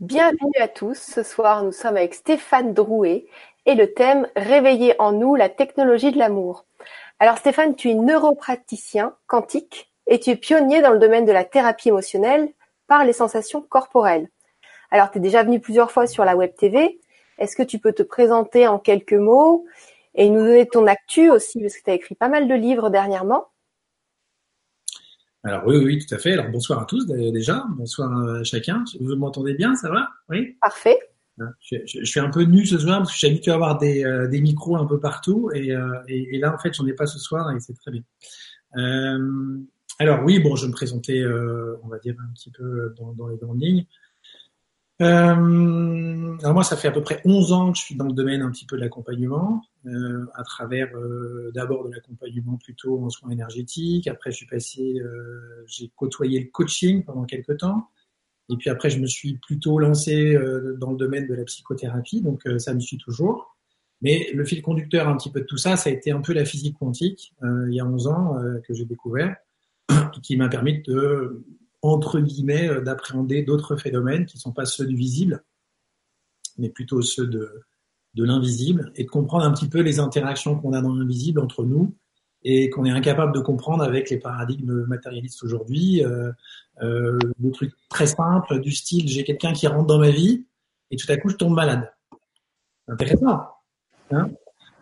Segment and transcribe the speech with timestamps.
[0.00, 0.96] Bienvenue à tous.
[0.96, 3.26] Ce soir, nous sommes avec Stéphane Drouet
[3.66, 6.66] et le thème Réveiller en nous la technologie de l'amour.
[7.18, 11.42] Alors Stéphane, tu es neuropraticien quantique et tu es pionnier dans le domaine de la
[11.42, 12.48] thérapie émotionnelle
[12.86, 14.28] par les sensations corporelles.
[14.92, 17.00] Alors tu es déjà venu plusieurs fois sur la web TV.
[17.38, 19.64] Est-ce que tu peux te présenter en quelques mots
[20.14, 22.90] et nous donner ton actu aussi parce que tu as écrit pas mal de livres
[22.90, 23.48] dernièrement
[25.44, 26.32] alors oui, oui, tout à fait.
[26.32, 28.84] Alors bonsoir à tous déjà, bonsoir à chacun.
[29.00, 30.08] Vous m'entendez bien, ça va?
[30.28, 30.56] Oui?
[30.60, 30.98] Parfait.
[31.40, 34.04] Hein, je, suis un peu nu ce soir parce que j'ai habitué à avoir des,
[34.04, 36.94] euh, des, micros un peu partout et, euh, et, et là en fait j'en ai
[36.94, 38.02] pas ce soir et c'est très bien.
[38.76, 39.58] Euh,
[40.00, 41.24] alors oui, bon, je vais me présenter,
[41.82, 43.84] on va dire un petit peu dans, dans les grandes lignes.
[45.00, 48.12] Euh, alors moi, ça fait à peu près 11 ans que je suis dans le
[48.12, 53.08] domaine un petit peu de l'accompagnement, euh, à travers euh, d'abord de l'accompagnement plutôt en
[53.08, 54.08] soins énergétiques.
[54.08, 57.88] Après, je suis passé, euh, j'ai côtoyé le coaching pendant quelques temps.
[58.50, 62.22] Et puis après, je me suis plutôt lancé euh, dans le domaine de la psychothérapie,
[62.22, 63.56] donc ça me suit toujours.
[64.00, 66.32] Mais le fil conducteur un petit peu de tout ça, ça a été un peu
[66.32, 69.36] la physique quantique, il y a 11 ans que j'ai découvert,
[70.22, 71.44] qui m'a permis de
[71.82, 75.44] entre guillemets, euh, d'appréhender d'autres phénomènes qui ne sont pas ceux du visible,
[76.58, 77.62] mais plutôt ceux de,
[78.14, 81.64] de l'invisible, et de comprendre un petit peu les interactions qu'on a dans l'invisible entre
[81.64, 81.94] nous
[82.44, 86.04] et qu'on est incapable de comprendre avec les paradigmes matérialistes aujourd'hui.
[86.04, 86.32] Euh,
[86.82, 87.18] euh,
[87.88, 90.46] très simples du style j'ai quelqu'un qui rentre dans ma vie
[90.92, 91.92] et tout à coup je tombe malade.
[92.86, 93.48] Intéressant.
[94.10, 94.30] Hein?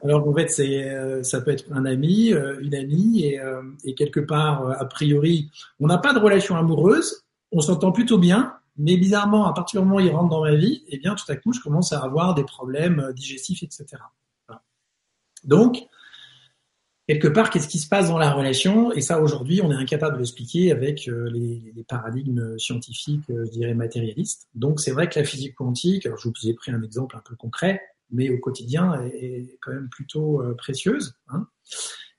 [0.06, 3.62] Alors en fait, euh, ça peut être un ami, euh, une amie, et, euh,
[3.96, 8.96] quelque part, a priori, on n'a pas de relation amoureuse, on s'entend plutôt bien, mais
[8.96, 11.36] bizarrement, à partir du moment où il rentre dans ma vie, eh bien, tout à
[11.36, 13.86] coup, je commence à avoir des problèmes digestifs, etc.
[15.44, 15.86] Donc,
[17.08, 18.92] quelque part, qu'est-ce qui se passe dans la relation?
[18.92, 24.48] Et ça, aujourd'hui, on est incapable de l'expliquer avec les, paradigmes scientifiques, je dirais matérialistes.
[24.54, 27.22] Donc, c'est vrai que la physique quantique, alors je vous ai pris un exemple un
[27.24, 27.80] peu concret,
[28.10, 31.14] mais au quotidien est, quand même plutôt euh, précieuse.
[31.28, 31.46] Hein.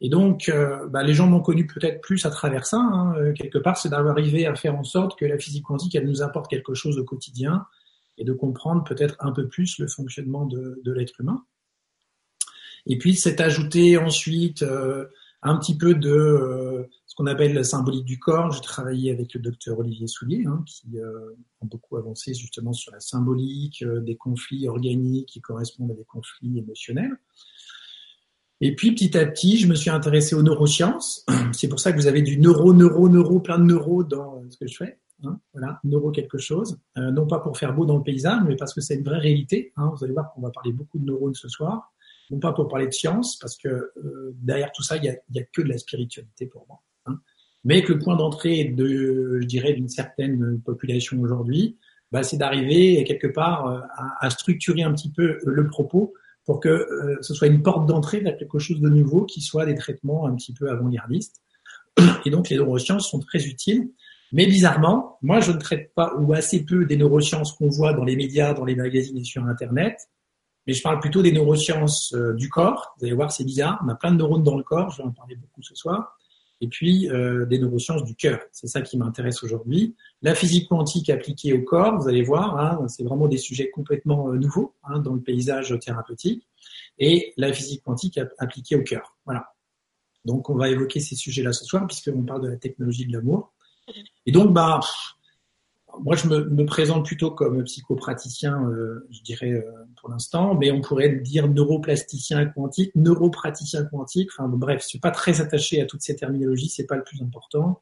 [0.02, 3.34] Et donc, euh, bah, les gens m'ont connu peut-être plus à travers ça, hein, euh,
[3.34, 6.50] quelque part, c'est d'arriver à faire en sorte que la physique quantique, elle nous apporte
[6.50, 7.66] quelque chose au quotidien
[8.18, 11.44] et de comprendre peut-être un peu plus le fonctionnement de, l'être humain.
[12.86, 14.66] Et puis, c'est ajouté ensuite
[15.44, 18.52] un petit peu de qu'on appelle la symbolique du corps.
[18.52, 22.92] J'ai travaillé avec le docteur Olivier Soulier, hein, qui euh, a beaucoup avancé justement sur
[22.92, 27.18] la symbolique euh, des conflits organiques qui correspondent à des conflits émotionnels.
[28.62, 31.26] Et puis petit à petit, je me suis intéressé aux neurosciences.
[31.54, 34.58] C'est pour ça que vous avez du neuro, neuro, neuro, plein de neuro dans ce
[34.58, 35.00] que je fais.
[35.24, 36.80] Hein, voilà, neuro quelque chose.
[36.96, 39.74] non pas pour faire beau dans le paysage, mais parce que c'est une vraie réalité.
[39.76, 39.92] Hein.
[39.96, 41.92] Vous allez voir qu'on va parler beaucoup de neurones ce soir
[42.30, 45.16] non pas pour parler de science, parce que euh, derrière tout ça, il y a,
[45.32, 46.82] y a, que de la spiritualité pour moi.
[47.68, 51.78] Mais que le point d'entrée de, je dirais, d'une certaine population aujourd'hui,
[52.12, 53.80] bah, c'est d'arriver quelque part euh,
[54.20, 56.14] à, structurer un petit peu le propos
[56.46, 59.66] pour que euh, ce soit une porte d'entrée vers quelque chose de nouveau qui soit
[59.66, 61.42] des traitements un petit peu avant-gardistes.
[62.26, 63.92] Et donc les neurosciences sont très utiles.
[64.32, 68.06] Mais bizarrement, moi je ne traite pas ou assez peu des neurosciences qu'on voit dans
[68.06, 70.00] les médias, dans les magazines et sur Internet
[70.68, 72.94] mais je parle plutôt des neurosciences euh, du corps.
[72.98, 73.82] Vous allez voir, c'est bizarre.
[73.86, 76.17] On a plein de neurones dans le corps, je vais en parler beaucoup ce soir.
[76.60, 78.40] Et puis euh, des neurosciences du cœur.
[78.52, 79.96] C'est ça qui m'intéresse aujourd'hui.
[80.22, 84.30] La physique quantique appliquée au corps, vous allez voir, hein, c'est vraiment des sujets complètement
[84.30, 86.48] euh, nouveaux hein, dans le paysage thérapeutique.
[86.98, 89.16] Et la physique quantique appliquée au cœur.
[89.26, 89.54] Voilà.
[90.26, 93.54] Donc on va évoquer ces sujets-là ce soir puisqu'on parle de la technologie de l'amour.
[94.26, 94.80] Et donc, bah,
[96.04, 99.64] moi, je me, me, présente plutôt comme psychopraticien, euh, je dirais euh,
[100.00, 104.30] pour l'instant, mais on pourrait dire neuroplasticien quantique, neuropraticien quantique.
[104.32, 107.22] Enfin, bref, je suis pas très attaché à toutes ces terminologies, c'est pas le plus
[107.22, 107.82] important.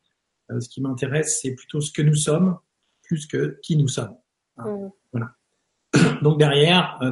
[0.52, 2.58] Euh, ce qui m'intéresse, c'est plutôt ce que nous sommes,
[3.04, 4.16] plus que qui nous sommes.
[4.58, 4.90] Mmh.
[5.12, 5.32] Voilà.
[6.22, 7.12] Donc derrière, euh,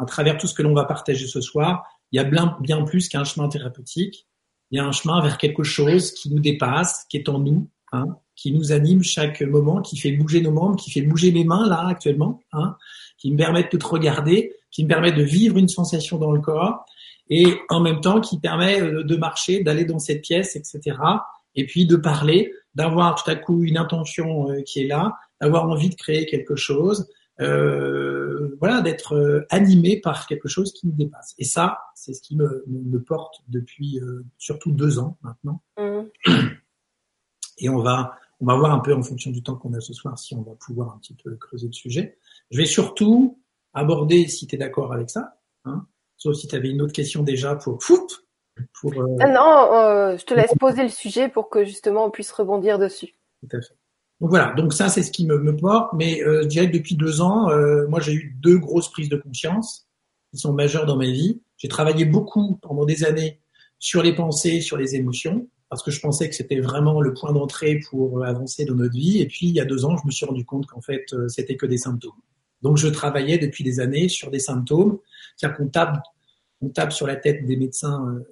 [0.00, 2.82] à travers tout ce que l'on va partager ce soir, il y a bien, bien
[2.82, 4.26] plus qu'un chemin thérapeutique.
[4.70, 7.68] Il y a un chemin vers quelque chose qui nous dépasse, qui est en nous,
[7.92, 11.44] hein, qui nous anime chaque moment, qui fait bouger nos membres, qui fait bouger mes
[11.44, 12.74] mains là actuellement, hein,
[13.18, 16.40] qui me permettent de te regarder, qui me permet de vivre une sensation dans le
[16.40, 16.86] corps
[17.28, 20.96] et en même temps qui permet euh, de marcher, d'aller dans cette pièce, etc.
[21.54, 25.68] Et puis de parler, d'avoir tout à coup une intention euh, qui est là, d'avoir
[25.68, 27.10] envie de créer quelque chose,
[27.42, 31.34] euh, voilà, d'être animé par quelque chose qui nous dépasse.
[31.36, 34.00] Et ça, c'est ce qui me, me porte depuis
[34.38, 35.60] surtout deux ans maintenant.
[35.78, 36.04] Mmh.
[37.58, 39.92] Et on va on va voir un peu en fonction du temps qu'on a ce
[39.92, 42.18] soir si on va pouvoir un petit peu creuser le sujet.
[42.50, 43.38] Je vais surtout
[43.74, 47.22] aborder, si tu es d'accord avec ça, hein, sauf si tu avais une autre question
[47.22, 48.26] déjà pour foot.
[48.80, 49.06] Pour, euh...
[49.20, 53.14] non, euh, je te laisse poser le sujet pour que justement on puisse rebondir dessus.
[53.40, 53.74] Tout à fait.
[54.20, 56.76] donc voilà, donc ça c'est ce qui me, me porte, mais euh, je dirais que
[56.76, 59.88] depuis deux ans, euh, moi j'ai eu deux grosses prises de conscience
[60.30, 61.40] qui sont majeures dans ma vie.
[61.56, 63.40] J'ai travaillé beaucoup pendant des années
[63.78, 67.32] sur les pensées, sur les émotions, parce que je pensais que c'était vraiment le point
[67.32, 69.20] d'entrée pour avancer dans notre vie.
[69.20, 71.28] Et puis il y a deux ans, je me suis rendu compte qu'en fait euh,
[71.28, 72.18] c'était que des symptômes.
[72.60, 74.98] Donc je travaillais depuis des années sur des symptômes,
[75.36, 76.02] c'est-à-dire qu'on tape,
[76.60, 78.24] on tape sur la tête des médecins euh,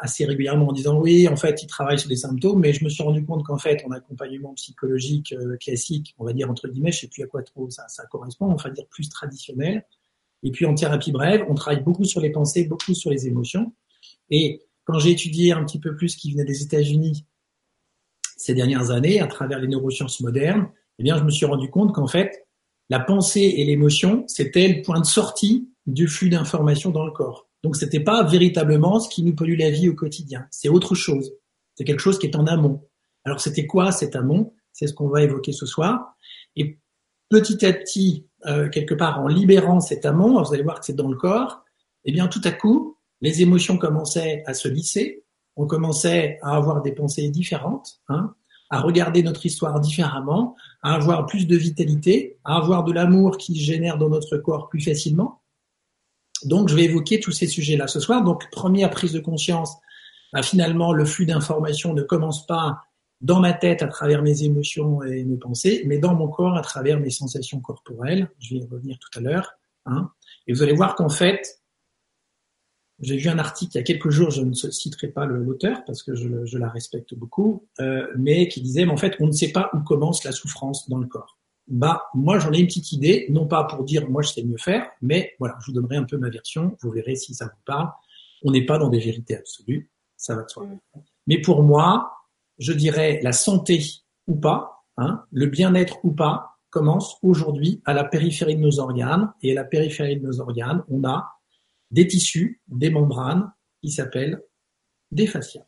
[0.00, 2.90] assez régulièrement en disant oui, en fait, ils travaillent sur des symptômes, mais je me
[2.90, 6.92] suis rendu compte qu'en fait, en accompagnement psychologique euh, classique, on va dire entre guillemets,
[6.92, 9.86] je sais plus à quoi trop ça, ça correspond, on va dire plus traditionnel.
[10.42, 13.72] Et puis en thérapie brève, on travaille beaucoup sur les pensées, beaucoup sur les émotions.
[14.28, 14.60] Et
[14.92, 17.24] quand j'ai étudié un petit peu plus ce qui venait des États-Unis
[18.36, 20.68] ces dernières années, à travers les neurosciences modernes,
[20.98, 22.46] eh bien, je me suis rendu compte qu'en fait,
[22.90, 27.48] la pensée et l'émotion, c'était le point de sortie du flux d'informations dans le corps.
[27.62, 30.46] Donc c'était pas véritablement ce qui nous pollue la vie au quotidien.
[30.50, 31.32] C'est autre chose.
[31.74, 32.86] C'est quelque chose qui est en amont.
[33.24, 34.52] Alors c'était quoi cet amont?
[34.72, 36.16] C'est ce qu'on va évoquer ce soir.
[36.56, 36.80] Et
[37.30, 40.96] petit à petit, euh, quelque part en libérant cet amont, vous allez voir que c'est
[40.96, 41.64] dans le corps,
[42.04, 45.24] eh bien tout à coup, les émotions commençaient à se lisser,
[45.56, 48.34] on commençait à avoir des pensées différentes, hein,
[48.68, 53.54] à regarder notre histoire différemment, à avoir plus de vitalité, à avoir de l'amour qui
[53.54, 55.42] génère dans notre corps plus facilement.
[56.44, 58.24] Donc, je vais évoquer tous ces sujets-là ce soir.
[58.24, 59.76] Donc, première prise de conscience,
[60.32, 62.80] bah, finalement, le flux d'informations ne commence pas
[63.20, 66.62] dans ma tête à travers mes émotions et mes pensées, mais dans mon corps à
[66.62, 68.28] travers mes sensations corporelles.
[68.40, 69.52] Je vais y revenir tout à l'heure.
[69.86, 70.10] Hein.
[70.48, 71.61] Et vous allez voir qu'en fait,
[73.02, 76.02] j'ai vu un article il y a quelques jours, je ne citerai pas l'auteur parce
[76.02, 79.32] que je, je, la respecte beaucoup, euh, mais qui disait, mais en fait, on ne
[79.32, 81.38] sait pas où commence la souffrance dans le corps
[81.68, 84.58] bah moi j'en ai une petite idée, non pas pour dire moi je sais mieux
[84.58, 87.62] faire, mais voilà, je vous donnerai un peu ma version, vous verrez si ça vous
[87.64, 87.88] parle.
[88.42, 90.66] On n'est pas dans des vérités absolues, ça va de soi.
[90.66, 91.00] Mm.
[91.28, 92.12] Mais pour moi,
[92.58, 93.80] je dirais la santé
[94.26, 99.32] ou pas, hein, le bien-être ou pas, commence aujourd'hui à la périphérie de nos organes.
[99.42, 101.30] Et à la périphérie de nos organes, on a
[101.92, 103.52] des tissus, des membranes
[103.82, 104.42] qui s'appellent
[105.10, 105.66] des fascias.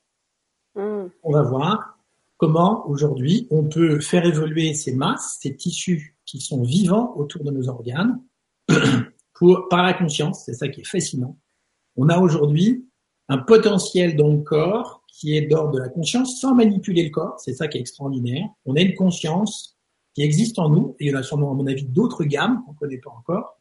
[0.74, 1.06] Mm.
[1.22, 1.98] On va voir
[2.36, 7.50] comment aujourd'hui on peut faire évoluer ces masses, ces tissus qui sont vivants autour de
[7.50, 8.20] nos organes,
[9.34, 11.38] pour, par la conscience, c'est ça qui est fascinant.
[11.96, 12.88] On a aujourd'hui
[13.28, 17.38] un potentiel dans le corps qui est d'ordre de la conscience sans manipuler le corps,
[17.38, 18.48] c'est ça qui est extraordinaire.
[18.64, 19.76] On a une conscience
[20.14, 22.62] qui existe en nous, et il y en a sûrement à mon avis d'autres gammes
[22.64, 23.60] qu'on ne connaît pas encore,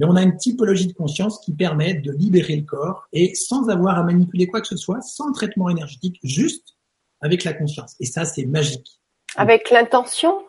[0.00, 3.68] mais on a une typologie de conscience qui permet de libérer le corps et sans
[3.68, 6.78] avoir à manipuler quoi que ce soit, sans traitement énergétique, juste
[7.20, 7.96] avec la conscience.
[8.00, 8.98] Et ça, c'est magique.
[9.36, 10.42] Avec l'intention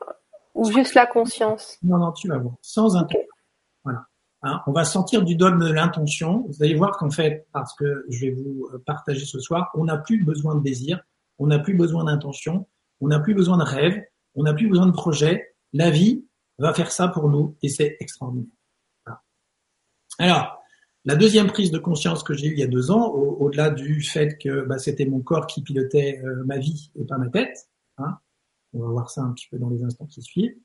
[0.56, 1.78] ou juste la conscience?
[1.84, 2.56] Non, non, tu vas voir.
[2.62, 3.28] Sans intention.
[3.84, 4.06] Voilà.
[4.44, 6.46] Hein, on va sortir du dogme de l'intention.
[6.48, 9.84] Vous allez voir qu'en fait, parce que je vais vous euh, partager ce soir, on
[9.84, 11.02] n'a plus besoin de désir,
[11.40, 12.68] on n'a plus besoin d'intention,
[13.02, 14.02] on n'a plus besoin de rêve,
[14.34, 15.56] on n'a plus besoin de projet.
[15.74, 16.26] La vie
[16.58, 18.56] va faire ça pour nous et c'est extraordinaire.
[20.22, 20.62] Alors,
[21.04, 24.04] la deuxième prise de conscience que j'ai eue il y a deux ans, au-delà du
[24.04, 27.72] fait que bah, c'était mon corps qui pilotait euh, ma vie et pas ma tête,
[27.98, 28.20] hein,
[28.74, 30.56] on va voir ça un petit peu dans les instants qui suivent,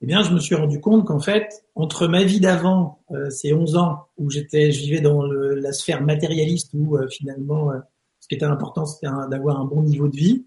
[0.00, 3.52] eh bien, je me suis rendu compte qu'en fait, entre ma vie d'avant, euh, ces
[3.52, 7.72] 11 ans où j'étais, je vivais dans la sphère matérialiste où euh, finalement,
[8.20, 10.46] ce qui était important, c'était d'avoir un bon niveau de vie.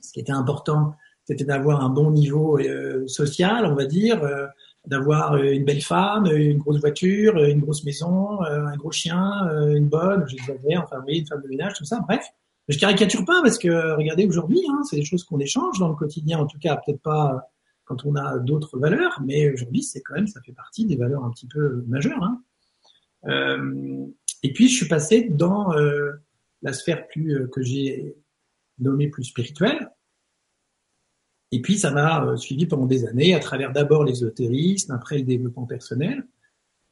[0.00, 0.94] Ce qui était important,
[1.26, 2.58] c'était d'avoir un bon niveau
[3.06, 4.26] social, on va dire,
[4.86, 8.92] d'avoir euh, une belle femme, euh, une grosse voiture, euh, une grosse maison, un gros
[8.92, 12.24] chien, une bonne, j'exagère, enfin oui, une femme de ménage, tout ça, bref.
[12.68, 15.94] Je caricature pas parce que regardez aujourd'hui, hein, c'est des choses qu'on échange dans le
[15.94, 17.48] quotidien, en tout cas peut-être pas
[17.84, 21.24] quand on a d'autres valeurs, mais aujourd'hui c'est quand même ça fait partie des valeurs
[21.24, 22.24] un petit peu majeures.
[22.24, 22.42] Hein.
[23.26, 24.06] Euh,
[24.42, 26.12] et puis je suis passé dans euh,
[26.62, 28.16] la sphère plus que j'ai
[28.80, 29.90] nommée plus spirituelle,
[31.56, 35.24] et puis ça m'a euh, suivi pendant des années à travers d'abord l'ésotérisme, après le
[35.24, 36.28] développement personnel.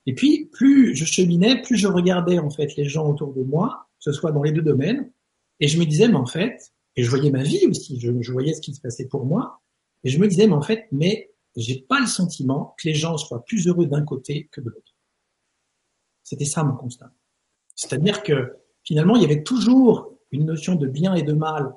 [0.07, 3.89] Et puis plus je cheminais, plus je regardais en fait les gens autour de moi,
[3.99, 5.13] que ce soit dans les deux domaines,
[5.61, 8.55] et je me disais mais en fait, et je voyais ma vie aussi, je, voyais
[8.55, 9.61] ce qui se passait pour moi,
[10.03, 13.19] et je me disais mais en fait, mais j'ai pas le sentiment que les gens
[13.19, 14.95] soient plus heureux d'un côté que de l'autre.
[16.23, 17.13] C'était ça mon constat.
[17.77, 21.75] C'est-à-dire que finalement il y avait toujours une notion de bien et de mal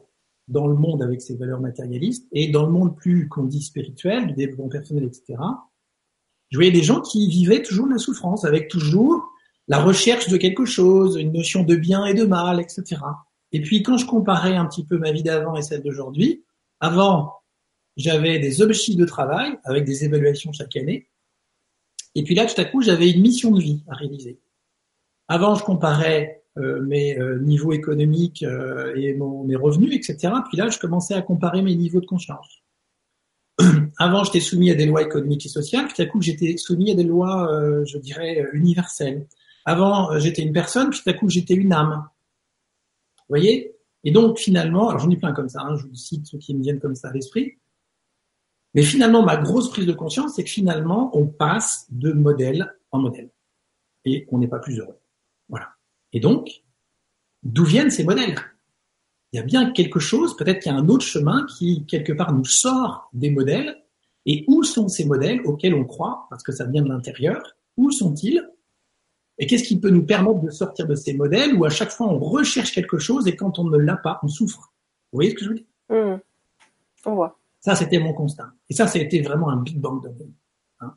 [0.48, 4.28] dans le monde avec ses valeurs matérialistes et dans le monde plus qu'on dit spirituel,
[4.28, 5.36] du développement personnel, etc.
[6.50, 9.26] Je voyais des gens qui vivaient toujours la souffrance, avec toujours
[9.68, 13.02] la recherche de quelque chose, une notion de bien et de mal, etc.
[13.52, 16.46] Et puis quand je comparais un petit peu ma vie d'avant et celle d'aujourd'hui,
[16.80, 17.34] avant,
[17.98, 21.10] j'avais des objectifs de travail avec des évaluations chaque année.
[22.16, 24.40] Et puis là, tout à coup, j'avais une mission de vie à réaliser.
[25.28, 30.34] Avant, je comparais euh, mes euh, niveaux économiques euh, et mon, mes revenus, etc.
[30.48, 32.64] Puis là, je commençais à comparer mes niveaux de conscience.
[33.98, 36.96] avant, j'étais soumis à des lois économiques et sociales, puis à coup, j'étais soumis à
[36.96, 39.28] des lois, euh, je dirais, universelles.
[39.66, 42.08] Avant, euh, j'étais une personne, puis à coup, j'étais une âme.
[43.18, 43.76] Vous voyez?
[44.04, 46.56] Et donc, finalement, alors j'en ai plein comme ça, hein, je vous cite ceux qui
[46.56, 47.58] me viennent comme ça à l'esprit.
[48.74, 53.00] Mais finalement, ma grosse prise de conscience, c'est que finalement, on passe de modèle en
[53.00, 53.32] modèle.
[54.06, 55.00] Et on n'est pas plus heureux.
[56.18, 56.64] Et donc,
[57.44, 58.40] d'où viennent ces modèles?
[59.32, 62.12] Il y a bien quelque chose, peut-être qu'il y a un autre chemin qui, quelque
[62.12, 63.84] part, nous sort des modèles.
[64.26, 67.56] Et où sont ces modèles auxquels on croit, parce que ça vient de l'intérieur?
[67.78, 68.44] Où sont-ils?
[69.38, 72.08] Et qu'est-ce qui peut nous permettre de sortir de ces modèles où à chaque fois
[72.08, 74.74] on recherche quelque chose et quand on ne l'a pas, on souffre?
[75.12, 76.20] Vous voyez ce que je veux dire mmh.
[77.06, 77.40] On voit.
[77.60, 78.52] Ça, c'était mon constat.
[78.72, 80.10] Et ça, ça a été vraiment un big bang de
[80.80, 80.96] hein.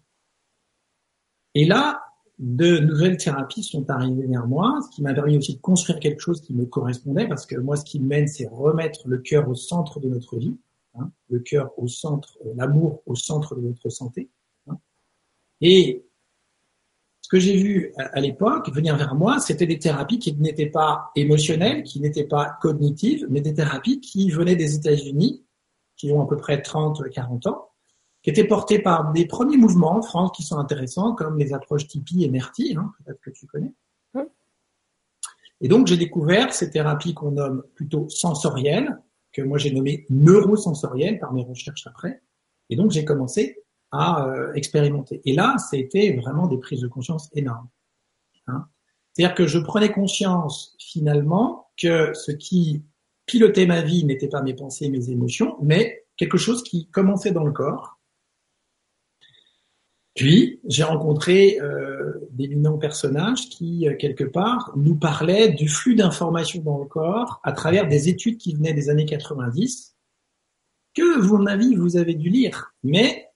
[1.55, 2.10] Et là,
[2.41, 6.21] de nouvelles thérapies sont arrivées vers moi, ce qui m'a permis aussi de construire quelque
[6.21, 9.55] chose qui me correspondait, parce que moi, ce qui mène, c'est remettre le cœur au
[9.55, 10.57] centre de notre vie,
[10.95, 14.31] hein, le cœur au centre, euh, l'amour au centre de notre santé.
[14.69, 14.79] Hein.
[15.61, 16.07] Et
[17.21, 21.11] ce que j'ai vu à, l'époque venir vers moi, c'était des thérapies qui n'étaient pas
[21.17, 25.45] émotionnelles, qui n'étaient pas cognitives, mais des thérapies qui venaient des États-Unis,
[25.95, 27.70] qui ont à peu près 30, 40 ans,
[28.23, 31.87] qui était porté par des premiers mouvements en France qui sont intéressants, comme les approches
[31.87, 33.73] Tipeee et NERTI, hein, peut-être que tu connais.
[35.63, 38.99] Et donc, j'ai découvert ces thérapies qu'on nomme plutôt sensorielles,
[39.33, 42.23] que moi j'ai nommé neurosensorielles par mes recherches après.
[42.71, 43.63] Et donc, j'ai commencé
[43.93, 45.21] à euh, expérimenter.
[45.25, 47.69] Et là, c'était vraiment des prises de conscience énormes.
[48.47, 48.67] Hein.
[49.13, 52.85] C'est-à-dire que je prenais conscience finalement que ce qui
[53.27, 57.45] pilotait ma vie n'était pas mes pensées, mes émotions, mais quelque chose qui commençait dans
[57.45, 58.00] le corps
[60.15, 66.63] puis, j'ai rencontré euh, d'éminents personnages qui, euh, quelque part, nous parlaient du flux d'informations
[66.63, 69.97] dans le corps à travers des études qui venaient des années 90,
[70.95, 73.29] que, à mon avis, vous avez dû lire, mais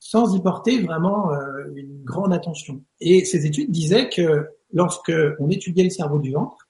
[0.00, 2.82] sans y porter vraiment euh, une grande attention.
[2.98, 6.68] Et ces études disaient que lorsque on étudiait le cerveau du ventre,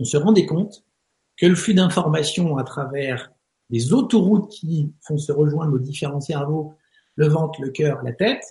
[0.00, 0.84] on se rendait compte
[1.36, 3.32] que le flux d'informations à travers
[3.70, 6.74] les autoroutes qui font se rejoindre nos différents cerveaux
[7.16, 8.42] le ventre, le cœur, la tête,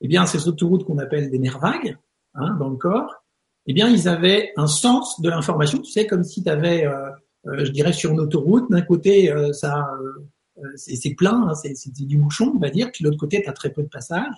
[0.00, 1.96] eh bien, ces autoroutes qu'on appelle des nerfs vagues
[2.34, 3.24] hein, dans le corps,
[3.66, 5.78] eh bien, ils avaient un sens de l'information.
[5.78, 7.10] Tu sais, comme si tu avais, euh,
[7.46, 9.88] euh, je dirais, sur une autoroute, d'un côté, euh, ça,
[10.76, 13.52] c'est plein, hein, c'est du bouchon, on va dire, puis de l'autre côté, tu as
[13.52, 14.34] très peu de passage.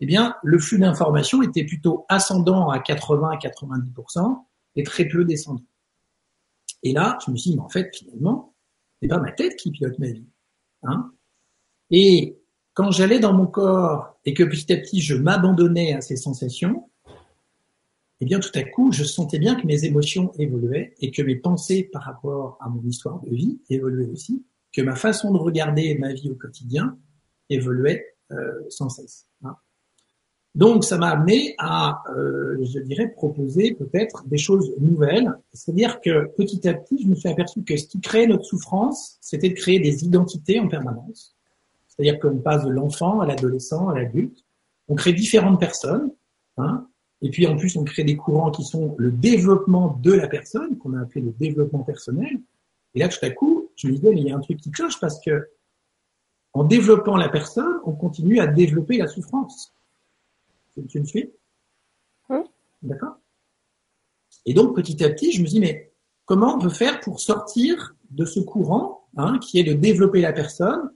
[0.00, 4.44] Eh bien, le flux d'information était plutôt ascendant à 80 90%
[4.76, 5.62] et très peu descendant.
[6.82, 8.54] Et là, je me suis dit, mais en fait, finalement,
[9.00, 10.26] c'est pas ma tête qui pilote ma vie.
[10.82, 11.12] Hein
[11.90, 12.41] et
[12.74, 16.88] quand j'allais dans mon corps et que petit à petit je m'abandonnais à ces sensations,
[18.20, 21.36] eh bien tout à coup je sentais bien que mes émotions évoluaient et que mes
[21.36, 25.96] pensées par rapport à mon histoire de vie évoluaient aussi, que ma façon de regarder
[25.98, 26.96] ma vie au quotidien
[27.50, 28.36] évoluait euh,
[28.68, 29.26] sans cesse.
[29.44, 29.56] Hein.
[30.54, 35.32] Donc ça m'a amené à, euh, je dirais, proposer peut-être des choses nouvelles.
[35.52, 39.16] C'est-à-dire que petit à petit, je me suis aperçu que ce qui créait notre souffrance,
[39.20, 41.34] c'était de créer des identités en permanence
[41.92, 44.44] c'est-à-dire qu'on passe de l'enfant à l'adolescent, à l'adulte.
[44.88, 46.10] On crée différentes personnes,
[46.56, 46.86] hein,
[47.20, 50.78] et puis en plus on crée des courants qui sont le développement de la personne,
[50.78, 52.40] qu'on a appelé le développement personnel.
[52.94, 54.70] Et là, tout à coup, je me disais, mais il y a un truc qui
[54.70, 55.50] cloche parce que
[56.54, 59.72] en développant la personne, on continue à développer la souffrance.
[60.88, 61.30] Tu me suis?
[62.82, 63.16] D'accord
[64.44, 65.92] Et donc, petit à petit, je me dis, mais
[66.24, 70.32] comment on peut faire pour sortir de ce courant hein, qui est de développer la
[70.32, 70.90] personne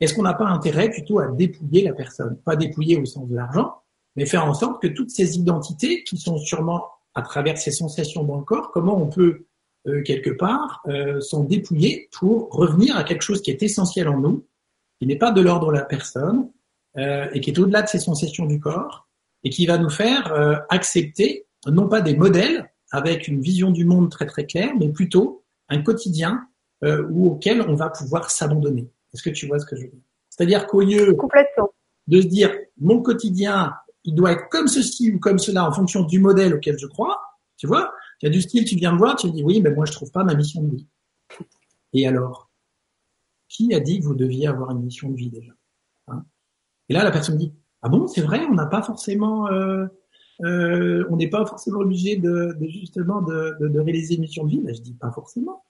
[0.00, 2.36] est-ce qu'on n'a pas intérêt plutôt à dépouiller la personne?
[2.44, 3.76] Pas dépouiller au sens de l'argent,
[4.14, 6.84] mais faire en sorte que toutes ces identités qui sont sûrement
[7.14, 9.46] à travers ces sensations dans le corps, comment on peut
[9.88, 14.18] euh, quelque part euh, s'en dépouiller pour revenir à quelque chose qui est essentiel en
[14.18, 14.46] nous,
[14.98, 16.50] qui n'est pas de l'ordre de la personne
[16.98, 19.08] euh, et qui est au-delà de ces sensations du corps
[19.44, 20.32] et qui va nous faire
[20.70, 25.44] accepter non pas des modèles avec une vision du monde très très claire, mais plutôt
[25.68, 26.48] un quotidien
[26.82, 28.90] auquel on va pouvoir s'abandonner.
[29.16, 30.02] Est-ce que tu vois ce que je veux dire?
[30.28, 31.16] C'est-à-dire qu'au lieu
[32.06, 33.72] de se dire mon quotidien,
[34.04, 37.18] il doit être comme ceci ou comme cela en fonction du modèle auquel je crois,
[37.56, 39.62] tu vois, il y a du style, tu viens me voir, tu me dis oui,
[39.62, 40.86] mais moi je trouve pas ma mission de vie.
[41.94, 42.50] Et alors?
[43.48, 45.52] Qui a dit que vous deviez avoir une mission de vie déjà?
[46.08, 46.26] Hein?
[46.90, 49.86] Et là, la personne me dit ah bon, c'est vrai, on n'a pas forcément, euh,
[50.44, 54.60] euh, on n'est pas forcément obligé de, justement de, de, réaliser une mission de vie?
[54.60, 55.64] Ben, je dis pas forcément.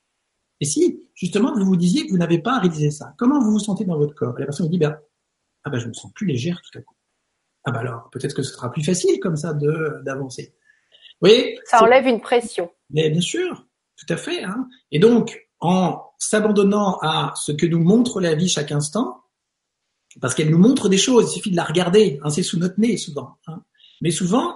[0.61, 3.59] Et si, justement, vous vous disiez que vous n'avez pas réalisé ça, comment vous vous
[3.59, 4.37] sentez dans votre corps?
[4.39, 4.99] Et la personne me dit, ben,
[5.65, 6.95] ah ben, je me sens plus légère tout à coup.
[7.65, 10.55] Ah ben alors, peut-être que ce sera plus facile comme ça de d'avancer.
[11.21, 12.71] Vous voyez Ça enlève une pression.
[12.91, 14.45] Mais bien sûr, tout à fait.
[14.45, 14.69] Hein.
[14.93, 19.25] Et donc, en s'abandonnant à ce que nous montre la vie chaque instant,
[20.21, 22.79] parce qu'elle nous montre des choses, il suffit de la regarder, hein, c'est sous notre
[22.79, 23.37] nez souvent.
[23.49, 23.63] Hein.
[24.01, 24.55] Mais souvent,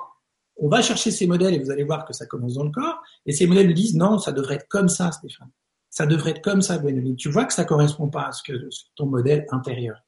[0.57, 3.03] on va chercher ces modèles et vous allez voir que ça commence dans le corps,
[3.27, 5.51] et ces modèles nous disent non, ça devrait être comme ça, Stéphane.
[5.91, 7.17] Ça devrait être comme ça, Gwénoline.
[7.17, 8.53] Tu vois que ça correspond pas à ce que
[8.97, 10.01] ton modèle intérieur.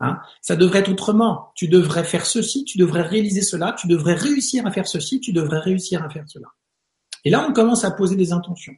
[0.00, 1.50] Hein ça devrait être autrement.
[1.56, 5.32] Tu devrais faire ceci, tu devrais réaliser cela, tu devrais réussir à faire ceci, tu
[5.32, 6.46] devrais réussir à faire cela.
[7.24, 8.74] Et là, on commence à poser des intentions.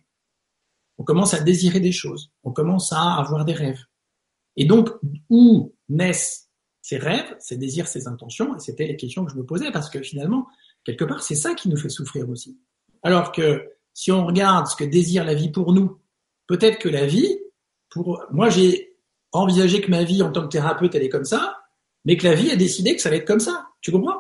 [0.99, 2.31] On commence à désirer des choses.
[2.43, 3.85] On commence à avoir des rêves.
[4.57, 4.91] Et donc,
[5.29, 6.49] où naissent
[6.83, 8.57] ces rêves, ces désirs, ces intentions?
[8.57, 10.47] Et c'était les questions que je me posais parce que finalement,
[10.85, 12.59] quelque part, c'est ça qui nous fait souffrir aussi.
[13.03, 16.00] Alors que si on regarde ce que désire la vie pour nous,
[16.50, 17.38] peut-être que la vie,
[17.90, 18.97] pour moi, j'ai
[19.30, 21.59] envisagé que ma vie en tant que thérapeute, elle est comme ça,
[22.04, 23.69] mais que la vie a décidé que ça va être comme ça.
[23.80, 24.16] Tu comprends?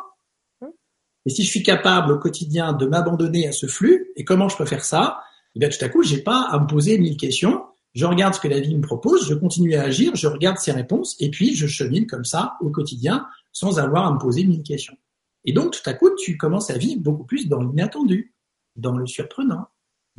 [1.26, 4.56] Et si je suis capable au quotidien de m'abandonner à ce flux, et comment je
[4.56, 5.18] peux faire ça?
[5.56, 7.64] Eh bien, tout à coup, j'ai pas à me poser mille questions.
[7.94, 10.70] Je regarde ce que la vie me propose, je continue à agir, je regarde ses
[10.70, 14.62] réponses, et puis je chemine comme ça au quotidien, sans avoir à me poser mille
[14.62, 14.96] questions.
[15.44, 18.36] Et donc, tout à coup, tu commences à vivre beaucoup plus dans l'inattendu,
[18.76, 19.66] dans le surprenant,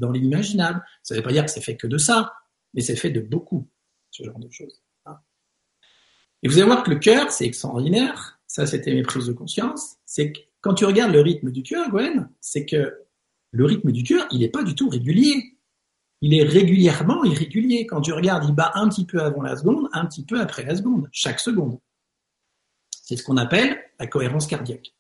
[0.01, 0.83] dans l'imaginable.
[1.03, 2.33] Ça ne veut pas dire que c'est fait que de ça,
[2.73, 3.69] mais c'est fait de beaucoup,
[4.09, 4.81] ce genre de choses.
[5.05, 5.17] Hein.
[6.43, 8.39] Et vous allez voir que le cœur, c'est extraordinaire.
[8.47, 9.95] Ça, c'était mes prises de conscience.
[10.05, 12.99] C'est que quand tu regardes le rythme du cœur, Gwen, c'est que
[13.51, 15.57] le rythme du cœur, il n'est pas du tout régulier.
[16.21, 17.85] Il est régulièrement irrégulier.
[17.87, 20.63] Quand tu regardes, il bat un petit peu avant la seconde, un petit peu après
[20.63, 21.79] la seconde, chaque seconde.
[22.91, 24.93] C'est ce qu'on appelle la cohérence cardiaque.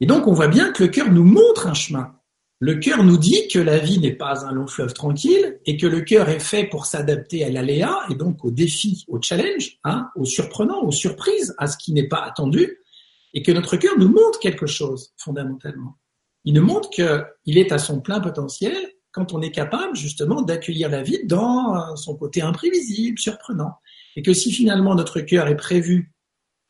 [0.00, 2.19] Et donc, on voit bien que le cœur nous montre un chemin.
[2.62, 5.86] Le cœur nous dit que la vie n'est pas un long fleuve tranquille et que
[5.86, 10.10] le cœur est fait pour s'adapter à l'aléa et donc au défi, au challenge, hein,
[10.14, 12.76] au surprenant, aux surprises, à ce qui n'est pas attendu,
[13.32, 15.96] et que notre cœur nous montre quelque chose fondamentalement.
[16.44, 18.76] Il nous montre qu'il est à son plein potentiel
[19.10, 23.78] quand on est capable justement d'accueillir la vie dans son côté imprévisible, surprenant,
[24.16, 26.12] et que si finalement notre cœur est prévu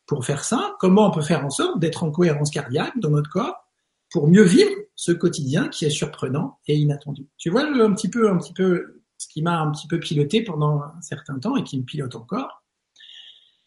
[0.06, 3.30] pour faire ça, comment on peut faire en sorte d'être en cohérence cardiaque dans notre
[3.30, 3.59] corps
[4.10, 7.26] pour mieux vivre ce quotidien qui est surprenant et inattendu.
[7.38, 10.42] Tu vois un petit peu, un petit peu, ce qui m'a un petit peu piloté
[10.42, 12.64] pendant un certain temps et qui me pilote encore.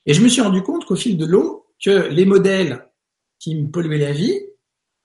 [0.06, 2.88] Et je me suis rendu compte qu'au fil de l'eau, que les modèles
[3.39, 4.39] qui me polluaient la vie,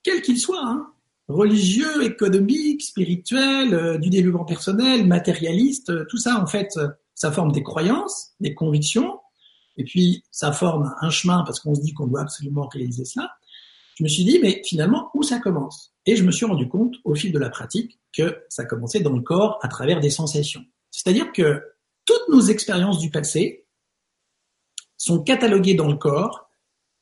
[0.03, 0.93] quels qu'ils soient, hein,
[1.29, 7.31] religieux, économiques, spirituels, euh, du développement personnel, matérialiste, euh, tout ça, en fait, euh, ça
[7.31, 9.21] forme des croyances, des convictions,
[9.77, 13.31] et puis ça forme un chemin parce qu'on se dit qu'on doit absolument réaliser cela.
[13.99, 15.93] Je me suis dit, mais finalement, où ça commence?
[16.07, 19.13] Et je me suis rendu compte au fil de la pratique que ça commençait dans
[19.13, 20.65] le corps à travers des sensations.
[20.93, 21.65] C'est-à-dire que
[22.05, 23.67] toutes nos expériences du passé
[24.97, 26.49] sont cataloguées dans le corps,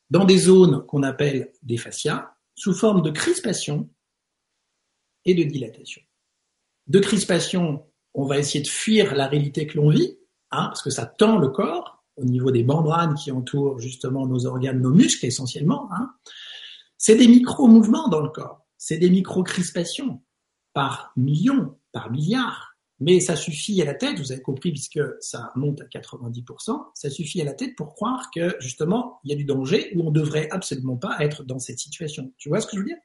[0.09, 3.87] dans des zones qu'on appelle des fascias, sous forme de crispation
[5.23, 6.01] et de dilatation.
[6.87, 10.17] De crispation, on va essayer de fuir la réalité que l'on vit,
[10.49, 14.47] hein, parce que ça tend le corps, au niveau des membranes qui entourent justement nos
[14.47, 16.09] organes, nos muscles essentiellement, hein,
[16.97, 20.21] c'est des micro-mouvements dans le corps, c'est des micro-crispations
[20.73, 22.73] par millions, par milliards.
[22.99, 27.09] Mais ça suffit à la tête, vous avez compris, puisque ça monte à 90%, ça
[27.11, 30.11] suffit à la tête pour croire que justement il y a du danger où on
[30.11, 32.33] devrait absolument pas être dans cette situation.
[32.37, 32.97] Tu vois ce que je veux dire?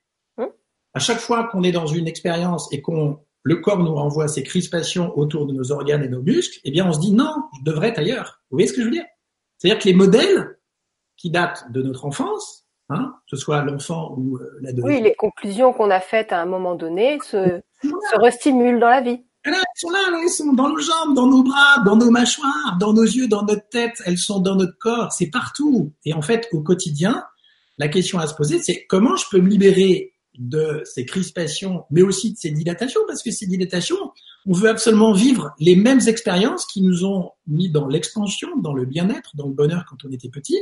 [0.95, 4.43] À chaque fois qu'on est dans une expérience et qu'on le corps nous renvoie ces
[4.43, 7.65] crispations autour de nos organes et nos muscles, eh bien on se dit non, je
[7.65, 8.43] devrais être ailleurs.
[8.51, 9.07] Vous voyez ce que je veux dire?
[9.59, 10.59] C'est-à-dire que les modèles
[11.17, 12.62] qui datent de notre enfance,
[13.33, 14.87] ce soit l'enfant ou euh, l'adolescent.
[14.87, 19.01] Oui, les conclusions qu'on a faites à un moment donné se, se restimulent dans la
[19.01, 19.25] vie.
[19.45, 22.77] Là, elles sont là, elles sont dans nos jambes, dans nos bras, dans nos mâchoires,
[22.79, 25.92] dans nos yeux, dans notre tête, elles sont dans notre corps, c'est partout.
[26.05, 27.25] Et en fait, au quotidien,
[27.79, 32.03] la question à se poser, c'est comment je peux me libérer de ces crispations, mais
[32.03, 34.12] aussi de ces dilatations, parce que ces dilatations,
[34.47, 38.85] on veut absolument vivre les mêmes expériences qui nous ont mis dans l'expansion, dans le
[38.85, 40.59] bien-être, dans le bonheur quand on était petit.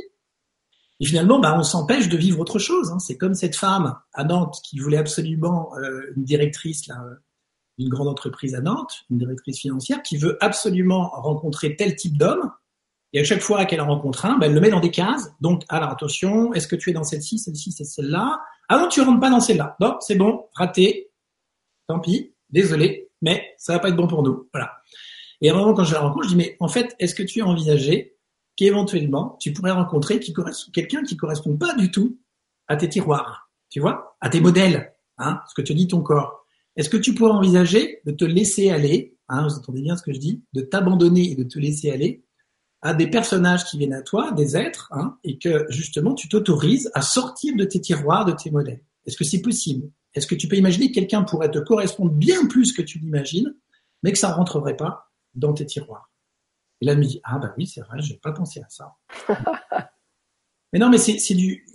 [1.00, 2.90] Et finalement, bah, on s'empêche de vivre autre chose.
[2.90, 2.98] Hein.
[2.98, 6.88] C'est comme cette femme à Nantes qui voulait absolument euh, une directrice
[7.78, 12.50] d'une grande entreprise à Nantes, une directrice financière, qui veut absolument rencontrer tel type d'homme.
[13.12, 15.32] Et à chaque fois qu'elle en rencontre un, bah, elle le met dans des cases.
[15.40, 18.40] Donc, alors attention, est-ce que tu es dans celle-ci, celle-ci, celle-là
[18.72, 19.76] ah non, tu rentres pas dans celle-là.
[19.80, 21.10] Non, c'est bon, raté.
[21.88, 24.48] Tant pis, désolé, mais ça va pas être bon pour nous.
[24.54, 24.76] Voilà.
[25.40, 27.24] Et à un moment, quand je la rencontre, je dis, mais en fait, est-ce que
[27.24, 28.16] tu as envisagé
[28.60, 32.18] qu'éventuellement, tu pourrais rencontrer quelqu'un qui correspond pas du tout
[32.68, 36.44] à tes tiroirs, tu vois, à tes modèles, hein, ce que te dit ton corps.
[36.76, 40.12] Est-ce que tu pourrais envisager de te laisser aller, hein, vous entendez bien ce que
[40.12, 42.22] je dis, de t'abandonner et de te laisser aller
[42.82, 46.90] à des personnages qui viennent à toi, des êtres, hein, et que justement tu t'autorises
[46.92, 48.84] à sortir de tes tiroirs, de tes modèles?
[49.06, 49.88] Est-ce que c'est possible?
[50.12, 53.54] Est-ce que tu peux imaginer que quelqu'un pourrait te correspondre bien plus que tu l'imagines
[54.02, 56.09] mais que ça ne rentrerait pas dans tes tiroirs?
[56.80, 58.94] Et là, elle me dit, ah bah oui, c'est vrai, j'ai pas pensé à ça.
[60.72, 61.66] mais non, mais c'est du,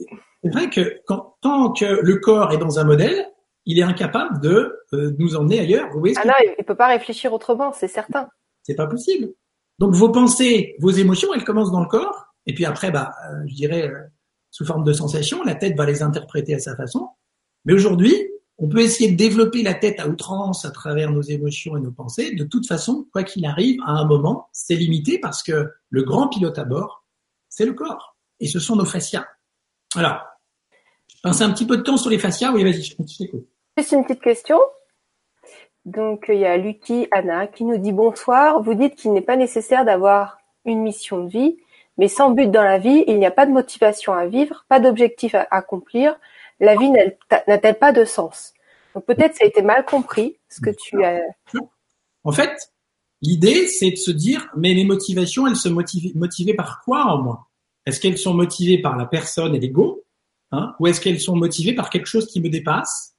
[0.43, 3.27] c'est vrai que quand, tant que le corps est dans un modèle,
[3.65, 5.89] il est incapable de euh, nous emmener ailleurs.
[5.91, 8.29] Vous voyez ah non, il peut pas réfléchir autrement, c'est certain.
[8.63, 9.29] C'est pas possible.
[9.79, 13.43] Donc vos pensées, vos émotions, elles commencent dans le corps, et puis après, bah, euh,
[13.47, 13.99] je dirais euh,
[14.51, 17.09] sous forme de sensations, la tête va les interpréter à sa façon.
[17.65, 18.15] Mais aujourd'hui,
[18.57, 21.91] on peut essayer de développer la tête à outrance à travers nos émotions et nos
[21.91, 22.33] pensées.
[22.33, 26.29] De toute façon, quoi qu'il arrive, à un moment, c'est limité parce que le grand
[26.29, 27.05] pilote à bord,
[27.49, 28.15] c'est le corps.
[28.39, 29.25] Et ce sont nos fascias.
[29.95, 30.21] Alors,
[31.09, 32.51] je pense un petit peu de temps sur les fascias.
[32.51, 33.47] Oui, vas-y, je t'écoute.
[33.77, 34.59] Juste une petite question.
[35.85, 38.61] Donc, il y a Lucky Anna qui nous dit bonsoir.
[38.61, 41.57] Vous dites qu'il n'est pas nécessaire d'avoir une mission de vie,
[41.97, 44.79] mais sans but dans la vie, il n'y a pas de motivation à vivre, pas
[44.79, 46.15] d'objectif à accomplir.
[46.59, 48.53] La vie n'a-t-elle pas de sens?
[48.93, 51.21] Donc peut-être ça a été mal compris ce que tu as.
[52.23, 52.71] En fait,
[53.21, 57.21] l'idée c'est de se dire mais les motivations, elles se motivent motivées par quoi en
[57.21, 57.47] moi
[57.85, 60.05] Est-ce qu'elles sont motivées par la personne et l'ego,
[60.51, 63.15] hein, ou est-ce qu'elles sont motivées par quelque chose qui me dépasse?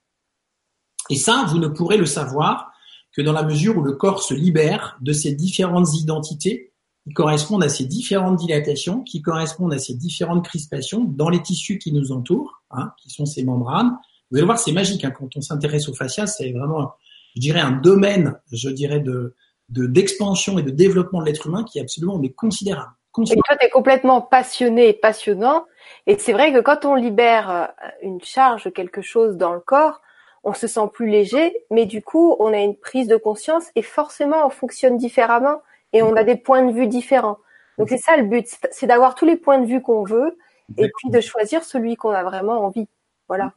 [1.09, 2.71] Et ça, vous ne pourrez le savoir
[3.13, 6.73] que dans la mesure où le corps se libère de ces différentes identités
[7.07, 11.77] qui correspondent à ces différentes dilatations, qui correspondent à ces différentes crispations dans les tissus
[11.77, 13.97] qui nous entourent, hein, qui sont ces membranes.
[14.29, 16.91] Vous allez voir, c'est magique hein, quand on s'intéresse au fascia, c'est vraiment,
[17.35, 19.35] je dirais, un domaine, je dirais, de
[19.69, 22.93] d'expansion et de développement de l'être humain qui est absolument mais considérable.
[23.19, 25.65] Et toi, tu es complètement passionné et passionnant.
[26.05, 27.65] Et c'est vrai que quand on libère euh,
[28.01, 30.01] une charge, quelque chose dans le corps,
[30.45, 33.81] on se sent plus léger, mais du coup, on a une prise de conscience et
[33.81, 35.59] forcément, on fonctionne différemment
[35.93, 37.37] et on a des points de vue différents.
[37.77, 40.37] Donc c'est ça le but, c'est d'avoir tous les points de vue qu'on veut
[40.77, 42.87] et puis de choisir celui qu'on a vraiment envie.
[43.27, 43.53] Voilà.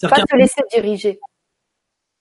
[0.00, 1.20] Pas se laisser diriger.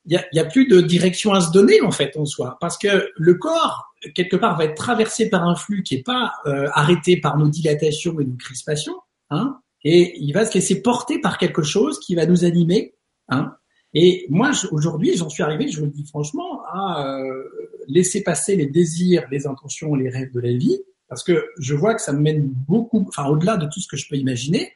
[0.06, 3.12] Il n'y a, plus de direction à se donner en fait en soi, parce que
[3.16, 7.18] le corps quelque part va être traversé par un flux qui n'est pas euh, arrêté
[7.18, 8.96] par nos dilatations et nos crispations,
[9.30, 12.96] hein, et il va se laisser porter par quelque chose qui va nous animer,
[13.30, 13.56] hein,
[13.94, 17.44] et moi, aujourd'hui, j'en suis arrivé, je vous le dis franchement, à euh,
[17.88, 21.94] laisser passer les désirs, les intentions, les rêves de la vie, parce que je vois
[21.94, 24.72] que ça me mène beaucoup, enfin au-delà de tout ce que je peux imaginer,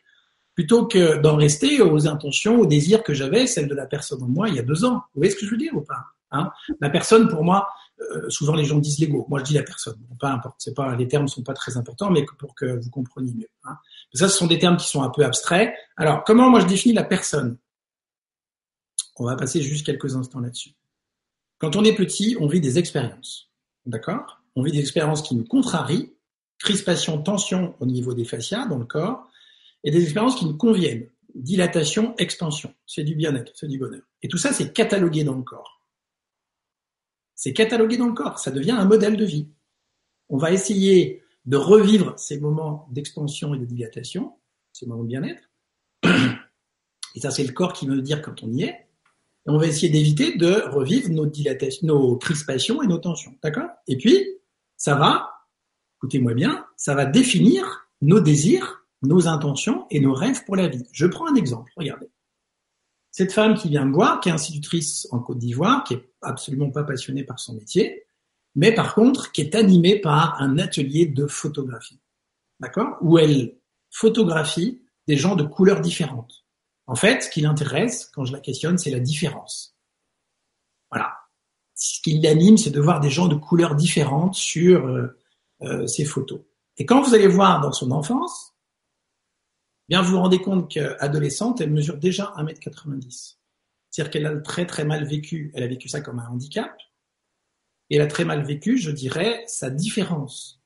[0.53, 4.27] plutôt que d'en rester aux intentions, aux désirs que j'avais, celles de la personne en
[4.27, 5.03] moi il y a deux ans.
[5.13, 6.49] Vous voyez ce que je veux dire ou pas hein?
[6.81, 7.67] La personne, pour moi,
[8.01, 9.25] euh, souvent les gens disent l'ego.
[9.29, 9.95] Moi, je dis la personne.
[10.09, 10.55] Bon, pas importe.
[10.59, 13.49] C'est pas les termes sont pas très importants, mais pour que vous compreniez mieux.
[13.63, 13.77] Hein.
[14.13, 15.73] Ça, ce sont des termes qui sont un peu abstraits.
[15.95, 17.57] Alors, comment moi je définis la personne?
[19.17, 20.71] On va passer juste quelques instants là-dessus.
[21.57, 23.49] Quand on est petit, on vit des expériences.
[23.85, 24.41] D'accord?
[24.55, 26.13] On vit des expériences qui nous contrarient,
[26.59, 29.29] crispation, tension au niveau des fascias dans le corps,
[29.83, 31.09] et des expériences qui nous conviennent.
[31.33, 32.73] Dilatation, expansion.
[32.85, 34.01] C'est du bien-être, c'est du bonheur.
[34.21, 35.81] Et tout ça, c'est catalogué dans le corps.
[37.35, 38.39] C'est catalogué dans le corps.
[38.39, 39.49] Ça devient un modèle de vie.
[40.29, 44.33] On va essayer de revivre ces moments d'expansion et de dilatation,
[44.73, 45.43] ces moments de bien-être.
[47.15, 48.87] Et ça, c'est le corps qui veut dire quand on y est
[49.45, 53.35] on va essayer d'éviter de revivre nos dilatations, nos crispations et nos tensions.
[53.43, 53.69] D'accord?
[53.87, 54.25] Et puis,
[54.77, 55.29] ça va,
[55.97, 60.85] écoutez-moi bien, ça va définir nos désirs, nos intentions et nos rêves pour la vie.
[60.91, 62.09] Je prends un exemple, regardez.
[63.11, 66.69] Cette femme qui vient me voir, qui est institutrice en Côte d'Ivoire, qui est absolument
[66.69, 68.05] pas passionnée par son métier,
[68.55, 71.99] mais par contre, qui est animée par un atelier de photographie.
[72.59, 72.97] D'accord?
[73.01, 73.57] Où elle
[73.89, 76.44] photographie des gens de couleurs différentes.
[76.87, 79.75] En fait, ce qui l'intéresse, quand je la questionne, c'est la différence.
[80.91, 81.13] Voilà.
[81.73, 85.19] Ce qui l'anime, c'est de voir des gens de couleurs différentes sur euh,
[85.61, 86.41] euh, photos.
[86.77, 88.55] Et quand vous allez voir dans son enfance,
[89.89, 93.37] bien vous vous rendez compte qu'adolescente, elle mesure déjà 1m90.
[93.89, 96.75] C'est-à-dire qu'elle a très très mal vécu, elle a vécu ça comme un handicap,
[97.89, 100.61] et elle a très mal vécu, je dirais, sa différence.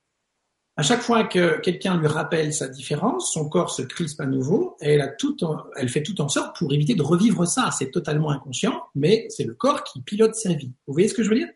[0.80, 4.78] À chaque fois que quelqu'un lui rappelle sa différence, son corps se crispe à nouveau
[4.80, 5.36] et elle, a tout
[5.76, 7.70] elle fait tout en sorte pour éviter de revivre ça.
[7.78, 10.72] C'est totalement inconscient, mais c'est le corps qui pilote sa vie.
[10.88, 11.50] Vous voyez ce que je veux dire?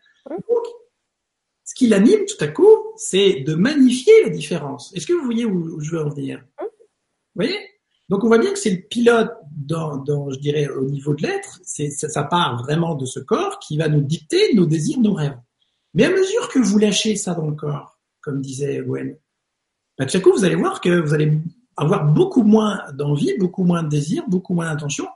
[1.63, 4.93] Ce qui l'anime tout à coup, c'est de magnifier la différence.
[4.93, 6.43] Est-ce que vous voyez où, je veux en venir?
[6.59, 6.67] Vous
[7.35, 7.57] voyez?
[8.09, 11.61] Donc on voit bien que c'est le pilote dans, je dirais, au niveau de l'être.
[11.63, 15.39] Ça part vraiment de ce corps qui va nous dicter nos désirs, nos rêves.
[15.93, 17.92] Mais à mesure que vous lâchez ça dans le corps,
[18.23, 19.15] comme disait Gwen.
[19.97, 21.39] Bah, tout à coup, vous allez voir que vous allez
[21.77, 25.07] avoir beaucoup moins d'envie, beaucoup moins de désir, beaucoup moins d'intention,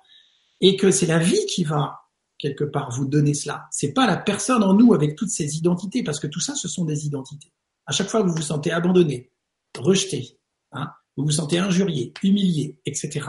[0.61, 2.01] et que c'est la vie qui va
[2.37, 3.67] quelque part vous donner cela.
[3.71, 6.67] C'est pas la personne en nous avec toutes ses identités, parce que tout ça, ce
[6.67, 7.51] sont des identités.
[7.85, 9.31] À chaque fois que vous vous sentez abandonné,
[9.77, 10.39] rejeté,
[10.71, 13.27] hein, vous vous sentez injurié, humilié, etc.,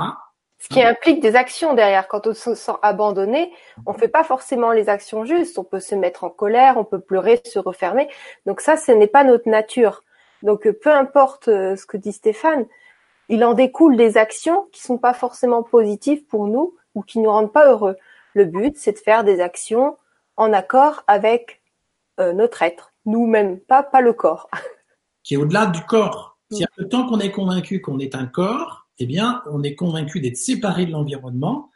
[0.59, 2.09] Ce qui implique des actions derrière.
[2.09, 3.53] Quand on se sent abandonné,
[3.87, 5.59] on fait pas forcément les actions justes.
[5.59, 8.09] On peut se mettre en colère, on peut pleurer, se refermer.
[8.45, 10.03] Donc ça, ce n'est pas notre nature.
[10.43, 12.67] Donc peu importe ce que dit Stéphane,
[13.29, 17.31] il en découle des actions qui sont pas forcément positives pour nous ou qui nous
[17.31, 17.97] rendent pas heureux.
[18.35, 19.97] Le but, c'est de faire des actions
[20.37, 21.61] en accord avec
[22.21, 24.49] euh, notre être, nous-mêmes, pas, pas le corps.
[25.23, 26.39] Qui est au-delà du corps.
[26.51, 30.21] C'est-à-dire que tant qu'on est convaincu qu'on est un corps, eh bien, on est convaincu
[30.21, 31.71] d'être séparé de l'environnement,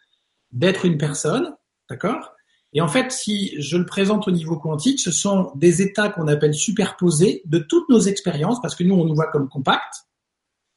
[0.50, 1.54] d'être une personne,
[1.88, 2.32] d'accord?
[2.74, 6.26] Et en fait, si je le présente au niveau quantique, ce sont des états qu'on
[6.26, 10.06] appelle superposés de toutes nos expériences, parce que nous, on nous voit comme compacts,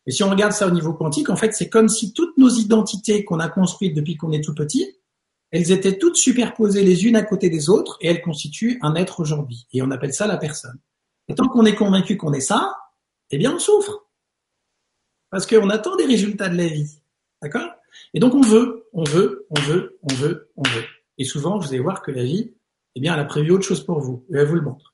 [0.08, 2.50] et si on regarde ça au niveau quantique, en fait, c'est comme si toutes nos
[2.50, 4.98] identités qu'on a construites depuis qu'on est tout petit,
[5.52, 9.20] elles étaient toutes superposées les unes à côté des autres et elles constituent un être
[9.20, 9.68] aujourd'hui.
[9.74, 10.80] Et on appelle ça la personne.
[11.28, 12.76] Et tant qu'on est convaincu qu'on est ça,
[13.32, 14.05] eh bien, on souffre.
[15.36, 16.89] Parce qu'on attend des résultats de la vie.
[17.41, 17.67] D'accord?
[18.13, 20.86] Et donc, on veut, on veut, on veut, on veut, on veut.
[21.17, 22.54] Et souvent, vous allez voir que la vie,
[22.95, 24.24] eh bien, elle a prévu autre chose pour vous.
[24.30, 24.93] Et elle vous le montre.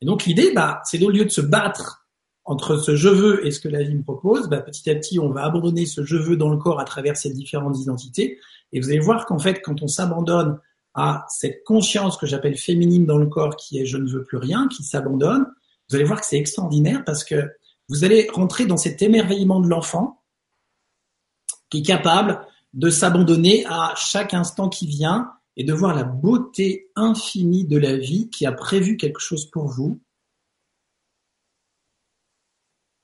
[0.00, 2.06] Et donc, l'idée, bah, c'est au lieu de se battre
[2.46, 5.18] entre ce je veux et ce que la vie me propose, bah, petit à petit,
[5.18, 8.38] on va abandonner ce je veux dans le corps à travers ces différentes identités.
[8.72, 10.58] Et vous allez voir qu'en fait, quand on s'abandonne
[10.94, 14.38] à cette conscience que j'appelle féminine dans le corps, qui est je ne veux plus
[14.38, 15.44] rien, qui s'abandonne,
[15.90, 17.50] vous allez voir que c'est extraordinaire parce que
[17.88, 20.22] vous allez rentrer dans cet émerveillement de l'enfant
[21.70, 26.90] qui est capable de s'abandonner à chaque instant qui vient et de voir la beauté
[26.96, 30.00] infinie de la vie qui a prévu quelque chose pour vous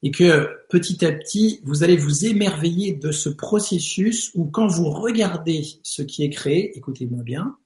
[0.02, 4.90] et que petit à petit, vous allez vous émerveiller de ce processus où quand vous
[4.90, 7.58] regardez ce qui est créé, écoutez-moi bien,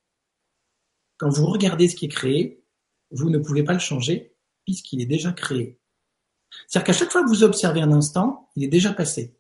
[1.17, 2.65] quand vous regardez ce qui est créé,
[3.13, 5.79] vous ne pouvez pas le changer puisqu'il est déjà créé.
[6.67, 9.37] C'est-à-dire qu'à chaque fois que vous observez un instant, il est déjà passé.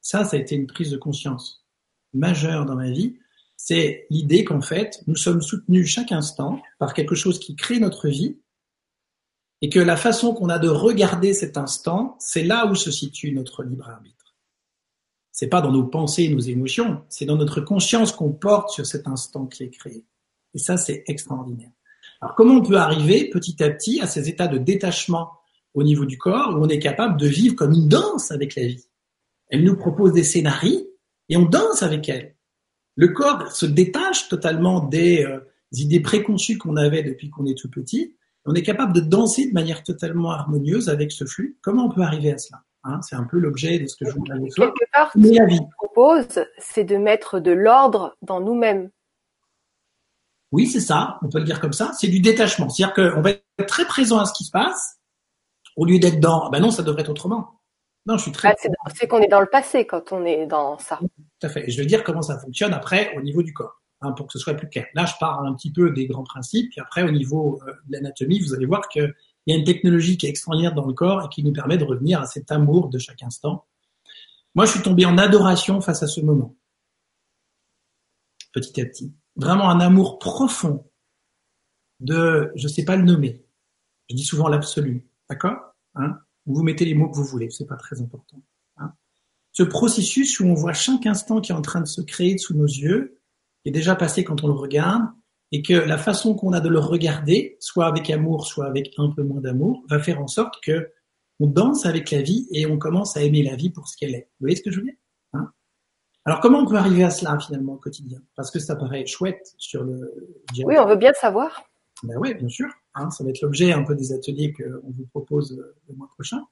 [0.00, 1.66] Ça, ça a été une prise de conscience
[2.14, 3.18] majeure dans ma vie.
[3.56, 8.08] C'est l'idée qu'en fait, nous sommes soutenus chaque instant par quelque chose qui crée notre
[8.08, 8.38] vie
[9.60, 13.32] et que la façon qu'on a de regarder cet instant, c'est là où se situe
[13.32, 14.36] notre libre arbitre.
[15.32, 18.86] C'est pas dans nos pensées et nos émotions, c'est dans notre conscience qu'on porte sur
[18.86, 20.04] cet instant qui est créé.
[20.54, 21.70] Et ça, c'est extraordinaire.
[22.20, 25.30] Alors, comment on peut arriver petit à petit à ces états de détachement
[25.78, 28.66] au niveau du corps où on est capable de vivre comme une danse avec la
[28.66, 28.86] vie?
[29.48, 30.86] Elle nous propose des scénarios
[31.28, 32.34] et on danse avec elle.
[32.96, 35.40] Le corps se détache totalement des euh,
[35.72, 38.14] idées préconçues qu'on avait depuis qu'on est tout petit
[38.48, 41.58] on est capable de danser de manière totalement harmonieuse avec ce flux.
[41.60, 42.98] Comment on peut arriver à cela hein?
[43.02, 44.50] C'est un peu l'objet de ce que je vous dis.
[44.54, 48.90] Quelque part, ce que je propose, c'est de mettre de l'ordre dans nous-mêmes.
[50.50, 51.92] Oui, c'est ça, on peut le dire comme ça.
[51.92, 52.70] C'est du détachement.
[52.70, 54.97] C'est-à-dire qu'on va être très présent à ce qui se passe,
[55.78, 57.60] au lieu d'être dans, ah ben non, ça devrait être autrement.
[58.04, 58.48] Non, je suis très.
[58.48, 60.98] Ah, c'est qu'on est dans le passé quand on est dans ça.
[60.98, 61.68] Tout à fait.
[61.68, 63.80] Et je veux dire comment ça fonctionne après au niveau du corps.
[64.00, 64.86] Hein, pour que ce soit plus clair.
[64.94, 67.92] Là, je parle un petit peu des grands principes, puis après, au niveau euh, de
[67.94, 69.12] l'anatomie, vous allez voir qu'il
[69.48, 71.84] y a une technologie qui est extraordinaire dans le corps et qui nous permet de
[71.84, 73.66] revenir à cet amour de chaque instant.
[74.54, 76.54] Moi, je suis tombé en adoration face à ce moment,
[78.52, 79.12] petit à petit.
[79.34, 80.88] Vraiment un amour profond
[81.98, 83.44] de, je sais pas le nommer.
[84.08, 85.67] Je dis souvent l'absolu, d'accord?
[85.98, 88.40] Hein Vous mettez les mots que vous voulez, c'est pas très important.
[88.78, 88.92] Hein
[89.52, 92.54] ce processus où on voit chaque instant qui est en train de se créer sous
[92.54, 93.20] nos yeux,
[93.64, 95.02] est déjà passé quand on le regarde,
[95.50, 99.10] et que la façon qu'on a de le regarder, soit avec amour, soit avec un
[99.10, 100.92] peu moins d'amour, va faire en sorte que
[101.40, 104.14] on danse avec la vie et on commence à aimer la vie pour ce qu'elle
[104.14, 104.28] est.
[104.38, 104.96] Vous voyez ce que je veux dire
[105.32, 105.52] hein
[106.24, 108.20] Alors comment on peut arriver à cela finalement au quotidien?
[108.36, 110.12] Parce que ça paraît chouette sur le.
[110.64, 111.62] Oui, on veut bien savoir.
[112.02, 112.68] Ben oui, bien sûr.
[112.94, 116.08] Hein, ça va être l'objet un peu des ateliers qu'on vous propose euh, le mois
[116.08, 116.42] prochain.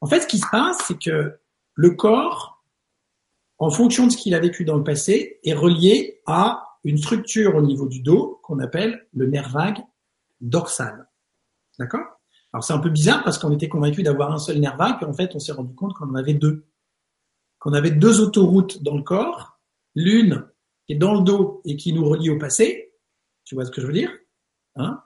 [0.00, 1.38] En fait, ce qui se passe, c'est que
[1.74, 2.58] le corps
[3.58, 7.56] en fonction de ce qu'il a vécu dans le passé, est relié à une structure
[7.56, 9.78] au niveau du dos qu'on appelle le nerf vague
[10.40, 11.08] dorsal.
[11.78, 12.06] D'accord?
[12.52, 15.06] Alors c'est un peu bizarre parce qu'on était convaincu d'avoir un seul nerf vague, puis
[15.06, 16.66] en fait on s'est rendu compte qu'on en avait deux.
[17.58, 19.58] Qu'on avait deux autoroutes dans le corps,
[19.96, 20.46] l'une
[20.86, 22.94] qui est dans le dos et qui nous relie au passé,
[23.44, 24.12] tu vois ce que je veux dire?
[24.76, 25.02] Hein?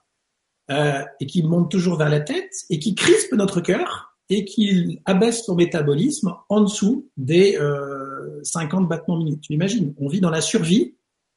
[0.71, 5.01] Euh, Et qui monte toujours vers la tête et qui crispe notre cœur et qu'il
[5.05, 9.43] abaisse son métabolisme en dessous des euh, 50 battements minutes.
[9.43, 10.95] Tu imagines, on vit dans la survie,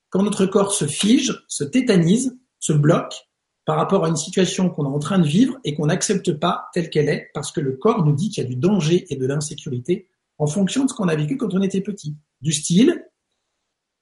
[0.10, 3.28] quand notre corps se fige, se tétanise, se bloque
[3.66, 6.70] par rapport à une situation qu'on est en train de vivre et qu'on n'accepte pas
[6.74, 9.16] telle qu'elle est, parce que le corps nous dit qu'il y a du danger et
[9.16, 10.08] de l'insécurité
[10.38, 12.16] en fonction de ce qu'on a vécu quand on était petit.
[12.42, 13.05] Du style,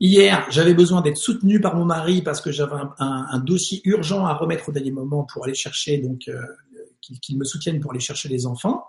[0.03, 4.33] hier, j'avais besoin d'être soutenu par mon mari parce que j'avais un, dossier urgent à
[4.33, 6.41] remettre au dernier moment pour aller chercher donc euh,
[7.21, 8.83] qu'ils me soutiennent pour aller chercher les enfants.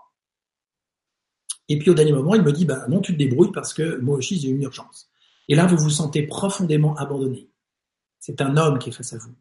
[1.67, 3.97] Et puis au dernier moment, il me dit, bah non, tu te débrouilles parce que
[3.99, 5.09] moi aussi j'ai une urgence.
[5.47, 7.49] Et là, vous vous sentez profondément abandonné.
[8.19, 9.33] C'est un homme qui est face à vous.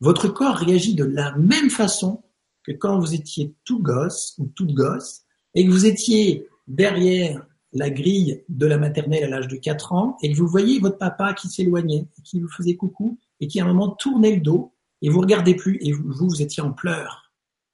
[0.00, 2.24] Votre corps réagit de la même façon
[2.62, 5.22] que quand vous étiez tout gosse ou toute gosse
[5.54, 10.16] et que vous étiez derrière la grille de la maternelle à l'âge de 4 ans
[10.22, 13.64] et que vous voyez votre papa qui s'éloignait qui vous faisait coucou et qui à
[13.64, 17.32] un moment tournait le dos et vous regardez plus et vous, vous étiez en pleurs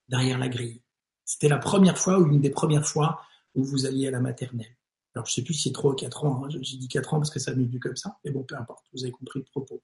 [0.08, 0.82] derrière la grille.
[1.24, 3.20] C'était la première fois ou une des premières fois
[3.54, 4.76] où vous alliez à la maternelle.
[5.14, 6.48] Alors je sais plus si c'est 3 ou 4 ans, hein.
[6.48, 8.86] j'ai dit 4 ans parce que ça m'est venu comme ça, mais bon, peu importe,
[8.92, 9.82] vous avez compris le propos.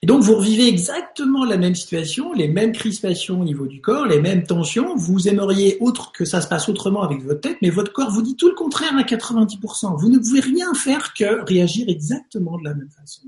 [0.00, 4.06] Et donc vous revivez exactement la même situation, les mêmes crispations au niveau du corps,
[4.06, 4.94] les mêmes tensions.
[4.94, 8.22] Vous aimeriez autre que ça se passe autrement avec votre tête, mais votre corps vous
[8.22, 9.98] dit tout le contraire à 90%.
[9.98, 13.22] Vous ne pouvez rien faire que réagir exactement de la même façon.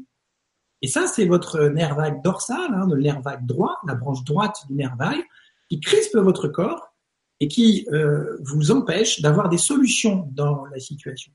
[0.82, 4.64] Et ça, c'est votre nerf vague dorsal, hein, le nerf vague droit, la branche droite
[4.68, 5.24] du nerf vague,
[5.68, 6.94] qui crispe votre corps
[7.40, 11.32] et qui euh, vous empêche d'avoir des solutions dans la situation.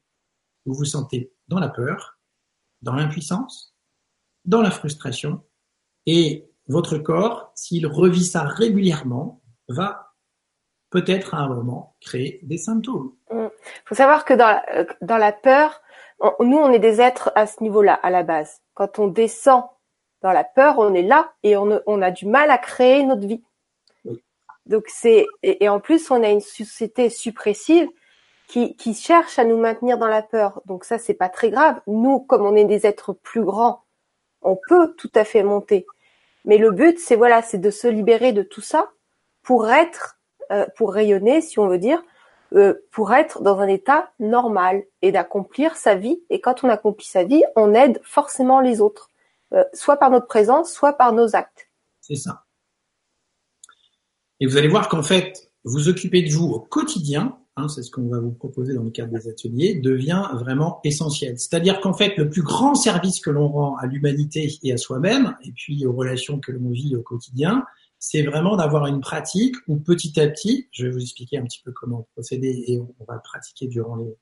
[0.66, 2.20] Vous vous sentez dans la peur,
[2.82, 3.75] dans l'impuissance,
[4.46, 5.44] dans la frustration,
[6.06, 10.14] et votre corps, s'il revit ça régulièrement, va
[10.90, 13.14] peut-être à un moment créer des symptômes.
[13.32, 13.50] Il mm.
[13.86, 15.82] faut savoir que dans la, euh, dans la peur,
[16.40, 18.62] nous, on est des êtres à ce niveau-là, à la base.
[18.74, 19.64] Quand on descend
[20.22, 23.28] dans la peur, on est là et on, on a du mal à créer notre
[23.28, 23.44] vie.
[24.66, 27.88] Donc c'est et, en plus on a une société suppressive
[28.48, 30.62] qui, qui cherche à nous maintenir dans la peur.
[30.66, 31.80] Donc ça c'est pas très grave.
[31.86, 33.85] Nous, comme on est des êtres plus grands
[34.46, 35.86] on peut tout à fait monter.
[36.46, 38.92] Mais le but, c'est voilà, c'est de se libérer de tout ça
[39.44, 40.18] pour être,
[40.52, 42.02] euh, pour rayonner, si on veut dire,
[42.54, 46.22] euh, pour être dans un état normal et d'accomplir sa vie.
[46.30, 49.10] Et quand on accomplit sa vie, on aide forcément les autres,
[49.54, 51.70] euh, soit par notre présence, soit par nos actes.
[52.02, 52.44] C'est ça.
[54.40, 57.92] Et vous allez voir qu'en fait, vous occupez de vous au quotidien Hein, c'est ce
[57.92, 61.40] qu'on va vous proposer dans le cadre des ateliers, devient vraiment essentiel.
[61.40, 65.38] C'est-à-dire qu'en fait, le plus grand service que l'on rend à l'humanité et à soi-même,
[65.42, 67.64] et puis aux relations que l'on vit au quotidien,
[67.98, 71.62] c'est vraiment d'avoir une pratique où petit à petit, je vais vous expliquer un petit
[71.64, 74.18] peu comment procéder et on va le pratiquer durant les,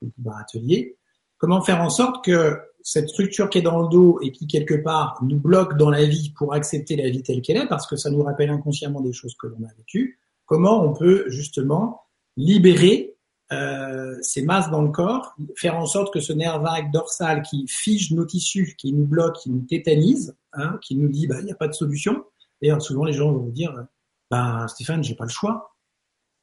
[0.00, 0.96] les ateliers,
[1.36, 4.74] comment faire en sorte que cette structure qui est dans le dos et qui quelque
[4.74, 7.96] part nous bloque dans la vie pour accepter la vie telle qu'elle est, parce que
[7.96, 12.04] ça nous rappelle inconsciemment des choses que l'on a vécues, comment on peut justement
[12.36, 13.16] libérer
[13.52, 17.66] euh, ces masses dans le corps, faire en sorte que ce nerf vague dorsal qui
[17.66, 21.46] fige nos tissus, qui nous bloque, qui nous tétanise, hein, qui nous dit bah il
[21.46, 22.24] n'y a pas de solution.
[22.62, 23.74] Et souvent les gens vont vous dire
[24.30, 25.74] bah Stéphane j'ai pas le choix.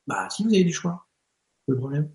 [0.06, 1.08] Bah si vous avez du choix,
[1.68, 2.12] le problème?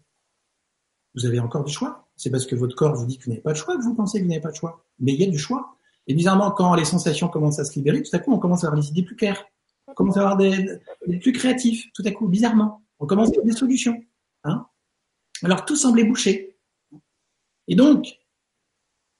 [1.14, 2.08] Vous avez encore du choix.
[2.16, 3.94] C'est parce que votre corps vous dit que vous n'avez pas de choix que vous
[3.94, 4.84] pensez que vous n'avez pas de choix.
[4.98, 5.76] Mais il y a du choix.
[6.06, 8.68] Et bizarrement, quand les sensations commencent à se libérer, tout à coup, on commence à
[8.68, 9.44] avoir des idées plus claires.
[9.86, 12.82] On commence à avoir des, des plus créatifs, tout à coup, bizarrement.
[13.02, 14.00] On commence à des solutions.
[14.44, 14.64] Hein
[15.42, 16.56] Alors tout semblait bouché.
[17.66, 18.06] Et donc,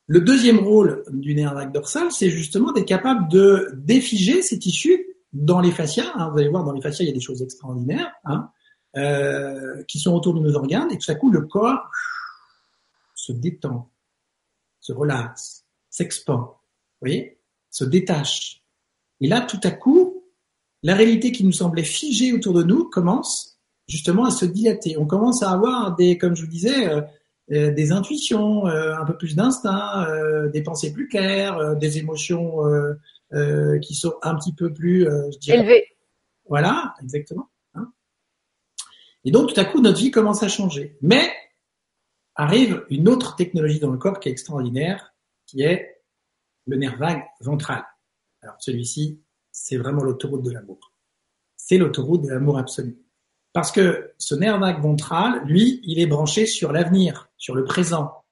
[0.07, 5.61] le deuxième rôle du nerf dorsal, c'est justement d'être capable de défiger ces tissus dans
[5.61, 6.13] les fascias.
[6.15, 6.31] Hein.
[6.31, 8.51] vous allez voir, dans les fascias, il y a des choses extraordinaires hein,
[8.97, 11.91] euh, qui sont autour de nos organes, et tout à coup, le corps
[13.17, 13.91] se détend,
[14.79, 18.63] se relaxe, s'expand, vous voyez, se détache.
[19.21, 20.23] Et là, tout à coup,
[20.85, 23.52] la réalité qui nous semblait figée autour de nous commence
[23.89, 24.97] justement à se dilater.
[24.99, 27.01] On commence à avoir des, comme je vous disais, euh,
[27.53, 30.07] euh, des intuitions, euh, un peu plus d'instinct,
[30.53, 32.59] des pensées plus claires, des émotions
[33.83, 35.07] qui sont un petit peu plus
[35.49, 35.87] élevées.
[36.49, 37.49] Voilà, exactement.
[37.75, 37.93] Hein.
[39.25, 40.99] Et donc tout à coup notre vie commence à changer.
[41.03, 41.31] Mais
[42.35, 45.15] arrive une autre technologie dans le corps qui est extraordinaire,
[45.47, 46.03] qui est
[46.67, 47.85] le nerf vague ventral.
[48.43, 50.93] Alors celui-ci, c'est vraiment l'autoroute de l'amour.
[51.57, 52.99] C'est l'autoroute de l'amour absolu.
[53.53, 58.23] Parce que ce nerf vague ventral, lui, il est branché sur l'avenir, sur le présent.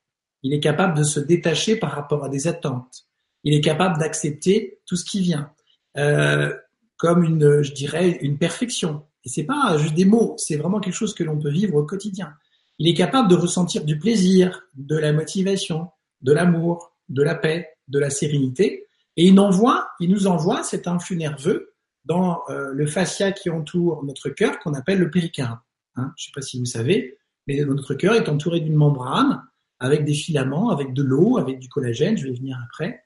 [0.43, 3.07] Il est capable de se détacher par rapport à des attentes.
[3.45, 5.53] Il est capable d'accepter tout ce qui vient,
[5.97, 6.55] euh,
[6.97, 9.05] comme une, je dirais, une perfection.
[9.25, 11.85] Et c'est pas juste des mots, c'est vraiment quelque chose que l'on peut vivre au
[11.85, 12.35] quotidien.
[12.79, 15.91] Il est capable de ressentir du plaisir, de la motivation,
[16.23, 18.87] de l'amour, de la paix, de la sérénité.
[19.17, 21.70] Et il envoie, il nous envoie cet influx nerveux
[22.05, 25.59] dans euh, le fascia qui entoure notre cœur qu'on appelle le péricarde.
[25.97, 29.43] Hein, je ne sais pas si vous savez, mais notre cœur est entouré d'une membrane
[29.79, 33.03] avec des filaments, avec de l'eau, avec du collagène, je vais venir après.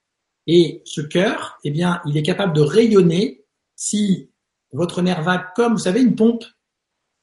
[0.46, 3.44] Et ce cœur, eh bien, il est capable de rayonner
[3.76, 4.30] si
[4.72, 6.44] votre nerf vague, comme vous savez, une pompe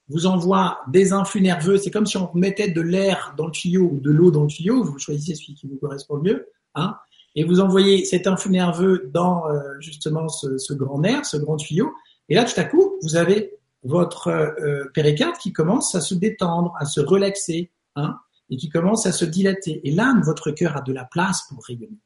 [0.07, 1.77] vous envoie des influx nerveux.
[1.77, 4.47] C'est comme si on mettait de l'air dans le tuyau ou de l'eau dans le
[4.47, 4.83] tuyau.
[4.83, 6.47] Vous choisissez celui qui vous correspond le mieux.
[6.75, 6.97] Hein
[7.35, 11.57] et vous envoyez cet influx nerveux dans euh, justement ce, ce, grand nerf, ce grand
[11.57, 11.93] tuyau,
[12.29, 16.73] et là tout à coup vous avez votre euh, péricarde qui commence à se détendre,
[16.79, 18.17] à se relaxer, hein,
[18.49, 19.81] et qui commence à se dilater.
[19.87, 21.99] Et là, votre cœur a de la place pour rayonner.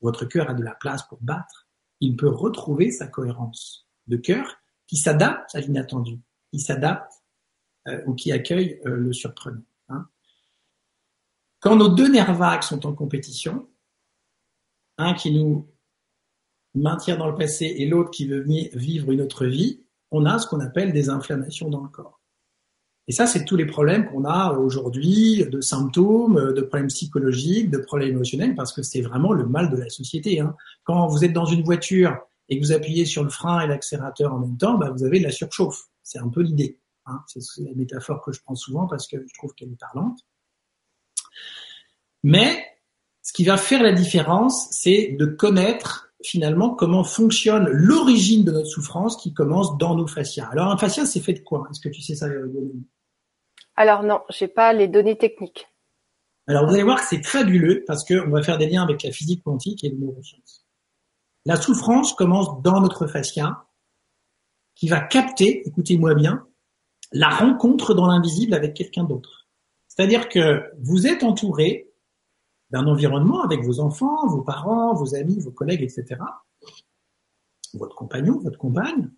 [0.00, 1.68] Votre cœur a de la place pour battre.
[2.00, 4.56] Il peut retrouver sa cohérence de cœur
[4.86, 6.20] qui s'adapte à l'inattendu,
[6.52, 7.12] qui s'adapte
[7.88, 9.62] euh, ou qui accueille euh, le surprenant.
[9.88, 10.06] Hein.
[11.60, 13.68] Quand nos deux nerfs vagues sont en compétition,
[14.98, 15.68] un qui nous
[16.74, 20.38] maintient dans le passé et l'autre qui veut venir vivre une autre vie, on a
[20.38, 22.20] ce qu'on appelle des inflammations dans le corps.
[23.08, 27.78] Et ça, c'est tous les problèmes qu'on a aujourd'hui, de symptômes, de problèmes psychologiques, de
[27.78, 30.40] problèmes émotionnels, parce que c'est vraiment le mal de la société.
[30.40, 30.56] Hein.
[30.82, 32.18] Quand vous êtes dans une voiture
[32.48, 35.20] et que vous appuyez sur le frein et l'accélérateur en même temps, bah, vous avez
[35.20, 35.84] de la surchauffe.
[36.02, 36.80] C'est un peu l'idée.
[37.06, 37.22] Hein.
[37.28, 40.18] C'est la métaphore que je prends souvent parce que je trouve qu'elle est parlante.
[42.24, 42.64] Mais
[43.36, 49.18] qui va faire la différence, c'est de connaître finalement comment fonctionne l'origine de notre souffrance
[49.18, 50.48] qui commence dans nos fascias.
[50.52, 51.68] Alors un fascia, c'est fait de quoi?
[51.70, 52.28] Est-ce que tu sais ça,
[53.76, 55.66] Alors non, j'ai pas les données techniques.
[56.46, 59.12] Alors vous allez voir que c'est fabuleux parce qu'on va faire des liens avec la
[59.12, 60.64] physique quantique et les neurosciences.
[61.44, 63.66] La souffrance commence dans notre fascia
[64.74, 66.46] qui va capter, écoutez-moi bien,
[67.12, 69.46] la rencontre dans l'invisible avec quelqu'un d'autre.
[69.88, 71.85] C'est-à-dire que vous êtes entouré
[72.70, 76.20] d'un environnement avec vos enfants, vos parents, vos amis, vos collègues, etc.
[77.74, 79.10] Votre compagnon, votre compagne.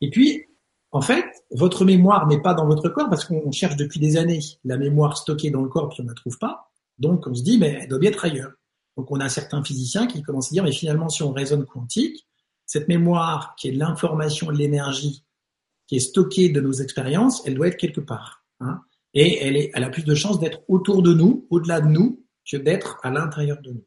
[0.00, 0.44] Et puis,
[0.90, 4.40] en fait, votre mémoire n'est pas dans votre corps parce qu'on cherche depuis des années
[4.64, 6.70] la mémoire stockée dans le corps puis on ne la trouve pas.
[6.98, 8.52] Donc on se dit, mais elle doit bien être ailleurs.
[8.96, 12.26] Donc on a certains physiciens qui commencent à dire, mais finalement, si on raisonne quantique,
[12.66, 15.24] cette mémoire qui est de l'information, de l'énergie,
[15.86, 18.44] qui est stockée de nos expériences, elle doit être quelque part.
[18.60, 18.80] Hein.
[19.14, 22.24] Et elle, est, elle a plus de chances d'être autour de nous, au-delà de nous,
[22.50, 23.84] que d'être à l'intérieur de nous.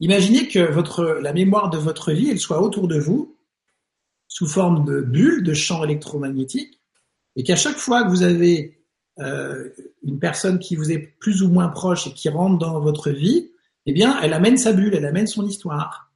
[0.00, 3.36] Imaginez que votre, la mémoire de votre vie, elle soit autour de vous,
[4.28, 6.80] sous forme de bulles, de champs électromagnétiques,
[7.36, 8.84] et qu'à chaque fois que vous avez
[9.18, 9.70] euh,
[10.02, 13.50] une personne qui vous est plus ou moins proche et qui rentre dans votre vie,
[13.86, 16.12] eh bien, elle amène sa bulle, elle amène son histoire.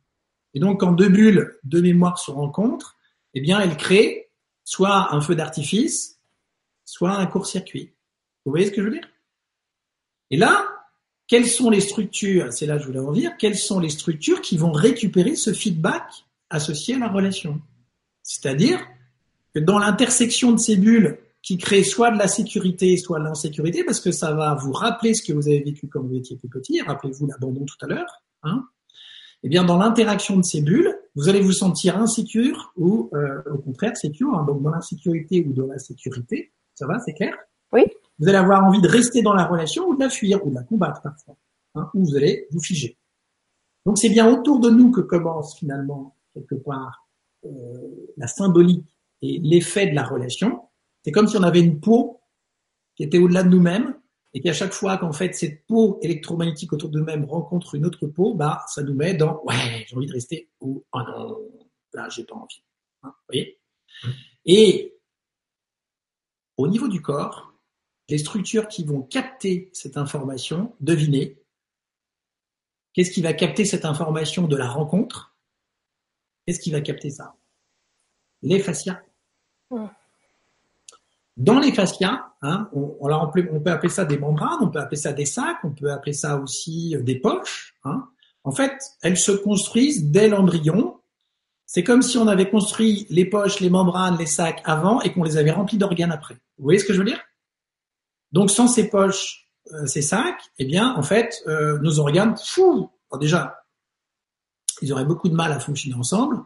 [0.55, 2.97] Et donc, quand deux bulles de mémoire se rencontrent,
[3.35, 4.31] eh bien, elle crée
[4.64, 6.20] soit un feu d'artifice,
[6.85, 7.95] soit un court-circuit.
[8.45, 9.09] Vous voyez ce que je veux dire?
[10.33, 10.66] Et là,
[11.28, 14.41] quelles sont les structures, c'est là que je voulais en dire, quelles sont les structures
[14.41, 16.05] qui vont récupérer ce feedback
[16.49, 17.61] associé à la relation?
[18.22, 18.80] C'est-à-dire
[19.55, 23.85] que dans l'intersection de ces bulles qui créent soit de la sécurité, soit de l'insécurité,
[23.85, 26.49] parce que ça va vous rappeler ce que vous avez vécu quand vous étiez plus
[26.49, 28.64] petit, rappelez-vous l'abandon tout à l'heure, hein
[29.43, 33.59] eh bien dans l'interaction de ces bulles, vous allez vous sentir insécure ou euh, au
[33.59, 37.37] contraire sécure, donc dans l'insécurité ou dans la sécurité, ça va, c'est clair?
[37.72, 37.83] Oui.
[38.23, 40.55] Vous allez avoir envie de rester dans la relation ou de la fuir ou de
[40.55, 41.37] la combattre parfois,
[41.75, 42.97] hein, ou vous allez vous figer.
[43.85, 47.09] Donc c'est bien autour de nous que commence finalement quelque part
[47.45, 48.87] euh, la symbolique
[49.23, 50.68] et l'effet de la relation.
[51.05, 52.20] C'est comme si on avait une peau
[52.95, 53.99] qui était au-delà de nous-mêmes
[54.35, 58.07] et qu'à chaque fois qu'en fait cette peau électromagnétique autour de nous-mêmes rencontre une autre
[58.07, 61.39] peau, bah ça nous met dans ouais j'ai envie de rester ou oh non
[61.93, 62.62] là j'ai pas envie.
[63.03, 63.59] Hein, vous voyez?
[64.47, 64.97] Et
[66.57, 67.51] au niveau du corps,
[68.12, 71.38] les structures qui vont capter cette information, devinez,
[72.92, 75.34] qu'est-ce qui va capter cette information de la rencontre?
[76.44, 77.36] Qu'est-ce qui va capter ça?
[78.42, 79.00] Les fascias.
[81.38, 85.14] Dans les fascias, hein, on, on, peut appeler ça des membranes, on peut appeler ça
[85.14, 87.78] des sacs, on peut appeler ça aussi des poches.
[87.84, 88.10] Hein.
[88.44, 91.00] En fait, elles se construisent dès l'embryon.
[91.64, 95.22] C'est comme si on avait construit les poches, les membranes, les sacs avant et qu'on
[95.22, 96.34] les avait remplis d'organes après.
[96.58, 97.22] Vous voyez ce que je veux dire?
[98.33, 102.91] Donc sans ces poches, euh, ces sacs, eh bien en fait euh, nos organes, fou,
[103.20, 103.64] déjà,
[104.80, 106.39] ils auraient beaucoup de mal à fonctionner ensemble,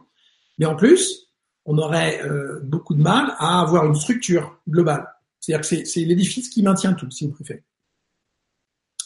[0.59, 1.31] mais en plus
[1.65, 5.07] on aurait euh, beaucoup de mal à avoir une structure globale.
[5.39, 7.63] C'est-à-dire que c'est l'édifice qui maintient tout, si vous préférez.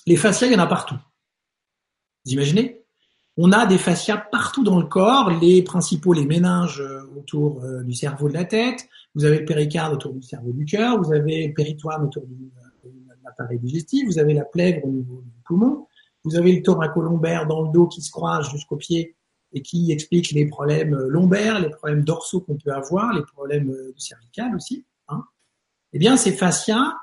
[0.06, 0.96] Les fascias, il y en a partout.
[2.26, 2.84] Vous imaginez?
[3.38, 6.84] On a des fascias partout dans le corps, les principaux, les méninges
[7.16, 11.02] autour du cerveau de la tête, vous avez le péricarde autour du cerveau du cœur,
[11.02, 12.52] vous avez le péritoine autour du
[13.32, 15.88] l'appareil digestif, vous avez la plèvre au niveau du poumon,
[16.24, 19.16] vous avez le thoracolombaire dans le dos qui se croise jusqu'au pied
[19.54, 23.94] et qui explique les problèmes lombaires, les problèmes dorsaux qu'on peut avoir, les problèmes euh,
[23.98, 24.86] cervicales aussi.
[25.10, 25.24] Hein.
[25.94, 26.94] Eh bien, ces fascias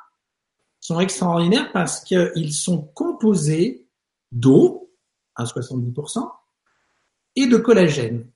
[0.80, 3.86] sont extraordinaires parce qu'ils sont composés
[4.32, 4.90] d'eau
[5.34, 6.30] à 70%
[7.36, 8.26] et de collagène.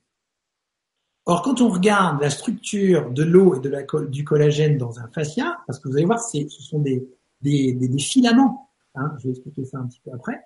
[1.25, 5.09] Or, quand on regarde la structure de l'eau et de la, du collagène dans un
[5.09, 7.09] fascia, parce que vous allez voir, ce sont des,
[7.43, 8.71] des, filaments.
[8.95, 10.41] Hein, je vais expliquer ça un petit peu après.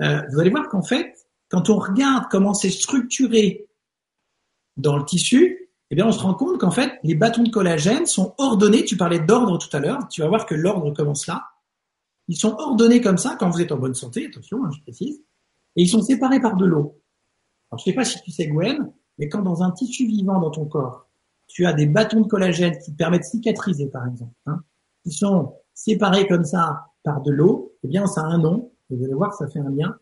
[0.00, 1.14] Euh, vous allez voir qu'en fait,
[1.48, 3.68] quand on regarde comment c'est structuré
[4.76, 8.06] dans le tissu, eh bien, on se rend compte qu'en fait, les bâtons de collagène
[8.06, 8.84] sont ordonnés.
[8.84, 10.06] Tu parlais d'ordre tout à l'heure.
[10.08, 11.46] Tu vas voir que l'ordre commence là.
[12.28, 15.22] Ils sont ordonnés comme ça quand vous êtes en bonne santé, attention, hein, je précise.
[15.76, 17.00] Et ils sont séparés par de l'eau.
[17.70, 20.50] Alors, je sais pas si tu sais, Gwen, mais quand dans un tissu vivant dans
[20.50, 21.08] ton corps,
[21.46, 24.62] tu as des bâtons de collagène qui te permettent de cicatriser, par exemple, hein,
[25.02, 28.72] qui sont séparés comme ça par de l'eau, eh bien, ça a un nom.
[28.90, 29.96] vous allez voir ça fait un lien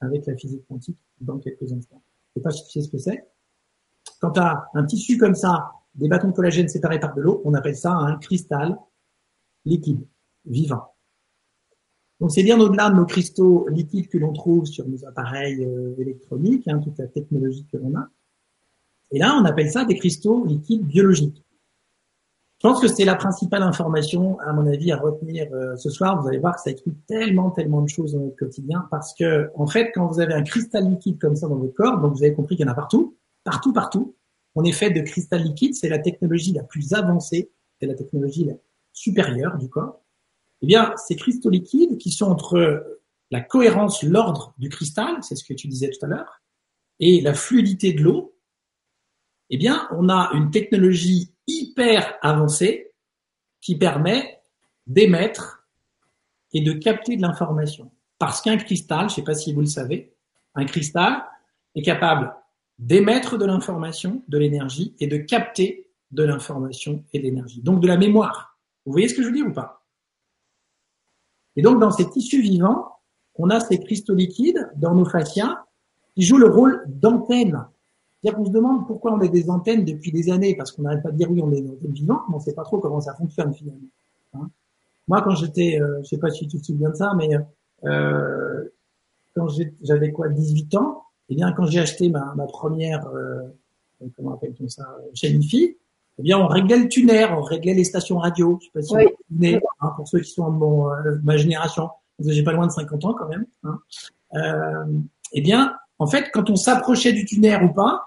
[0.00, 2.02] avec la physique quantique dans quelques instants.
[2.28, 3.26] Je sais pas sais ce que c'est.
[4.20, 7.42] Quand tu as un tissu comme ça, des bâtons de collagène séparés par de l'eau,
[7.44, 8.78] on appelle ça un cristal
[9.64, 10.06] liquide,
[10.44, 10.94] vivant.
[12.20, 15.96] Donc c'est bien au-delà de nos cristaux liquides que l'on trouve sur nos appareils euh,
[15.98, 18.08] électroniques, hein, toute la technologie que l'on a.
[19.10, 21.44] Et là, on appelle ça des cristaux liquides biologiques.
[22.62, 26.20] Je pense que c'est la principale information, à mon avis, à retenir euh, ce soir.
[26.20, 29.50] Vous allez voir que ça explique tellement, tellement de choses dans notre quotidien, parce que,
[29.54, 32.22] en fait, quand vous avez un cristal liquide comme ça dans votre corps, donc vous
[32.22, 34.16] avez compris qu'il y en a partout, partout, partout.
[34.54, 38.44] On est fait de cristal liquide, c'est la technologie la plus avancée, c'est la technologie
[38.44, 38.54] la
[38.94, 40.00] supérieure du corps.
[40.62, 43.00] Eh bien, ces cristaux liquides qui sont entre
[43.30, 46.40] la cohérence, l'ordre du cristal, c'est ce que tu disais tout à l'heure,
[47.00, 48.34] et la fluidité de l'eau,
[49.50, 52.92] eh bien, on a une technologie hyper avancée
[53.60, 54.40] qui permet
[54.86, 55.66] d'émettre
[56.52, 57.90] et de capter de l'information.
[58.18, 60.14] Parce qu'un cristal, je ne sais pas si vous le savez,
[60.54, 61.24] un cristal
[61.74, 62.34] est capable
[62.78, 67.60] d'émettre de l'information, de l'énergie, et de capter de l'information et de l'énergie.
[67.62, 68.58] Donc de la mémoire.
[68.84, 69.84] Vous voyez ce que je veux dire ou pas?
[71.56, 72.92] Et donc dans ces tissus vivants,
[73.34, 75.64] on a ces cristaux liquides dans nos fascias
[76.14, 77.66] qui jouent le rôle d'antenne.
[78.26, 81.00] C'est-à-dire qu'on se demande pourquoi on a des antennes depuis des années, parce qu'on n'arrête
[81.00, 82.78] pas de dire oui, on est des antennes vivantes, mais on ne sait pas trop
[82.78, 83.88] comment ça fonctionne finalement.
[84.34, 84.50] Hein
[85.06, 87.28] Moi, quand j'étais, euh, je sais pas si tu te souviens de ça, mais
[87.84, 88.64] euh,
[89.36, 89.46] quand
[89.80, 93.42] j'avais quoi, 18 ans, eh bien, quand j'ai acheté ma, ma première, euh,
[94.16, 95.76] comment appelle-t-on ça, chaîne IFI,
[96.18, 98.58] eh bien, on réglait le tuner, on réglait les stations radio.
[98.60, 101.36] Je sais pas si vous vous hein, pour ceux qui sont de mon, euh, ma
[101.36, 103.46] génération, j'ai pas loin de 50 ans quand même.
[103.62, 103.78] Hein.
[104.34, 104.98] Euh,
[105.32, 108.05] eh bien, en fait, quand on s'approchait du tuner ou pas,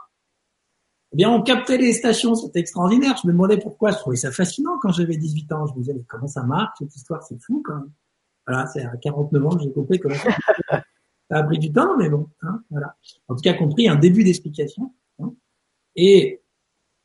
[1.12, 3.16] eh bien, on captait les stations, c'était extraordinaire.
[3.22, 5.66] Je me demandais pourquoi, je trouvais ça fascinant quand j'avais 18 ans.
[5.66, 7.92] Je me disais, mais comment ça marche, cette histoire, c'est fou quand même.
[8.46, 10.84] Voilà, c'est à 49 ans que j'ai compris comment ça
[11.30, 12.96] Ça a pris du temps, mais bon, hein, voilà.
[13.28, 14.94] En tout cas, compris un début d'explication.
[15.20, 15.32] Hein.
[15.96, 16.42] Et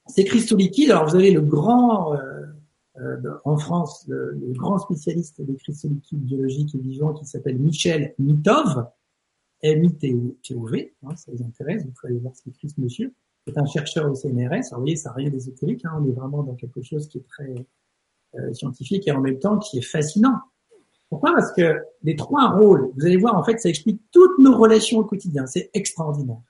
[0.06, 2.46] ces cristaux liquides, alors vous avez le grand, euh,
[3.00, 8.14] euh, en France, le, grand spécialiste des cristaux liquides biologiques et vivants qui s'appelle Michel
[8.18, 8.86] Mitov,
[9.62, 13.14] M-I-T-O-V, hein, ça vous intéresse, vous pouvez aller voir ce qu'écrit ce monsieur.
[13.46, 16.12] C'est un chercheur au CNRS, alors vous voyez, ça n'a rien d'ésotérique, hein, on est
[16.12, 17.54] vraiment dans quelque chose qui est très
[18.36, 20.38] euh, scientifique et en même temps qui est fascinant.
[21.10, 21.32] Pourquoi?
[21.34, 24.98] Parce que les trois rôles, vous allez voir, en fait, ça explique toutes nos relations
[24.98, 25.46] au quotidien.
[25.46, 26.40] C'est extraordinaire.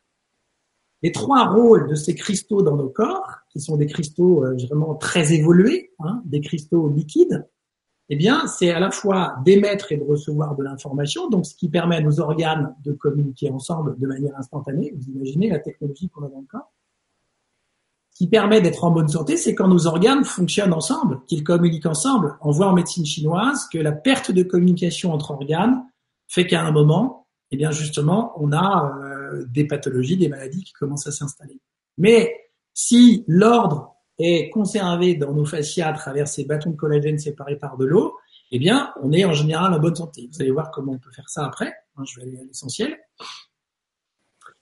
[1.03, 4.95] Les trois rôles de ces cristaux dans nos corps, qui sont des cristaux euh, vraiment
[4.95, 7.47] très évolués, hein, des cristaux liquides,
[8.09, 11.69] eh bien, c'est à la fois d'émettre et de recevoir de l'information, donc ce qui
[11.69, 14.95] permet à nos organes de communiquer ensemble de manière instantanée.
[14.97, 16.73] Vous imaginez la technologie qu'on a dans le corps?
[18.15, 22.37] Qui permet d'être en bonne santé, c'est quand nos organes fonctionnent ensemble, qu'ils communiquent ensemble.
[22.41, 25.85] On voit en médecine chinoise que la perte de communication entre organes
[26.29, 30.73] fait qu'à un moment, eh bien justement, on a euh, des pathologies, des maladies qui
[30.73, 31.61] commencent à s'installer.
[31.99, 32.33] Mais
[32.73, 37.77] si l'ordre est conservé dans nos fascias à travers ces bâtons de collagène séparés par
[37.77, 38.15] de l'eau,
[38.53, 40.29] eh bien, on est en général en bonne santé.
[40.33, 41.73] Vous allez voir comment on peut faire ça après.
[41.97, 42.97] Hein, je vais aller à l'essentiel.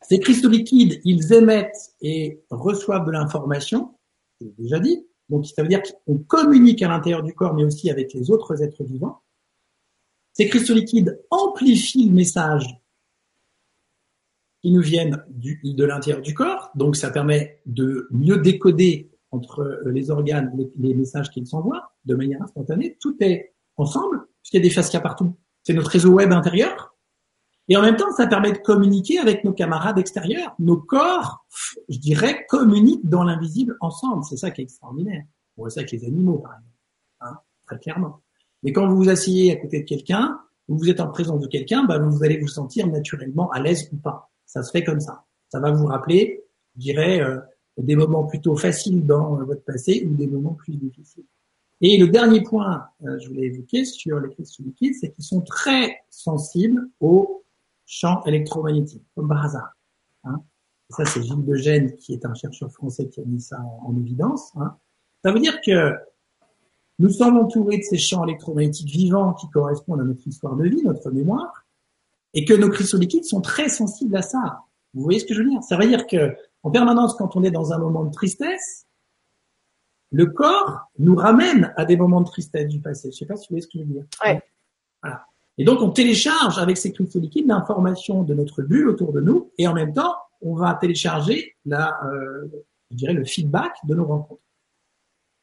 [0.09, 3.95] Ces cristaux liquides, ils émettent et reçoivent de l'information,
[4.41, 5.07] j'ai déjà dit.
[5.29, 8.63] Donc, ça veut dire qu'on communique à l'intérieur du corps, mais aussi avec les autres
[8.63, 9.23] êtres vivants.
[10.33, 12.67] Ces cristaux liquides amplifient le message
[14.63, 16.71] qui nous viennent du, de l'intérieur du corps.
[16.75, 22.15] Donc, ça permet de mieux décoder entre les organes les, les messages qu'ils s'envoient de
[22.15, 22.99] manière instantanée.
[23.01, 25.37] Tout est ensemble, puisqu'il y a des fascias partout.
[25.63, 26.92] C'est notre réseau web intérieur.
[27.73, 30.55] Et en même temps, ça permet de communiquer avec nos camarades extérieurs.
[30.59, 31.47] Nos corps,
[31.89, 34.25] je dirais, communiquent dans l'invisible ensemble.
[34.25, 35.23] C'est ça qui est extraordinaire.
[35.57, 36.77] On voit ça avec les animaux, par exemple,
[37.23, 38.21] hein, très clairement.
[38.63, 41.47] Mais quand vous vous asseyez à côté de quelqu'un, ou vous êtes en présence de
[41.47, 44.31] quelqu'un, bah, vous allez vous sentir naturellement à l'aise ou pas.
[44.45, 45.25] Ça se fait comme ça.
[45.49, 46.45] Ça va vous rappeler,
[46.77, 47.39] je dirais, euh,
[47.79, 51.25] des moments plutôt faciles dans euh, votre passé ou des moments plus difficiles.
[51.81, 55.41] Et le dernier point, euh, je voulais évoquer sur les cristaux liquides, c'est qu'ils sont
[55.41, 57.42] très sensibles aux
[57.93, 59.71] champ électromagnétique, comme par hasard.
[60.25, 60.43] Hein.
[60.89, 63.95] Ça, c'est Gilles de Gênes, qui est un chercheur français qui a mis ça en,
[63.97, 64.53] évidence.
[64.57, 64.77] Hein.
[65.23, 65.95] Ça veut dire que
[66.99, 70.83] nous sommes entourés de ces champs électromagnétiques vivants qui correspondent à notre histoire de vie,
[70.83, 71.67] notre mémoire,
[72.33, 74.63] et que nos cristaux liquides sont très sensibles à ça.
[74.95, 75.63] Vous voyez ce que je veux dire?
[75.63, 78.87] Ça veut dire que en permanence, quand on est dans un moment de tristesse,
[80.11, 83.11] le corps nous ramène à des moments de tristesse du passé.
[83.11, 84.07] Je sais pas si vous voyez ce que je veux dire.
[84.25, 84.41] Ouais.
[85.03, 85.27] Voilà.
[85.59, 89.53] Et donc, on télécharge avec ces cristaux liquides l'information de notre bulle autour de nous,
[89.59, 92.49] et en même temps, on va télécharger la, euh,
[92.91, 94.43] je dirais, le feedback de nos rencontres.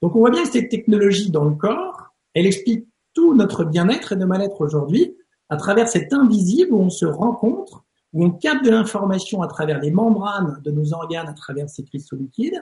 [0.01, 4.13] Donc, on voit bien que cette technologie dans le corps, elle explique tout notre bien-être
[4.13, 5.15] et de mal-être aujourd'hui
[5.49, 7.83] à travers cet invisible où on se rencontre,
[8.13, 11.83] où on capte de l'information à travers les membranes de nos organes, à travers ces
[11.83, 12.61] cristaux liquides,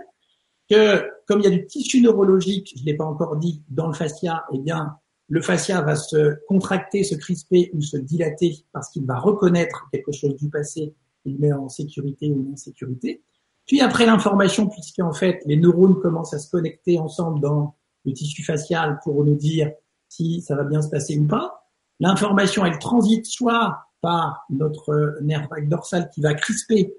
[0.69, 3.87] que comme il y a du tissu neurologique, je ne l'ai pas encore dit, dans
[3.87, 4.97] le fascia, eh bien,
[5.29, 10.11] le fascia va se contracter, se crisper ou se dilater parce qu'il va reconnaître quelque
[10.11, 10.93] chose du passé
[11.27, 13.21] il met en sécurité ou en insécurité.
[13.65, 17.75] Puis après l'information, puisqu'en fait les neurones commencent à se connecter ensemble dans
[18.05, 19.71] le tissu facial pour nous dire
[20.07, 21.69] si ça va bien se passer ou pas,
[21.99, 26.93] l'information elle transite soit par notre nerf dorsal qui va crisper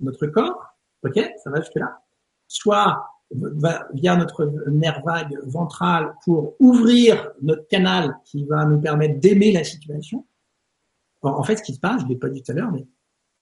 [0.00, 0.64] notre corps,
[1.04, 2.00] ok, ça va jusque là,
[2.48, 9.52] soit via notre nerf vague ventral pour ouvrir notre canal qui va nous permettre d'aimer
[9.52, 10.26] la situation.
[11.22, 12.86] En fait, ce qui se passe, je l'ai pas dit tout à l'heure, mais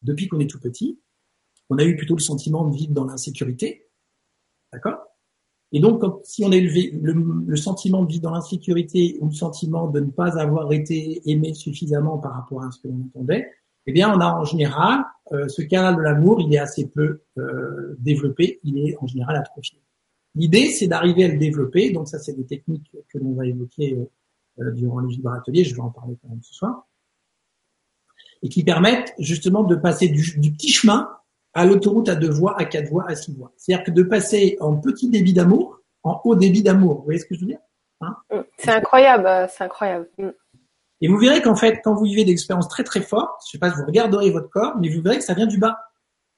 [0.03, 0.99] depuis qu'on est tout petit,
[1.69, 3.89] on a eu plutôt le sentiment de vivre dans l'insécurité.
[4.73, 4.99] D'accord?
[5.73, 7.13] Et donc, si on a élevé le,
[7.47, 11.53] le, sentiment de vivre dans l'insécurité ou le sentiment de ne pas avoir été aimé
[11.53, 13.51] suffisamment par rapport à ce que l'on entendait,
[13.87, 17.23] eh bien, on a en général euh, ce canal de l'amour, il est assez peu
[17.39, 19.81] euh, développé, il est en général atrophié.
[20.35, 21.91] L'idée, c'est d'arriver à le développer.
[21.91, 23.97] Donc ça, c'est des techniques que l'on va évoquer
[24.59, 25.65] euh, durant les ateliers.
[25.65, 26.87] Je vais en parler quand même ce soir,
[28.43, 31.11] et qui permettent justement de passer du, du petit chemin
[31.55, 33.53] à l'autoroute à deux voies, à quatre voies, à six voies.
[33.57, 36.99] C'est-à-dire que de passer en petit débit d'amour en haut débit d'amour.
[36.99, 37.61] Vous voyez ce que je veux dire
[38.01, 38.17] hein?
[38.59, 40.09] C'est incroyable, c'est incroyable.
[41.05, 43.59] Et vous verrez qu'en fait, quand vous vivez des expériences très très fortes, je sais
[43.59, 45.77] pas si vous regarderez votre corps, mais vous verrez que ça vient du bas,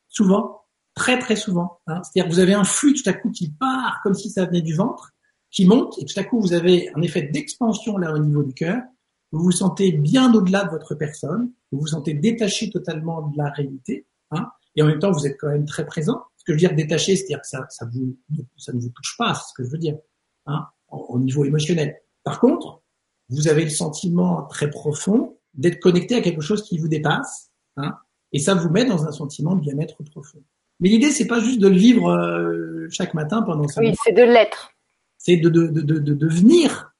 [0.08, 0.64] souvent,
[0.96, 1.78] très très souvent.
[1.86, 2.02] Hein.
[2.02, 4.62] C'est-à-dire que vous avez un flux tout à coup qui part comme si ça venait
[4.62, 5.12] du ventre,
[5.52, 8.54] qui monte, et tout à coup vous avez un effet d'expansion là au niveau du
[8.54, 8.82] cœur.
[9.30, 13.50] Vous vous sentez bien au-delà de votre personne, vous vous sentez détaché totalement de la
[13.50, 16.24] réalité, hein, et en même temps vous êtes quand même très présent.
[16.38, 18.16] Ce que je veux dire détaché, c'est-à-dire que ça, ça, vous,
[18.56, 19.96] ça ne vous touche pas, c'est ce que je veux dire,
[20.46, 22.00] hein, au niveau émotionnel.
[22.24, 22.82] Par contre,
[23.28, 27.96] vous avez le sentiment très profond d'être connecté à quelque chose qui vous dépasse, hein,
[28.32, 30.42] et ça vous met dans un sentiment de bien-être profond.
[30.80, 33.80] Mais l'idée, c'est pas juste de le vivre euh, chaque matin pendant ça.
[33.80, 34.72] Oui, c'est de l'être.
[35.16, 36.92] C'est de, de, de, de, devenir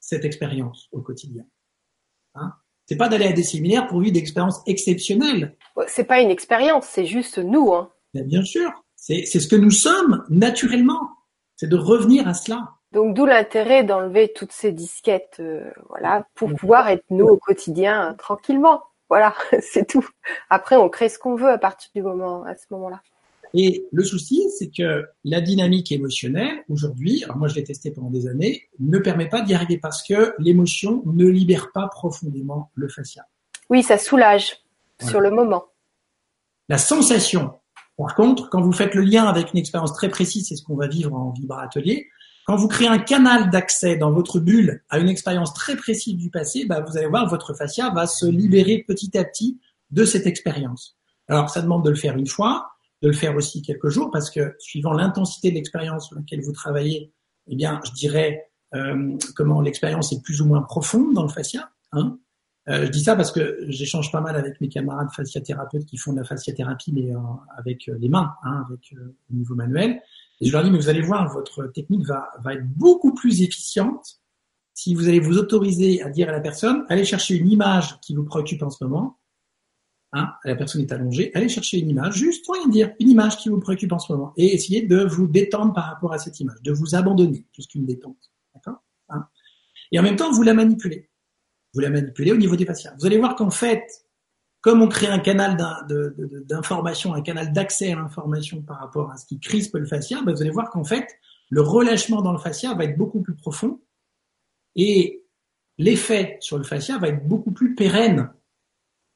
[0.00, 1.44] cette expérience au quotidien.
[2.34, 2.52] Hein
[2.86, 5.56] c'est pas d'aller à des séminaires pour vivre des expériences exceptionnelles.
[5.88, 7.74] C'est pas une expérience, c'est juste nous.
[7.74, 7.90] Hein.
[8.14, 11.10] Bien, bien sûr, c'est ce que nous sommes naturellement.
[11.56, 12.75] C'est de revenir à cela.
[12.96, 18.14] Donc d'où l'intérêt d'enlever toutes ces disquettes, euh, voilà, pour pouvoir être nous au quotidien
[18.18, 18.84] tranquillement.
[19.10, 20.08] Voilà, c'est tout.
[20.48, 23.02] Après, on crée ce qu'on veut à partir du moment, à ce moment-là.
[23.52, 28.08] Et le souci, c'est que la dynamique émotionnelle, aujourd'hui, alors moi je l'ai testé pendant
[28.08, 32.88] des années, ne permet pas d'y arriver parce que l'émotion ne libère pas profondément le
[32.88, 33.26] fascia.
[33.68, 34.56] Oui, ça soulage
[35.06, 35.66] sur le moment.
[36.70, 37.52] La sensation,
[37.98, 40.76] par contre, quand vous faites le lien avec une expérience très précise, c'est ce qu'on
[40.76, 42.08] va vivre en Vibra Atelier,
[42.46, 46.30] quand vous créez un canal d'accès dans votre bulle à une expérience très précise du
[46.30, 49.58] passé, bah, vous allez voir, votre fascia va se libérer petit à petit
[49.90, 50.96] de cette expérience.
[51.28, 52.68] Alors, ça demande de le faire une fois,
[53.02, 56.52] de le faire aussi quelques jours, parce que suivant l'intensité de l'expérience sur laquelle vous
[56.52, 57.12] travaillez,
[57.48, 61.70] eh bien, je dirais euh, comment l'expérience est plus ou moins profonde dans le fascia.
[61.92, 62.16] Hein.
[62.68, 66.12] Euh, je dis ça parce que j'échange pas mal avec mes camarades fasciathérapeutes qui font
[66.12, 67.18] de la fasciathérapie, mais euh,
[67.56, 70.00] avec les mains, hein, avec le niveau manuel.
[70.40, 73.42] Et je leur dis, mais vous allez voir, votre technique va, va être beaucoup plus
[73.42, 74.20] efficiente
[74.76, 78.14] si vous allez vous autoriser à dire à la personne, allez chercher une image qui
[78.14, 79.18] vous préoccupe en ce moment.
[80.12, 83.48] Hein, la personne est allongée, allez chercher une image, juste rien dire, une image qui
[83.48, 86.60] vous préoccupe en ce moment, et essayez de vous détendre par rapport à cette image,
[86.62, 88.30] de vous abandonner, plus qu'une détente.
[88.54, 88.82] D'accord?
[89.08, 89.26] Hein?
[89.92, 91.08] Et en même temps, vous la manipulez.
[91.76, 92.92] Vous la manipulez au niveau des patients.
[92.98, 93.84] Vous allez voir qu'en fait,
[94.62, 95.58] comme on crée un canal
[96.46, 100.32] d'information, un canal d'accès à l'information par rapport à ce qui crispe le fascia, ben,
[100.32, 101.06] vous allez voir qu'en fait,
[101.50, 103.78] le relâchement dans le fascia va être beaucoup plus profond
[104.74, 105.22] et
[105.76, 108.32] l'effet sur le fascia va être beaucoup plus pérenne.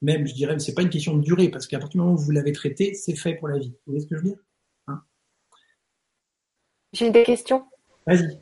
[0.02, 2.22] Même, je dirais, c'est pas une question de durée, parce qu'à partir du moment où
[2.22, 3.70] vous l'avez traité, c'est fait pour la vie.
[3.86, 4.38] Vous voyez ce que je veux dire?
[4.86, 5.02] Hein?
[6.92, 7.64] J'ai des questions?
[8.06, 8.38] Vas-y.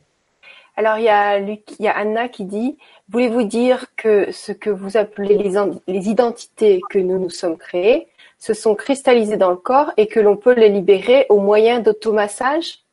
[0.77, 2.79] Alors il y a Luc, il y a Anna qui dit
[3.09, 8.55] voulez-vous dire que ce que vous appelez les, identités que nous nous sommes créées se
[8.55, 12.85] sont cristallisées dans le corps et que l'on peut les libérer au moyen d'automassage?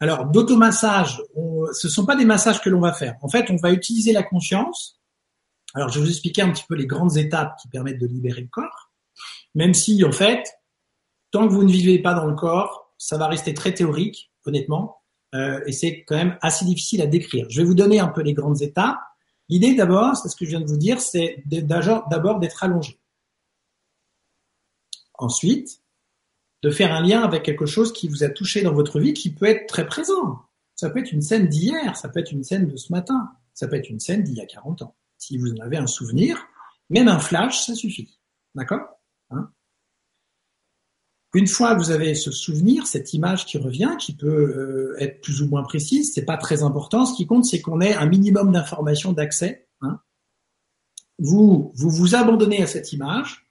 [0.00, 1.22] Alors d'automassage,
[1.72, 3.16] ce ne sont pas des massages que l'on va faire.
[3.22, 4.98] En fait, on va utiliser la conscience.
[5.74, 8.40] Alors je vais vous expliquer un petit peu les grandes étapes qui permettent de libérer
[8.40, 8.90] le corps.
[9.54, 10.44] Même si en fait,
[11.30, 15.00] tant que vous ne vivez pas dans le corps, ça va rester très théorique, honnêtement
[15.34, 17.46] euh, et c'est quand même assez difficile à décrire.
[17.50, 18.98] Je vais vous donner un peu les grandes étapes.
[19.50, 23.00] L'idée d'abord, c'est ce que je viens de vous dire, c'est d'abord d'être allongé.
[25.14, 25.82] Ensuite,
[26.62, 29.34] de faire un lien avec quelque chose qui vous a touché dans votre vie, qui
[29.34, 30.40] peut être très présent.
[30.76, 33.66] Ça peut être une scène d'hier, ça peut être une scène de ce matin, ça
[33.66, 34.94] peut être une scène d'il y a 40 ans.
[35.18, 36.46] Si vous en avez un souvenir,
[36.88, 38.20] même un flash, ça suffit.
[38.54, 38.99] D'accord?
[41.32, 45.20] Une fois que vous avez ce souvenir, cette image qui revient, qui peut euh, être
[45.20, 47.06] plus ou moins précise, c'est pas très important.
[47.06, 49.68] Ce qui compte, c'est qu'on ait un minimum d'informations d'accès.
[49.80, 50.00] Hein
[51.20, 53.46] vous, vous abandonnez à cette image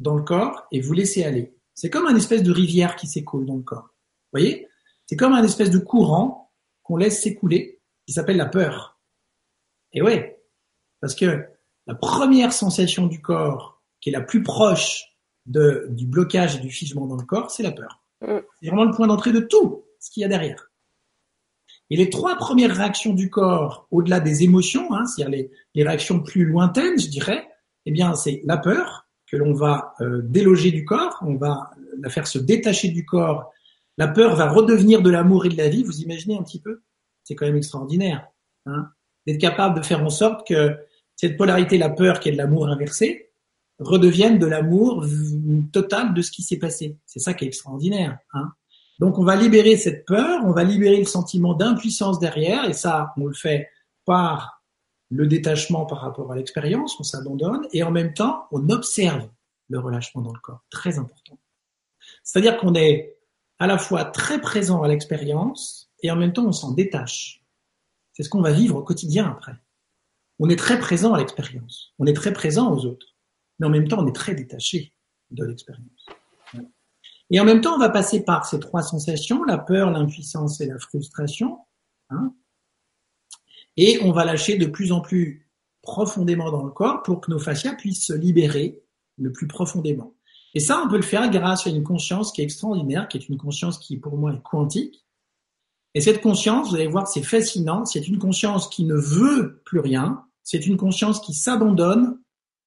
[0.00, 1.54] dans le corps et vous laissez aller.
[1.74, 3.94] C'est comme un espèce de rivière qui s'écoule dans le corps.
[4.32, 4.68] Vous voyez?
[5.06, 6.52] C'est comme un espèce de courant
[6.82, 8.98] qu'on laisse s'écouler, qui s'appelle la peur.
[9.92, 10.42] Et ouais,
[11.00, 11.44] parce que
[11.86, 15.15] la première sensation du corps, qui est la plus proche
[15.46, 18.02] de, du blocage et du figement dans le corps, c'est la peur.
[18.20, 18.38] Mm.
[18.60, 20.70] C'est vraiment le point d'entrée de tout ce qu'il y a derrière.
[21.90, 26.20] Et les trois premières réactions du corps, au-delà des émotions, hein, c'est-à-dire les, les, réactions
[26.20, 27.46] plus lointaines, je dirais,
[27.84, 31.70] eh bien, c'est la peur, que l'on va euh, déloger du corps, on va
[32.00, 33.52] la faire se détacher du corps.
[33.98, 35.82] La peur va redevenir de l'amour et de la vie.
[35.82, 36.82] Vous imaginez un petit peu?
[37.24, 38.28] C'est quand même extraordinaire.
[38.66, 38.88] Hein
[39.26, 40.76] D'être capable de faire en sorte que
[41.16, 43.25] cette polarité, la peur qui est de l'amour inversé,
[43.78, 45.04] redevienne de l'amour
[45.72, 46.96] total de ce qui s'est passé.
[47.04, 48.18] C'est ça qui est extraordinaire.
[48.32, 48.52] Hein
[48.98, 53.12] Donc on va libérer cette peur, on va libérer le sentiment d'impuissance derrière, et ça,
[53.16, 53.68] on le fait
[54.04, 54.62] par
[55.10, 59.28] le détachement par rapport à l'expérience, on s'abandonne, et en même temps, on observe
[59.68, 60.64] le relâchement dans le corps.
[60.70, 61.38] Très important.
[62.22, 63.16] C'est-à-dire qu'on est
[63.58, 67.42] à la fois très présent à l'expérience, et en même temps, on s'en détache.
[68.12, 69.54] C'est ce qu'on va vivre au quotidien après.
[70.38, 73.15] On est très présent à l'expérience, on est très présent aux autres,
[73.58, 74.92] mais en même temps, on est très détaché
[75.30, 76.06] de l'expérience.
[77.30, 80.66] Et en même temps, on va passer par ces trois sensations, la peur, l'impuissance et
[80.66, 81.58] la frustration.
[82.10, 82.32] Hein,
[83.76, 85.50] et on va lâcher de plus en plus
[85.82, 88.82] profondément dans le corps pour que nos fascias puissent se libérer
[89.18, 90.14] le plus profondément.
[90.54, 93.28] Et ça, on peut le faire grâce à une conscience qui est extraordinaire, qui est
[93.28, 95.04] une conscience qui, pour moi, est quantique.
[95.94, 97.84] Et cette conscience, vous allez voir, c'est fascinant.
[97.84, 100.24] C'est une conscience qui ne veut plus rien.
[100.42, 102.18] C'est une conscience qui s'abandonne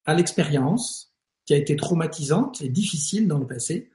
[0.10, 1.14] à l'expérience,
[1.46, 3.90] qui a été traumatisante et difficile dans le passé.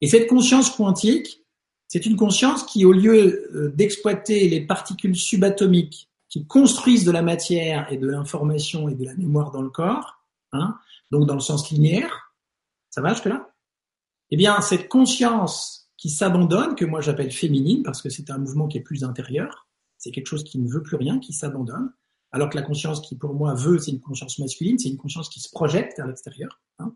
[0.00, 1.44] Et cette conscience quantique,
[1.86, 7.22] c'est une conscience qui, au lieu euh, d'exploiter les particules subatomiques qui construisent de la
[7.22, 10.76] matière et de l'information et de la mémoire dans le corps, hein,
[11.10, 12.34] donc dans le sens linéaire,
[12.90, 13.54] ça va jusque-là?
[14.30, 18.68] Eh bien, cette conscience qui s'abandonne, que moi j'appelle féminine, parce que c'est un mouvement
[18.68, 21.92] qui est plus intérieur, c'est quelque chose qui ne veut plus rien, qui s'abandonne,
[22.32, 25.28] alors que la conscience qui pour moi veut, c'est une conscience masculine, c'est une conscience
[25.28, 26.60] qui se projette vers l'extérieur.
[26.78, 26.94] Hein.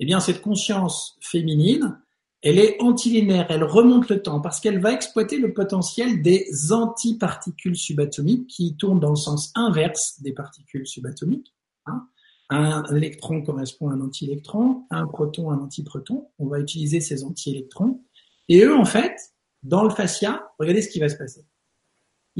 [0.00, 1.98] Eh bien, cette conscience féminine,
[2.42, 7.76] elle est antilinéaire, elle remonte le temps parce qu'elle va exploiter le potentiel des antiparticules
[7.76, 11.54] subatomiques qui tournent dans le sens inverse des particules subatomiques.
[11.86, 12.06] Hein.
[12.50, 16.30] Un électron correspond à un antiélectron, un proton à un antiproton.
[16.38, 18.02] On va utiliser ces antiélectrons.
[18.48, 19.14] Et eux, en fait,
[19.62, 21.44] dans le fascia, regardez ce qui va se passer.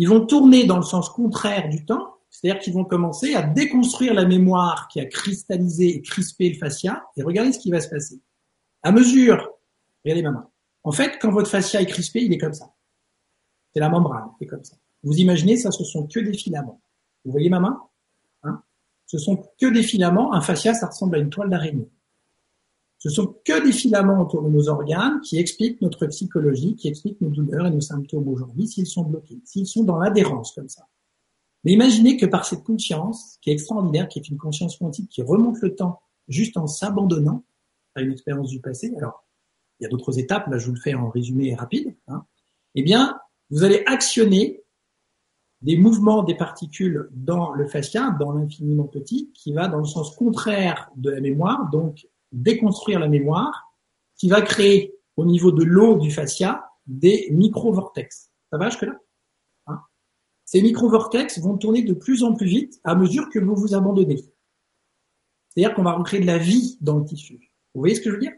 [0.00, 4.14] Ils vont tourner dans le sens contraire du temps, c'est-à-dire qu'ils vont commencer à déconstruire
[4.14, 7.04] la mémoire qui a cristallisé et crispé le fascia.
[7.16, 8.22] Et regardez ce qui va se passer.
[8.84, 9.50] À mesure
[10.04, 10.48] Regardez ma main.
[10.84, 12.72] En fait, quand votre fascia est crispé, il est comme ça.
[13.74, 14.76] C'est la membrane qui est comme ça.
[15.02, 16.80] Vous imaginez, ça, ce sont que des filaments.
[17.24, 17.82] Vous voyez ma main?
[18.44, 18.62] Hein?
[19.06, 20.32] Ce sont que des filaments.
[20.32, 21.90] Un fascia, ça ressemble à une toile d'araignée.
[22.98, 27.20] Ce sont que des filaments autour de nos organes qui expliquent notre psychologie, qui expliquent
[27.20, 30.86] nos douleurs et nos symptômes aujourd'hui s'ils sont bloqués, s'ils sont dans l'adhérence comme ça.
[31.64, 35.22] Mais imaginez que par cette conscience, qui est extraordinaire, qui est une conscience quantique, qui
[35.22, 37.44] remonte le temps juste en s'abandonnant
[37.94, 39.24] à une expérience du passé, alors
[39.78, 42.24] il y a d'autres étapes, là je vous le fais en résumé rapide, hein,
[42.74, 43.18] eh bien,
[43.50, 44.62] vous allez actionner
[45.62, 50.14] des mouvements des particules dans le fascia, dans l'infiniment petit, qui va dans le sens
[50.14, 53.74] contraire de la mémoire, donc déconstruire la mémoire,
[54.16, 58.30] qui va créer au niveau de l'eau du fascia des micro-vortex.
[58.50, 58.98] Ça va jusque-là?
[59.66, 59.80] Hein?
[60.44, 64.24] Ces micro-vortex vont tourner de plus en plus vite à mesure que vous vous abandonnez.
[65.48, 67.52] C'est-à-dire qu'on va recréer de la vie dans le tissu.
[67.74, 68.32] Vous voyez ce que je veux dire?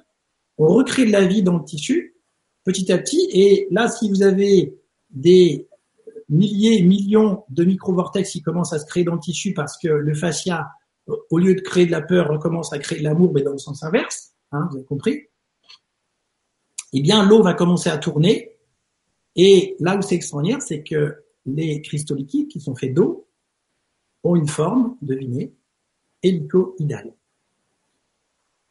[0.59, 2.16] On recrée de la vie dans le tissu
[2.64, 3.28] petit à petit.
[3.32, 4.78] Et là, si vous avez
[5.11, 5.68] des
[6.28, 10.14] milliers, millions de micro-vortex qui commencent à se créer dans le tissu parce que le
[10.14, 10.68] fascia,
[11.30, 13.58] au lieu de créer de la peur, recommence à créer de l'amour, mais dans le
[13.58, 15.26] sens inverse, hein, vous avez compris
[16.92, 18.56] Eh bien, l'eau va commencer à tourner.
[19.36, 23.26] Et là où c'est extraordinaire, c'est que les cristaux liquides qui sont faits d'eau
[24.24, 25.54] ont une forme, devinez,
[26.22, 27.14] hélicoïdale.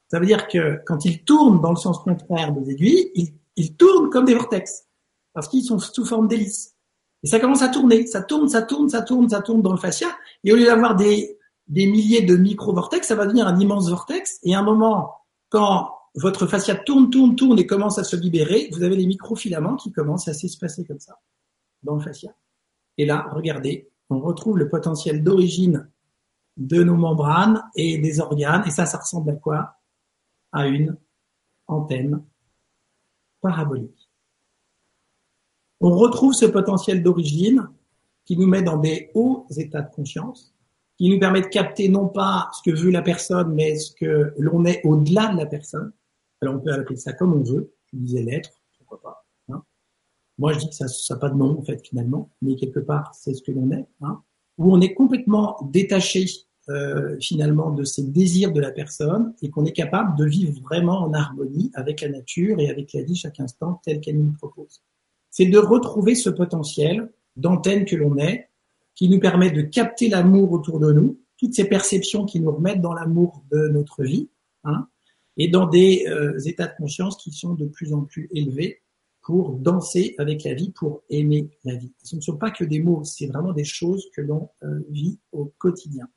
[0.10, 4.10] Ça veut dire que quand ils tournent dans le sens contraire des aiguilles, ils, tournent
[4.10, 4.88] comme des vortex.
[5.34, 6.76] parce qu'ils sont sous forme d'hélice.
[7.24, 9.78] Et ça commence à tourner, ça tourne, ça tourne, ça tourne, ça tourne dans le
[9.78, 10.08] fascia.
[10.44, 11.39] Et au lieu d'avoir des,
[11.70, 14.40] des milliers de micro-vortex, ça va devenir un immense vortex.
[14.44, 15.14] Et à un moment,
[15.50, 19.76] quand votre fascia tourne, tourne, tourne et commence à se libérer, vous avez les microfilaments
[19.76, 21.20] qui commencent à s'espacer comme ça
[21.84, 22.36] dans le fascia.
[22.98, 25.90] Et là, regardez, on retrouve le potentiel d'origine
[26.58, 28.64] de nos membranes et des organes.
[28.66, 29.76] Et ça, ça ressemble à quoi?
[30.52, 30.98] À une
[31.68, 32.24] antenne
[33.40, 34.10] parabolique.
[35.80, 37.70] On retrouve ce potentiel d'origine
[38.26, 40.54] qui nous met dans des hauts états de conscience,
[41.00, 44.34] qui nous permet de capter non pas ce que veut la personne, mais ce que
[44.38, 45.94] l'on est au-delà de la personne.
[46.42, 47.74] Alors on peut appeler ça comme on veut.
[47.94, 49.26] Je disais l'être, pourquoi pas.
[49.50, 49.64] Hein.
[50.38, 53.16] Moi je dis que ça n'a pas de nom en fait finalement, mais quelque part
[53.16, 53.88] c'est ce que l'on est.
[54.02, 54.22] Hein.
[54.58, 56.26] Où on est complètement détaché
[56.68, 61.00] euh, finalement de ces désirs de la personne et qu'on est capable de vivre vraiment
[61.00, 64.84] en harmonie avec la nature et avec la vie chaque instant telle qu'elle nous propose.
[65.32, 68.49] C'est de retrouver ce potentiel d'antenne que l'on est,
[69.00, 72.82] qui nous permet de capter l'amour autour de nous, toutes ces perceptions qui nous remettent
[72.82, 74.30] dans l'amour de notre vie,
[74.66, 74.90] hein,
[75.38, 78.82] et dans des euh, états de conscience qui sont de plus en plus élevés
[79.22, 81.94] pour danser avec la vie, pour aimer la vie.
[82.04, 85.18] Ce ne sont pas que des mots, c'est vraiment des choses que l'on euh, vit
[85.32, 86.10] au quotidien.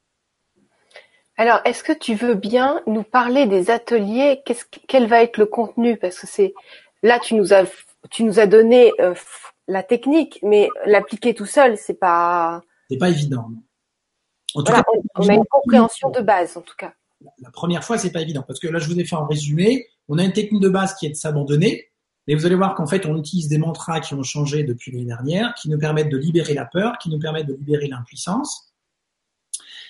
[1.36, 4.42] Alors, est-ce que tu veux bien nous parler des ateliers?
[4.88, 5.96] Quel va être le contenu?
[5.98, 6.52] Parce que c'est
[7.04, 7.70] là, tu nous as,
[8.10, 9.14] tu nous as donné euh,
[9.68, 12.60] la technique, mais l'appliquer tout seul, c'est pas.
[12.92, 13.50] C'est pas évident.
[14.54, 14.84] En tout cas,
[15.14, 16.92] on, a une compréhension de base, en tout cas.
[17.40, 19.86] La première fois, c'est pas évident parce que là, je vous ai fait un résumé.
[20.08, 21.88] On a une technique de base qui est de s'abandonner,
[22.26, 25.06] mais vous allez voir qu'en fait, on utilise des mantras qui ont changé depuis l'année
[25.06, 28.74] dernière, qui nous permettent de libérer la peur, qui nous permettent de libérer l'impuissance.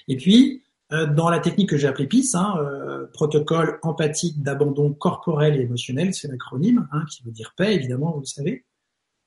[0.07, 4.93] Et puis, euh, dans la technique que j'ai appelée PIS, hein, euh, protocole empathique d'abandon
[4.93, 8.65] corporel et émotionnel, c'est l'acronyme, hein, qui veut dire paix, évidemment, vous le savez.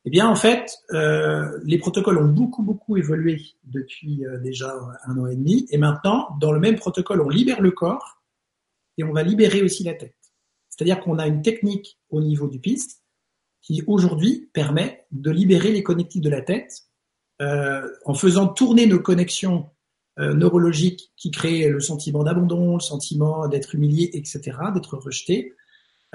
[0.06, 4.74] Eh bien, en fait, euh, les protocoles ont beaucoup, beaucoup évolué depuis déjà
[5.06, 5.66] un an et demi.
[5.72, 8.22] Et maintenant, dans le même protocole, on libère le corps
[8.98, 10.16] et on va libérer aussi la tête.
[10.70, 13.02] C'est-à-dire qu'on a une technique au niveau du PIS
[13.62, 16.84] qui, aujourd'hui, permet de libérer les connectifs de la tête
[17.40, 19.70] en faisant tourner nos connexions
[20.18, 24.40] euh, neurologiques qui créent le sentiment d'abandon, le sentiment d'être humilié, etc.,
[24.74, 25.54] d'être rejeté,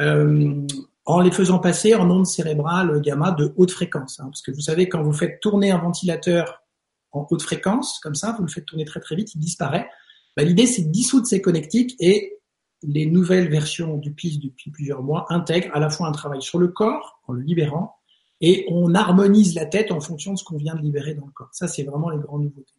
[0.01, 0.67] euh,
[1.11, 4.21] en les faisant passer en ondes cérébrales gamma de haute fréquence.
[4.21, 6.63] Hein, parce que vous savez, quand vous faites tourner un ventilateur
[7.11, 9.89] en haute fréquence, comme ça, vous le faites tourner très très vite, il disparaît.
[10.37, 12.39] Bah, L'idée, c'est de dissoudre ces connectiques et
[12.83, 16.59] les nouvelles versions du PIS depuis plusieurs mois intègrent à la fois un travail sur
[16.59, 17.97] le corps, en le libérant,
[18.41, 21.33] et on harmonise la tête en fonction de ce qu'on vient de libérer dans le
[21.33, 21.51] corps.
[21.53, 22.75] Ça, c'est vraiment les grandes nouveautés.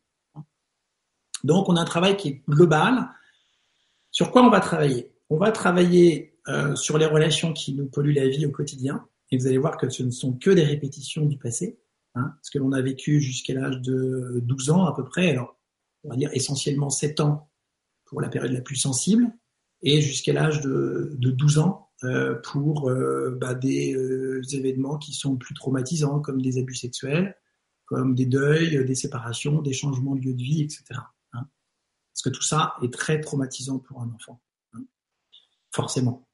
[1.43, 3.09] Donc, on a un travail qui est global.
[4.09, 5.11] Sur quoi on va travailler?
[5.29, 9.07] On va travailler euh, sur les relations qui nous polluent la vie au quotidien.
[9.31, 11.79] Et vous allez voir que ce ne sont que des répétitions du passé.
[12.15, 15.31] Hein, ce que l'on a vécu jusqu'à l'âge de 12 ans à peu près.
[15.31, 15.57] Alors,
[16.03, 17.49] on va dire essentiellement 7 ans
[18.05, 19.31] pour la période la plus sensible
[19.81, 23.95] et jusqu'à l'âge de, 12 ans euh, pour euh, bah, des
[24.51, 27.37] événements qui sont plus traumatisants comme des abus sexuels,
[27.85, 30.99] comme des deuils, des séparations, des changements de lieu de vie, etc.
[32.13, 34.41] Parce que tout ça est très traumatisant pour un enfant,
[34.73, 34.83] hein,
[35.71, 36.27] forcément.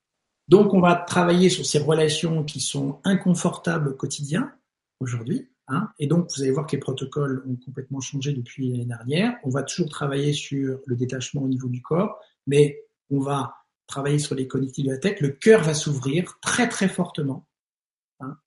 [0.48, 4.52] Donc, on va travailler sur ces relations qui sont inconfortables au quotidien
[5.00, 5.50] aujourd'hui.
[5.68, 9.36] Hein, et donc, vous allez voir que les protocoles ont complètement changé depuis l'année dernière.
[9.44, 12.80] On va toujours travailler sur le détachement au niveau du corps, mais
[13.10, 13.56] on va
[13.88, 15.20] travailler sur les connectifs de la tête.
[15.20, 17.46] Le cœur va s'ouvrir très très fortement.
[18.22, 18.38] Hein,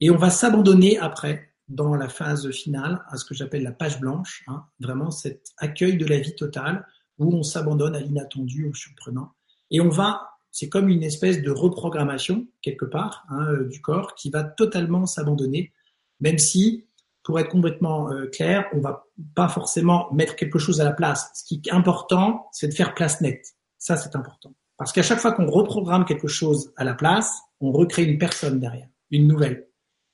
[0.00, 4.00] et on va s'abandonner après dans la phase finale à ce que j'appelle la page
[4.00, 6.86] blanche, hein, vraiment cet accueil de la vie totale
[7.18, 9.32] où on s'abandonne à l'inattendu, au surprenant.
[9.70, 14.14] Et on va, c'est comme une espèce de reprogrammation quelque part hein, euh, du corps
[14.14, 15.72] qui va totalement s'abandonner,
[16.20, 16.86] même si,
[17.22, 21.30] pour être complètement euh, clair, on va pas forcément mettre quelque chose à la place.
[21.34, 23.54] Ce qui est important, c'est de faire place nette.
[23.78, 24.54] Ça, c'est important.
[24.76, 28.58] Parce qu'à chaque fois qu'on reprogramme quelque chose à la place, on recrée une personne
[28.58, 29.68] derrière, une nouvelle.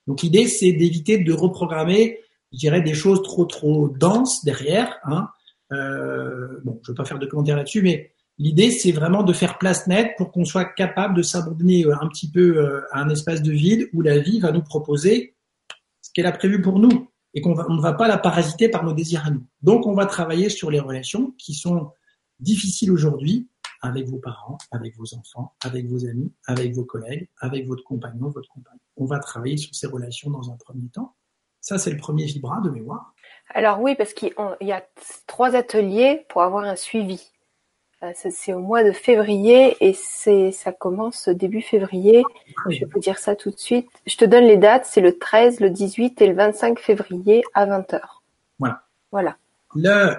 [0.06, 2.18] Donc l'idée, c'est d'éviter de reprogrammer,
[2.52, 4.96] je dirais, des choses trop trop denses derrière.
[5.04, 5.28] Hein.
[5.72, 9.32] Euh, bon, je ne veux pas faire de commentaires là-dessus, mais l'idée, c'est vraiment de
[9.32, 13.00] faire place nette pour qu'on soit capable de s'abandonner euh, un petit peu euh, à
[13.00, 15.36] un espace de vide où la vie va nous proposer
[16.02, 18.94] ce qu'elle a prévu pour nous et qu'on ne va pas la parasiter par nos
[18.94, 19.46] désirs à nous.
[19.62, 21.90] Donc, on va travailler sur les relations qui sont
[22.40, 23.48] difficiles aujourd'hui
[23.82, 28.30] avec vos parents, avec vos enfants, avec vos amis, avec vos collègues, avec votre compagnon,
[28.30, 28.78] votre compagne.
[28.96, 31.14] On va travailler sur ces relations dans un premier temps.
[31.60, 33.12] Ça, c'est le premier vibra de mémoire.
[33.50, 34.84] Alors oui, parce qu'il y a
[35.26, 37.32] trois ateliers pour avoir un suivi.
[38.02, 42.22] Euh, c'est au mois de février et c'est ça commence début février.
[42.68, 43.88] Je vais vous dire ça tout de suite.
[44.06, 47.64] Je te donne les dates, c'est le 13, le 18 et le 25 février à
[47.66, 48.00] 20h.
[48.58, 48.82] Voilà.
[49.10, 49.38] Voilà.
[49.74, 50.14] Le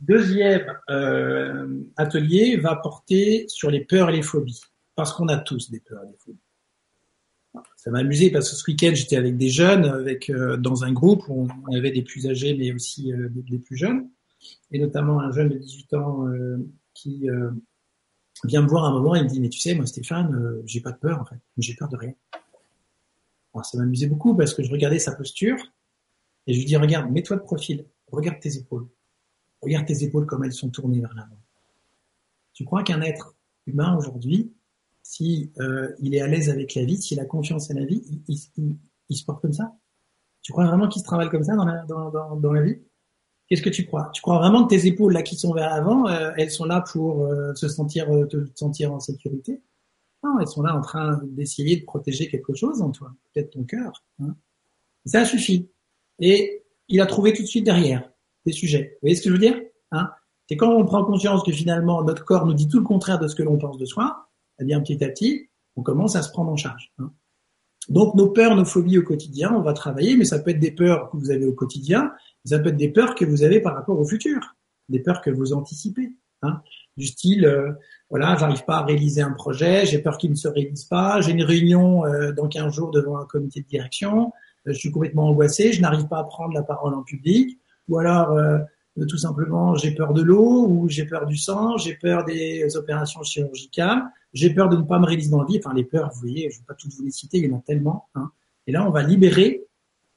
[0.00, 4.62] deuxième euh, atelier va porter sur les peurs et les phobies.
[4.96, 6.38] Parce qu'on a tous des peurs et des phobies.
[7.76, 10.92] Ça m'a amusé parce que ce week-end j'étais avec des jeunes, avec euh, dans un
[10.92, 14.08] groupe où on avait des plus âgés mais aussi des, plus jeunes,
[14.72, 16.26] et notamment un jeune de 18 ans
[17.00, 17.50] qui euh,
[18.44, 20.80] vient me voir un moment et me dit mais tu sais moi Stéphane euh, j'ai
[20.80, 21.38] pas de peur en fait.
[21.58, 22.14] J'ai peur de rien.
[23.52, 25.56] Alors, ça m'amusait beaucoup parce que je regardais sa posture
[26.46, 28.88] et je lui dis regarde mets-toi de profil regarde tes épaules.
[29.60, 31.38] Regarde tes épaules comme elles sont tournées vers l'avant.
[32.52, 33.36] Tu crois qu'un être
[33.66, 34.52] humain aujourd'hui
[35.02, 38.02] si euh, il est à l'aise avec la vie s'il a confiance en la vie
[38.28, 39.76] il, se porte comme ça?
[40.42, 42.80] Tu crois vraiment qu'il se travaille comme ça dans la vie?
[43.50, 44.10] Qu'est-ce que tu crois?
[44.14, 46.84] Tu crois vraiment que tes épaules là qui sont vers l'avant, euh, elles sont là
[46.92, 49.60] pour euh, se sentir euh, te sentir en sécurité?
[50.22, 53.64] Non, elles sont là en train d'essayer de protéger quelque chose en toi, peut-être ton
[53.64, 54.04] cœur.
[54.22, 54.36] Hein.
[55.04, 55.68] Ça suffit.
[56.20, 58.08] Et il a trouvé tout de suite derrière
[58.46, 58.92] des sujets.
[58.94, 59.60] Vous voyez ce que je veux dire?
[59.90, 60.10] Hein?
[60.48, 63.26] C'est quand on prend conscience que finalement notre corps nous dit tout le contraire de
[63.26, 64.28] ce que l'on pense de soi,
[64.60, 66.92] eh bien petit à petit, on commence à se prendre en charge.
[66.98, 67.12] Hein.
[67.88, 70.70] Donc nos peurs, nos phobies au quotidien, on va travailler, mais ça peut être des
[70.70, 72.12] peurs que vous avez au quotidien,
[72.44, 74.56] ça peut être des peurs que vous avez par rapport au futur,
[74.88, 76.12] des peurs que vous anticipez.
[76.42, 76.62] Hein,
[76.96, 77.72] du style, euh,
[78.08, 81.32] voilà, j'arrive pas à réaliser un projet, j'ai peur qu'il ne se réalise pas, j'ai
[81.32, 84.32] une réunion euh, dans 15 jours devant un comité de direction,
[84.66, 87.98] euh, je suis complètement angoissé, je n'arrive pas à prendre la parole en public, ou
[87.98, 88.58] alors euh,
[89.06, 93.22] tout simplement j'ai peur de l'eau, ou j'ai peur du sang, j'ai peur des opérations
[93.22, 96.20] chirurgicales, j'ai peur de ne pas me réaliser dans la vie, enfin les peurs, vous
[96.20, 98.08] voyez, je ne vais pas toutes vous les citer, il y en a tellement.
[98.14, 98.30] Hein.
[98.66, 99.66] Et là, on va libérer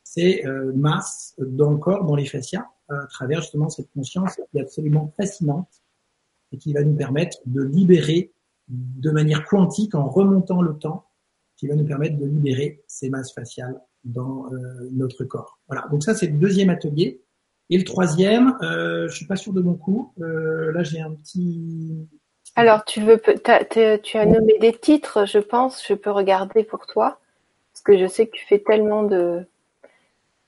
[0.04, 4.58] c'est euh, masse dans le corps, dans les fascias, à travers justement cette conscience qui
[4.58, 5.84] est absolument fascinante
[6.51, 8.32] et qui va nous permettre de libérer
[8.68, 11.06] de manière quantique en remontant le temps,
[11.58, 15.60] qui va nous permettre de libérer ces masses faciales dans euh, notre corps.
[15.68, 15.88] Voilà.
[15.91, 17.22] Donc ça c'est le deuxième atelier.
[17.70, 20.14] Et le troisième, euh, je suis pas sûr de mon coup.
[20.22, 22.08] Euh, là j'ai un petit.
[22.56, 25.86] Alors tu veux, tu as nommé des titres, je pense.
[25.88, 27.20] Je peux regarder pour toi
[27.72, 29.45] parce que je sais que tu fais tellement de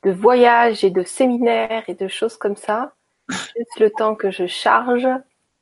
[0.06, 2.93] de voyages et de séminaires et de choses comme ça.
[3.30, 5.08] Juste le temps que je charge.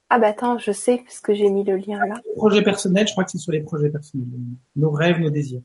[0.10, 2.16] Ah bah attends, je sais parce que j'ai mis le lien là.
[2.36, 4.28] Projet personnel, je crois que c'est sur les projets personnels.
[4.76, 5.62] Nos rêves, nos désirs.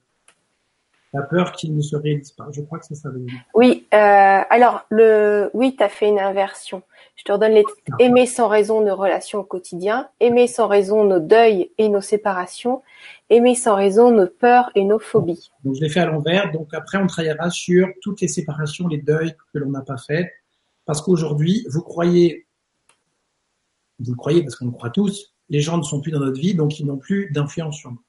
[1.15, 2.47] La peur qu'ils ne se réalisent pas.
[2.51, 3.09] Je crois que c'est ça.
[3.55, 6.83] Oui, euh, alors le, oui, tu as fait une inversion.
[7.17, 7.97] Je te redonne les ah.
[7.99, 12.83] aimer sans raison nos relations au quotidien, aimer sans raison nos deuils et nos séparations,
[13.31, 15.51] aimer sans raison nos peurs et nos phobies.
[15.65, 16.53] Donc je l'ai fait à l'envers.
[16.53, 20.31] Donc après, on travaillera sur toutes les séparations, les deuils que l'on n'a pas fait,
[20.85, 22.47] parce qu'aujourd'hui, vous croyez,
[23.99, 26.39] vous le croyez parce qu'on le croit tous, les gens ne sont plus dans notre
[26.41, 28.03] vie, donc ils n'ont plus d'influence sur nous.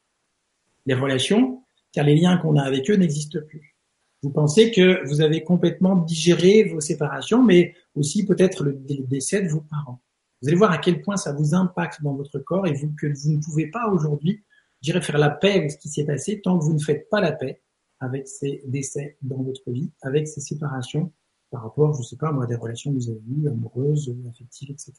[0.86, 3.76] Les relations, car les liens qu'on a avec eux n'existent plus.
[4.22, 9.48] Vous pensez que vous avez complètement digéré vos séparations, mais aussi peut-être le décès de
[9.48, 10.02] vos parents.
[10.42, 13.32] Vous allez voir à quel point ça vous impacte dans votre corps et que vous
[13.32, 14.44] ne pouvez pas aujourd'hui,
[14.82, 17.22] je faire la paix avec ce qui s'est passé tant que vous ne faites pas
[17.22, 17.62] la paix
[18.00, 21.12] avec ces décès dans votre vie, avec ces séparations
[21.52, 24.94] par rapport, je sais pas moi, des relations que vous avez eues, amoureuses, affectives, etc.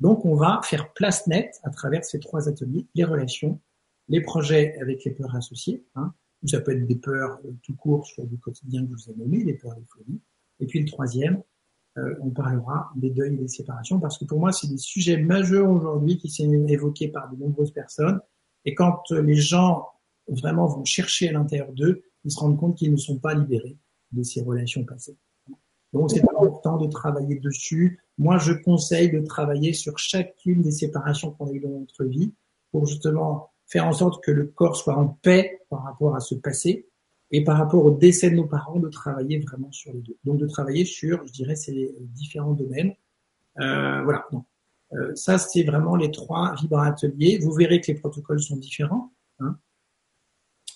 [0.00, 3.60] Donc on va faire place nette à travers ces trois ateliers, les relations,
[4.08, 6.12] les projets avec les peurs associées, hein,
[6.48, 9.44] ça peut être des peurs euh, tout court sur du quotidien que vous avez nommé,
[9.44, 10.20] les peurs des folies.
[10.60, 11.42] Et puis le troisième,
[11.98, 15.18] euh, on parlera des deuils et des séparations, parce que pour moi, c'est des sujets
[15.18, 18.20] majeurs aujourd'hui qui sont évoqués par de nombreuses personnes.
[18.64, 19.88] Et quand euh, les gens
[20.28, 23.76] vraiment vont chercher à l'intérieur d'eux, ils se rendent compte qu'ils ne sont pas libérés
[24.12, 25.16] de ces relations passées.
[25.92, 28.00] Donc c'est important de travailler dessus.
[28.16, 32.32] Moi, je conseille de travailler sur chacune des séparations qu'on a eues dans notre vie
[32.70, 36.34] pour justement faire en sorte que le corps soit en paix par rapport à ce
[36.34, 36.86] passé
[37.30, 40.18] et par rapport au décès de nos parents, de travailler vraiment sur les deux.
[40.24, 42.94] Donc de travailler sur, je dirais, ces différents domaines.
[43.60, 44.28] Euh, voilà.
[44.92, 47.38] Euh, ça, c'est vraiment les trois ateliers.
[47.42, 49.10] Vous verrez que les protocoles sont différents.
[49.40, 49.56] Hein.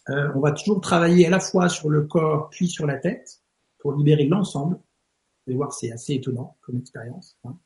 [0.08, 3.42] Euh, on va toujours travailler à la fois sur le corps puis sur la tête
[3.78, 4.76] pour libérer l'ensemble.
[4.76, 7.36] Vous allez voir, c'est assez étonnant comme expérience.
[7.44, 7.58] Hein.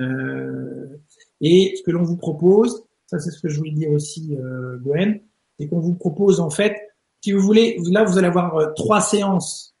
[0.00, 0.96] Euh,
[1.42, 4.78] et ce que l'on vous propose, ça c'est ce que je voulais dire aussi, euh,
[4.78, 5.20] Gwen,
[5.58, 6.76] c'est qu'on vous propose en fait,
[7.20, 9.74] si vous voulez, là vous allez avoir euh, trois séances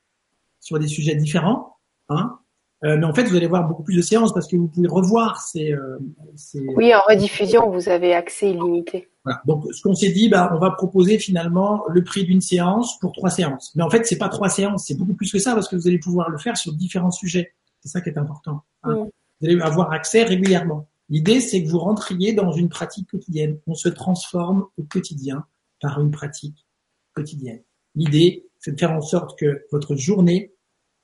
[0.58, 1.76] sur des sujets différents,
[2.08, 2.38] hein,
[2.84, 4.88] euh, mais en fait vous allez avoir beaucoup plus de séances parce que vous pouvez
[4.88, 5.72] revoir ces.
[5.72, 5.98] Euh,
[6.34, 6.60] ces...
[6.74, 9.08] Oui, en rediffusion vous avez accès illimité.
[9.24, 9.40] Voilà.
[9.44, 13.12] Donc ce qu'on s'est dit, bah, on va proposer finalement le prix d'une séance pour
[13.12, 13.70] trois séances.
[13.76, 15.86] Mais en fait c'est pas trois séances, c'est beaucoup plus que ça parce que vous
[15.86, 17.52] allez pouvoir le faire sur différents sujets.
[17.80, 18.62] C'est ça qui est important.
[18.82, 19.06] Hein.
[19.40, 20.88] Vous allez avoir accès régulièrement.
[21.10, 23.58] L'idée, c'est que vous rentriez dans une pratique quotidienne.
[23.66, 25.44] On se transforme au quotidien
[25.80, 26.66] par une pratique
[27.14, 27.62] quotidienne.
[27.96, 30.54] L'idée, c'est de faire en sorte que votre journée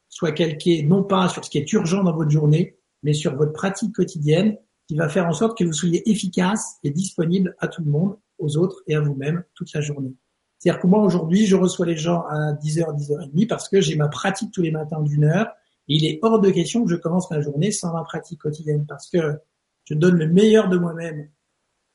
[0.09, 3.53] soit calquée non pas sur ce qui est urgent dans votre journée, mais sur votre
[3.53, 7.83] pratique quotidienne qui va faire en sorte que vous soyez efficace et disponible à tout
[7.85, 10.15] le monde, aux autres et à vous-même toute la journée.
[10.59, 14.09] C'est-à-dire que moi, aujourd'hui, je reçois les gens à 10h, 10h30 parce que j'ai ma
[14.09, 15.49] pratique tous les matins d'une heure.
[15.89, 18.87] Et il est hors de question que je commence ma journée sans ma pratique quotidienne
[18.87, 19.39] parce que
[19.87, 21.31] je donne le meilleur de moi-même.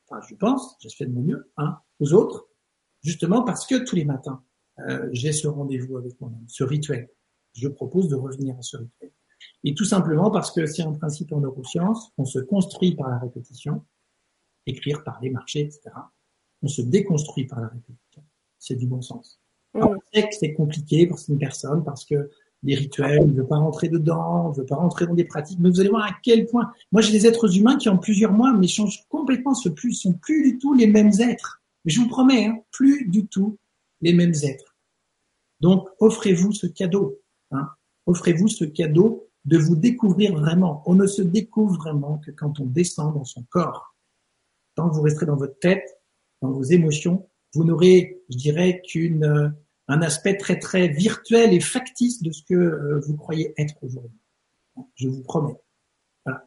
[0.08, 2.48] Enfin, je pense, je fais de mon mieux, hein, aux autres,
[3.02, 4.42] justement parce que tous les matins,
[4.80, 7.08] euh, j'ai ce rendez-vous avec moi-même, ce rituel.
[7.54, 9.12] Je propose de revenir à ce rituel.
[9.64, 13.18] Et tout simplement parce que c'est un principe en neurosciences, on se construit par la
[13.18, 13.84] répétition,
[14.66, 15.82] écrire, parler, marcher, etc.
[16.62, 18.24] On se déconstruit par la répétition.
[18.58, 19.40] C'est du bon sens.
[19.74, 19.82] Mm.
[19.82, 22.30] on sait que c'est compliqué pour une personne parce que
[22.62, 25.68] des rituels, ne veut pas rentrer dedans, ne veut pas rentrer dans des pratiques, mais
[25.68, 26.70] vous allez voir à quel point.
[26.92, 30.12] Moi, j'ai des êtres humains qui en plusieurs mois, mais changent complètement, ce plus, sont
[30.12, 31.60] plus du tout les mêmes êtres.
[31.84, 33.58] Mais je vous promets, hein, plus du tout
[34.00, 34.76] les mêmes êtres.
[35.60, 37.20] Donc, offrez-vous ce cadeau.
[37.50, 37.68] Hein.
[38.06, 40.82] Offrez-vous ce cadeau de vous découvrir vraiment.
[40.86, 43.94] On ne se découvre vraiment que quand on descend dans son corps.
[44.74, 46.00] Tant que vous resterez dans votre tête,
[46.40, 49.54] dans vos émotions, vous n'aurez, je dirais, qu'une
[49.88, 54.18] un aspect très très virtuel et factice de ce que euh, vous croyez être aujourd'hui.
[54.94, 55.56] Je vous promets.
[56.24, 56.44] Voilà.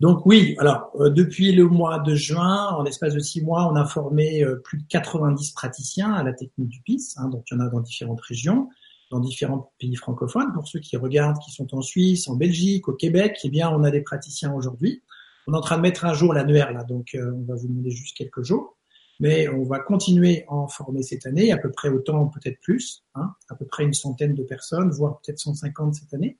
[0.00, 3.76] Donc oui, alors euh, depuis le mois de juin, en l'espace de six mois, on
[3.76, 7.14] a formé euh, plus de 90 praticiens à la technique du PIS.
[7.16, 8.68] Hein, donc il y en a dans différentes régions,
[9.10, 10.52] dans différents pays francophones.
[10.52, 13.84] Pour ceux qui regardent, qui sont en Suisse, en Belgique, au Québec, eh bien on
[13.84, 15.02] a des praticiens aujourd'hui.
[15.46, 17.68] On est en train de mettre un jour l'annuaire là, donc euh, on va vous
[17.68, 18.76] demander juste quelques jours.
[19.18, 23.02] Mais on va continuer à en former cette année, à peu près autant, peut-être plus,
[23.14, 26.36] hein, à peu près une centaine de personnes, voire peut-être 150 cette année.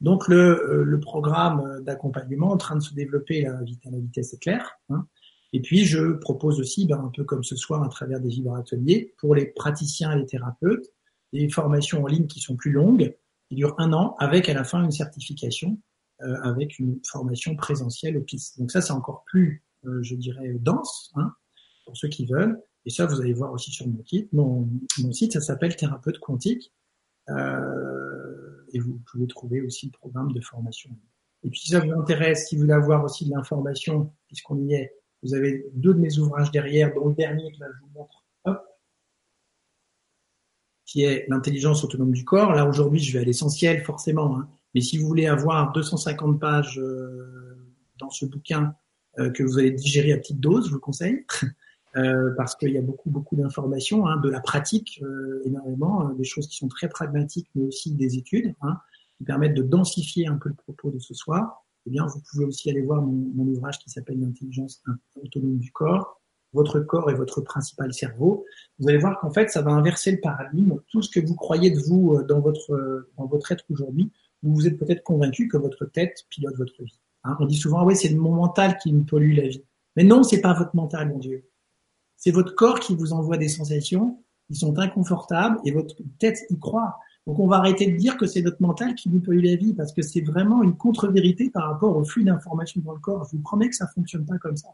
[0.00, 4.78] Donc le, euh, le programme d'accompagnement en train de se développer à la vitesse éclair.
[4.88, 5.06] Hein.
[5.52, 9.14] Et puis je propose aussi, ben, un peu comme ce soir à travers des vibrateliers,
[9.18, 10.86] pour les praticiens et les thérapeutes,
[11.32, 13.16] des formations en ligne qui sont plus longues,
[13.48, 15.78] qui durent un an, avec à la fin une certification,
[16.22, 18.52] euh, avec une formation présentielle au PIS.
[18.58, 21.32] Donc ça c'est encore plus, euh, je dirais, dense hein,
[21.84, 22.60] pour ceux qui veulent.
[22.86, 24.32] Et ça vous allez voir aussi sur mon site.
[24.32, 26.72] Mon, mon site ça s'appelle Thérapeute Quantique.
[27.28, 28.29] Euh,
[28.72, 30.90] et vous pouvez trouver aussi le programme de formation.
[31.42, 34.74] Et puis si ça vous intéresse, si vous voulez avoir aussi de l'information, puisqu'on y
[34.74, 38.24] est, vous avez deux de mes ouvrages derrière, dont le dernier que je vous montre,
[40.90, 42.52] qui est l'intelligence autonome du corps.
[42.52, 44.48] Là aujourd'hui je vais à l'essentiel forcément, hein.
[44.74, 47.56] mais si vous voulez avoir 250 pages euh,
[47.98, 48.74] dans ce bouquin
[49.18, 51.24] euh, que vous allez digérer à petite dose, je vous conseille.
[51.96, 56.14] Euh, parce qu'il y a beaucoup beaucoup d'informations, hein, de la pratique euh, énormément, hein,
[56.16, 58.76] des choses qui sont très pragmatiques, mais aussi des études hein,
[59.18, 61.64] qui permettent de densifier un peu le propos de ce soir.
[61.86, 64.84] Eh bien, vous pouvez aussi aller voir mon, mon ouvrage qui s'appelle l'intelligence
[65.16, 66.20] autonome du corps,
[66.52, 68.44] votre corps est votre principal cerveau.
[68.78, 70.76] Vous allez voir qu'en fait, ça va inverser le paradigme.
[70.88, 74.12] Tout ce que vous croyez de vous euh, dans votre dans votre être aujourd'hui,
[74.44, 77.00] vous vous êtes peut-être convaincu que votre tête pilote votre vie.
[77.24, 77.36] Hein.
[77.40, 79.64] On dit souvent, ah oui, c'est mon mental qui me pollue la vie.
[79.96, 81.49] Mais non, c'est pas votre mental, mon Dieu.
[82.20, 86.58] C'est votre corps qui vous envoie des sensations qui sont inconfortables et votre tête y
[86.58, 86.98] croit.
[87.26, 89.72] Donc on va arrêter de dire que c'est notre mental qui nous pollue la vie
[89.74, 93.26] parce que c'est vraiment une contre-vérité par rapport au flux d'informations dans le corps.
[93.30, 94.68] Je vous promets que ça fonctionne pas comme ça.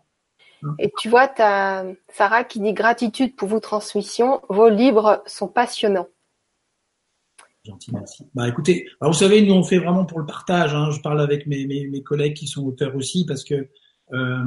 [0.65, 0.75] Hein.
[0.79, 4.41] Et tu vois, tu as Sarah qui dit gratitude pour vos transmissions.
[4.49, 6.09] Vos livres sont passionnants.
[7.65, 8.25] Gentil, merci.
[8.35, 10.75] Bah écoutez, vous savez, nous on fait vraiment pour le partage.
[10.75, 10.91] Hein.
[10.91, 13.69] Je parle avec mes, mes, mes, collègues qui sont auteurs aussi parce que
[14.13, 14.45] euh,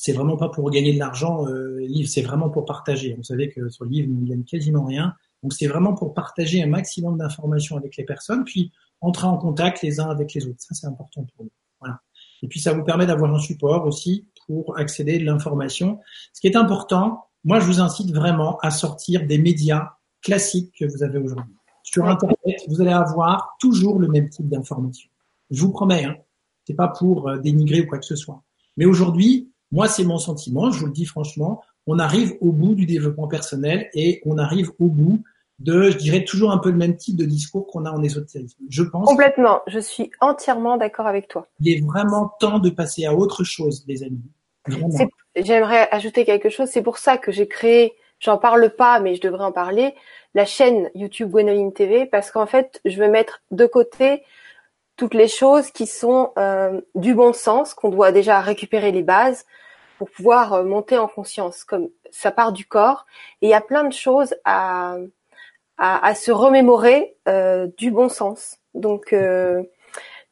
[0.00, 1.46] c'est vraiment pas pour gagner de l'argent.
[1.46, 3.12] Euh, livre, c'est vraiment pour partager.
[3.14, 5.14] Vous savez que sur le livre, on ne gagne quasiment rien.
[5.42, 8.72] Donc c'est vraiment pour partager un maximum d'informations avec les personnes, puis
[9.02, 10.60] entrer en contact les uns avec les autres.
[10.60, 11.50] Ça, c'est important pour nous.
[11.80, 12.00] Voilà.
[12.42, 16.00] Et puis ça vous permet d'avoir un support aussi pour accéder de l'information.
[16.32, 19.90] Ce qui est important, moi je vous incite vraiment à sortir des médias
[20.22, 21.54] classiques que vous avez aujourd'hui.
[21.82, 25.10] Sur Internet, vous allez avoir toujours le même type d'informations.
[25.50, 26.16] Je vous promets, hein,
[26.66, 28.42] c'est pas pour euh, dénigrer ou quoi que ce soit.
[28.76, 32.74] Mais aujourd'hui, moi c'est mon sentiment, je vous le dis franchement, on arrive au bout
[32.74, 35.22] du développement personnel et on arrive au bout
[35.60, 38.62] de, je dirais, toujours un peu le même type de discours qu'on a en ésotérisme.
[38.68, 39.06] Je pense.
[39.06, 39.60] Complètement.
[39.66, 41.46] Je suis entièrement d'accord avec toi.
[41.60, 44.22] Il est vraiment temps de passer à autre chose, les amis.
[45.36, 46.68] J'aimerais ajouter quelque chose.
[46.70, 49.94] C'est pour ça que j'ai créé, j'en parle pas, mais je devrais en parler,
[50.34, 54.22] la chaîne YouTube Gwenoline TV, parce qu'en fait, je veux mettre de côté
[55.00, 59.46] toutes les choses qui sont euh, du bon sens, qu'on doit déjà récupérer les bases
[59.96, 63.06] pour pouvoir euh, monter en conscience, comme ça part du corps.
[63.40, 64.98] Et il y a plein de choses à,
[65.78, 68.58] à, se remémorer euh, du bon sens.
[68.74, 69.62] Donc, euh,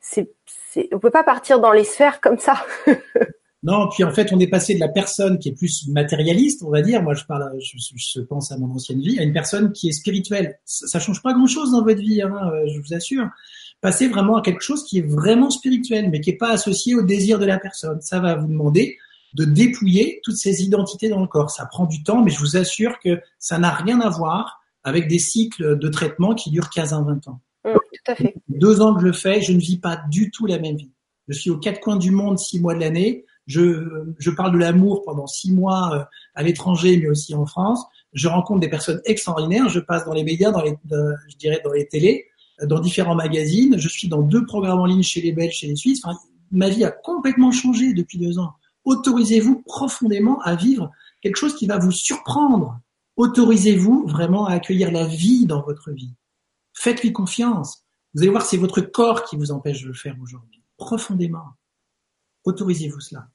[0.01, 2.63] c'est, c'est, on peut pas partir dans les sphères comme ça.
[3.63, 6.71] non, puis en fait, on est passé de la personne qui est plus matérialiste, on
[6.71, 7.03] va dire.
[7.03, 10.59] Moi, je parle, je, pense à mon ancienne vie, à une personne qui est spirituelle.
[10.67, 13.31] Ça, ça change pas grand-chose dans votre vie, hein, je vous assure.
[13.81, 17.03] Passer vraiment à quelque chose qui est vraiment spirituel, mais qui est pas associé au
[17.03, 18.01] désir de la personne.
[18.01, 18.99] Ça va vous demander
[19.35, 21.51] de dépouiller toutes ces identités dans le corps.
[21.51, 25.07] Ça prend du temps, mais je vous assure que ça n'a rien à voir avec
[25.07, 27.41] des cycles de traitement qui durent 15 à 20 ans.
[27.65, 28.35] Mmh, tout à fait.
[28.49, 30.91] Deux ans que je le fais, je ne vis pas du tout la même vie.
[31.29, 33.27] Je suis aux quatre coins du monde six mois de l'année.
[33.47, 37.85] Je, je parle de l'amour pendant six mois euh, à l'étranger, mais aussi en France.
[38.13, 39.69] Je rencontre des personnes extraordinaires.
[39.69, 42.27] Je passe dans les médias, dans les, je dirais dans les télés,
[42.63, 43.79] dans différents magazines.
[43.79, 46.03] Je suis dans deux programmes en ligne chez les Belges, chez les Suisses.
[46.51, 48.53] Ma vie a complètement changé depuis deux ans.
[48.85, 50.91] Autorisez-vous profondément à vivre
[51.21, 52.79] quelque chose qui va vous surprendre.
[53.17, 56.15] Autorisez-vous vraiment à accueillir la vie dans votre vie.
[56.73, 57.85] Faites-lui confiance.
[58.15, 60.63] Vous allez voir, c'est votre corps qui vous empêche de le faire aujourd'hui.
[60.77, 61.45] Profondément.
[62.45, 63.27] Autorisez-vous cela.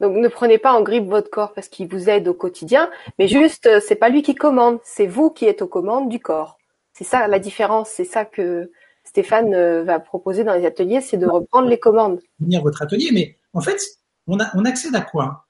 [0.00, 3.28] Donc ne prenez pas en grippe votre corps parce qu'il vous aide au quotidien, mais
[3.28, 6.58] juste euh, c'est pas lui qui commande, c'est vous qui êtes aux commandes du corps.
[6.96, 8.70] C'est ça la différence, c'est ça que
[9.04, 12.20] Stéphane euh, va proposer dans les ateliers, c'est de reprendre les commandes.
[12.40, 13.78] Venir votre atelier, mais en fait,
[14.26, 15.46] on, a, on accède à quoi?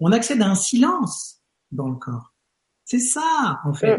[0.00, 2.34] On accède à un silence dans le corps.
[2.84, 3.96] C'est ça, en fait,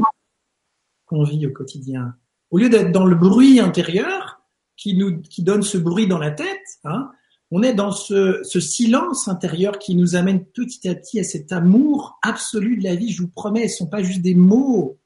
[1.05, 2.13] qu'on vit au quotidien.
[2.49, 4.41] Au lieu d'être dans le bruit intérieur
[4.75, 7.09] qui nous qui donne ce bruit dans la tête, hein,
[7.51, 11.53] on est dans ce, ce silence intérieur qui nous amène petit à petit à cet
[11.53, 13.13] amour absolu de la vie.
[13.13, 14.97] Je vous promets, ce sont pas juste des mots.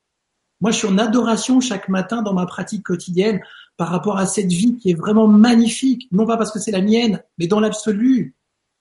[0.62, 3.42] Moi, je suis en adoration chaque matin dans ma pratique quotidienne
[3.78, 6.08] par rapport à cette vie qui est vraiment magnifique.
[6.12, 8.36] Non pas parce que c'est la mienne, mais dans l'absolu.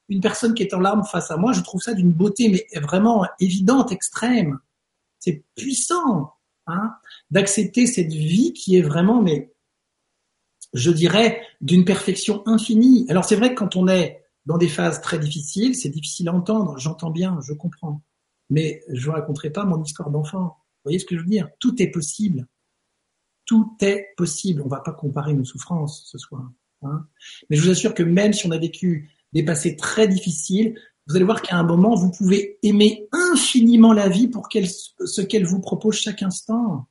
[0.09, 2.81] Une personne qui est en larmes face à moi, je trouve ça d'une beauté, mais
[2.81, 4.59] vraiment évidente, extrême
[5.25, 6.35] c'est puissant
[6.67, 6.95] hein,
[7.31, 9.55] d'accepter cette vie qui est vraiment, mais
[10.75, 13.07] je dirais, d'une perfection infinie.
[13.09, 16.35] Alors c'est vrai que quand on est dans des phases très difficiles, c'est difficile à
[16.35, 18.03] entendre, j'entends bien, je comprends.
[18.51, 20.59] Mais je ne raconterai pas mon histoire d'enfant.
[20.85, 21.49] Vous voyez ce que je veux dire?
[21.61, 22.47] Tout est possible.
[23.47, 24.61] Tout est possible.
[24.61, 26.51] On ne va pas comparer nos souffrances ce soir.
[26.83, 27.07] Hein.
[27.49, 31.17] Mais je vous assure que même si on a vécu des passés très difficiles, vous
[31.17, 35.61] allez voir qu'à un moment, vous pouvez aimer infiniment la vie pour ce qu'elle vous
[35.61, 36.87] propose chaque instant.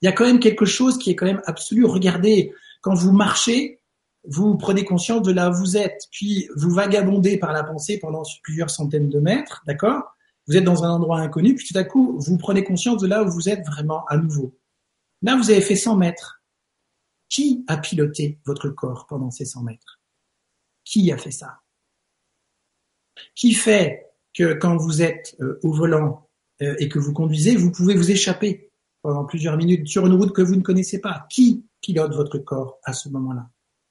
[0.00, 1.84] Il y a quand même quelque chose qui est quand même absolu.
[1.84, 2.52] Regardez,
[2.82, 3.80] quand vous marchez,
[4.24, 8.22] vous prenez conscience de là où vous êtes, puis vous vagabondez par la pensée pendant
[8.42, 10.14] plusieurs centaines de mètres, d'accord?
[10.48, 13.22] Vous êtes dans un endroit inconnu, puis tout à coup, vous prenez conscience de là
[13.22, 14.58] où vous êtes vraiment à nouveau.
[15.22, 16.42] Là, vous avez fait 100 mètres.
[17.28, 20.00] Qui a piloté votre corps pendant ces 100 mètres?
[20.84, 21.60] Qui a fait ça?
[23.34, 26.28] Qui fait que quand vous êtes euh, au volant
[26.60, 28.70] euh, et que vous conduisez, vous pouvez vous échapper
[29.02, 31.26] pendant plusieurs minutes sur une route que vous ne connaissez pas?
[31.30, 33.48] Qui pilote votre corps à ce moment-là?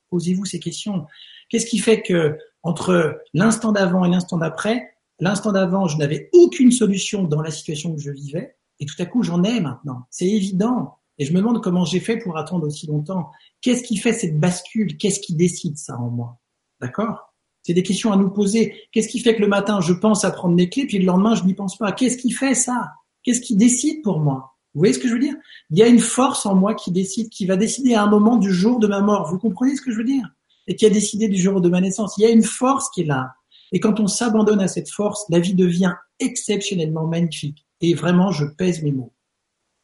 [0.10, 1.08] Posez-vous ces questions.
[1.50, 4.91] Qu'est-ce qui fait que entre l'instant d'avant et l'instant d'après,
[5.22, 9.06] l'instant d'avant, je n'avais aucune solution dans la situation que je vivais, et tout à
[9.06, 10.08] coup, j'en ai maintenant.
[10.10, 10.98] C'est évident.
[11.18, 13.30] Et je me demande comment j'ai fait pour attendre aussi longtemps.
[13.62, 14.98] Qu'est-ce qui fait cette bascule?
[14.98, 16.40] Qu'est-ce qui décide ça en moi?
[16.82, 17.34] D'accord?
[17.62, 18.76] C'est des questions à nous poser.
[18.92, 21.36] Qu'est-ce qui fait que le matin, je pense à prendre mes clés, puis le lendemain,
[21.36, 21.92] je n'y pense pas?
[21.92, 22.94] Qu'est-ce qui fait ça?
[23.22, 24.58] Qu'est-ce qui décide pour moi?
[24.74, 25.36] Vous voyez ce que je veux dire?
[25.70, 28.38] Il y a une force en moi qui décide, qui va décider à un moment
[28.38, 29.30] du jour de ma mort.
[29.30, 30.28] Vous comprenez ce que je veux dire?
[30.66, 32.16] Et qui a décidé du jour de ma naissance.
[32.18, 33.34] Il y a une force qui est là.
[33.72, 37.66] Et quand on s'abandonne à cette force, la vie devient exceptionnellement magnifique.
[37.80, 39.14] Et vraiment, je pèse mes mots.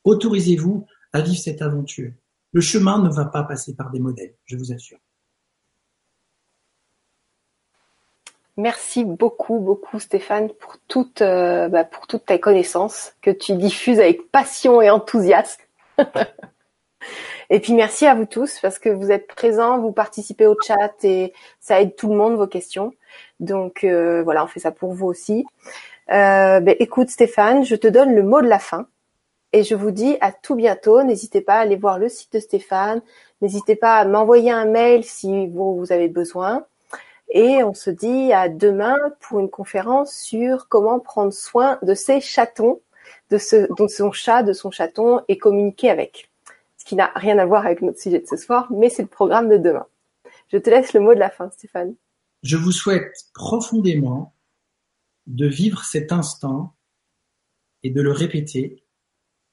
[0.03, 2.11] Autorisez-vous à vivre cette aventure.
[2.51, 4.99] Le chemin ne va pas passer par des modèles, je vous assure.
[8.57, 13.99] Merci beaucoup, beaucoup Stéphane pour toute, euh, bah, pour toute ta connaissance que tu diffuses
[13.99, 15.61] avec passion et enthousiasme.
[17.51, 20.91] et puis merci à vous tous parce que vous êtes présents, vous participez au chat
[21.03, 22.93] et ça aide tout le monde vos questions.
[23.39, 25.45] Donc euh, voilà, on fait ça pour vous aussi.
[26.11, 28.88] Euh, ben, écoute Stéphane, je te donne le mot de la fin
[29.53, 31.03] et je vous dis à tout bientôt.
[31.03, 33.01] N'hésitez pas à aller voir le site de Stéphane.
[33.41, 36.65] N'hésitez pas à m'envoyer un mail si vous avez besoin.
[37.30, 42.22] Et on se dit à demain pour une conférence sur comment prendre soin de ses
[42.22, 42.81] chatons,
[43.30, 46.30] de, son chat, de son chaton et communiquer avec.
[46.77, 49.09] Ce qui n'a rien à voir avec notre sujet de ce soir, mais c'est le
[49.09, 49.85] programme de demain.
[50.47, 51.95] Je te laisse le mot de la fin, Stéphane.
[52.43, 54.35] Je vous souhaite profondément
[55.26, 56.76] de vivre cet instant
[57.84, 58.85] et de le répéter,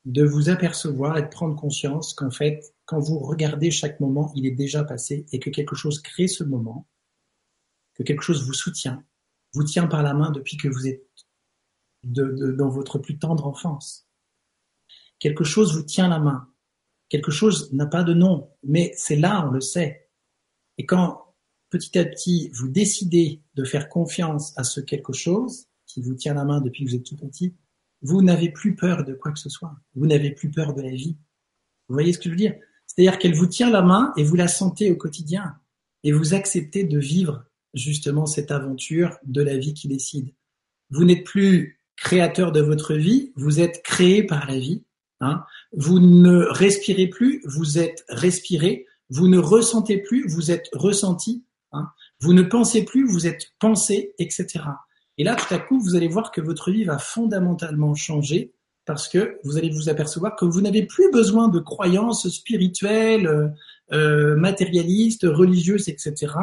[0.05, 4.47] de vous apercevoir et de prendre conscience qu'en fait, quand vous regardez chaque moment, il
[4.47, 6.87] est déjà passé et que quelque chose crée ce moment
[7.95, 9.05] que quelque chose vous soutient,
[9.53, 11.09] vous tient par la main depuis que vous êtes
[12.03, 14.09] dans votre plus tendre enfance.
[15.19, 16.53] Quelque chose vous tient la main.
[17.09, 20.11] Quelque chose n'a pas de nom, mais c'est là, on le sait.
[20.77, 21.24] Et quand
[21.75, 26.35] petit à petit vous décidez de faire confiance à ce quelque chose qui vous tient
[26.35, 27.53] la main depuis que vous êtes tout petit,
[28.03, 29.75] vous n'avez plus peur de quoi que ce soit.
[29.97, 31.17] Vous n'avez plus peur de la vie.
[31.89, 32.55] Vous voyez ce que je veux dire?
[32.87, 35.57] C'est-à-dire qu'elle vous tient la main et vous la sentez au quotidien.
[36.05, 40.33] Et vous acceptez de vivre justement cette aventure de la vie qui décide.
[40.91, 44.85] Vous n'êtes plus créateur de votre vie, vous êtes créé par la vie.
[45.21, 45.45] Hein.
[45.73, 48.87] Vous ne respirez plus, vous êtes respiré.
[49.11, 51.45] Vous ne ressentez plus, vous êtes ressenti.
[51.75, 51.91] Hein.
[52.21, 54.65] Vous ne pensez plus, vous êtes pensé, etc.
[55.19, 58.55] Et là, tout à coup, vous allez voir que votre vie va fondamentalement changer
[58.87, 63.49] parce que vous allez vous apercevoir que vous n'avez plus besoin de croyances spirituelles, euh,
[63.93, 66.35] euh matérialistes, religieuses, etc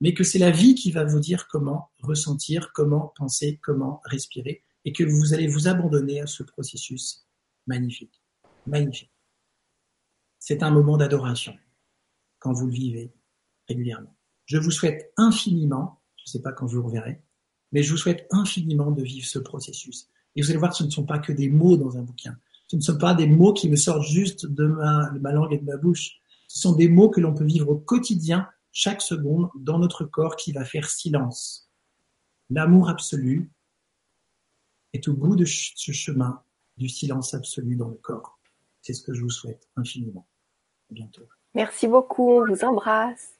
[0.00, 4.62] mais que c'est la vie qui va vous dire comment ressentir, comment penser, comment respirer,
[4.84, 7.26] et que vous allez vous abandonner à ce processus
[7.66, 8.22] magnifique.
[8.66, 9.12] Magnifique.
[10.38, 11.56] C'est un moment d'adoration
[12.38, 13.12] quand vous le vivez
[13.68, 14.14] régulièrement.
[14.48, 17.22] Je vous souhaite infiniment, je ne sais pas quand je vous reverrai,
[17.70, 20.08] mais je vous souhaite infiniment de vivre ce processus.
[20.34, 22.34] Et vous allez voir ce ne sont pas que des mots dans un bouquin.
[22.66, 25.52] Ce ne sont pas des mots qui me sortent juste de ma, de ma langue
[25.52, 26.22] et de ma bouche.
[26.48, 30.36] Ce sont des mots que l'on peut vivre au quotidien chaque seconde dans notre corps
[30.36, 31.70] qui va faire silence.
[32.48, 33.50] L'amour absolu
[34.94, 36.42] est au bout de ce chemin
[36.78, 38.38] du silence absolu dans le corps.
[38.80, 40.26] C'est ce que je vous souhaite infiniment.
[40.90, 41.28] À bientôt.
[41.54, 43.37] Merci beaucoup, on vous embrasse.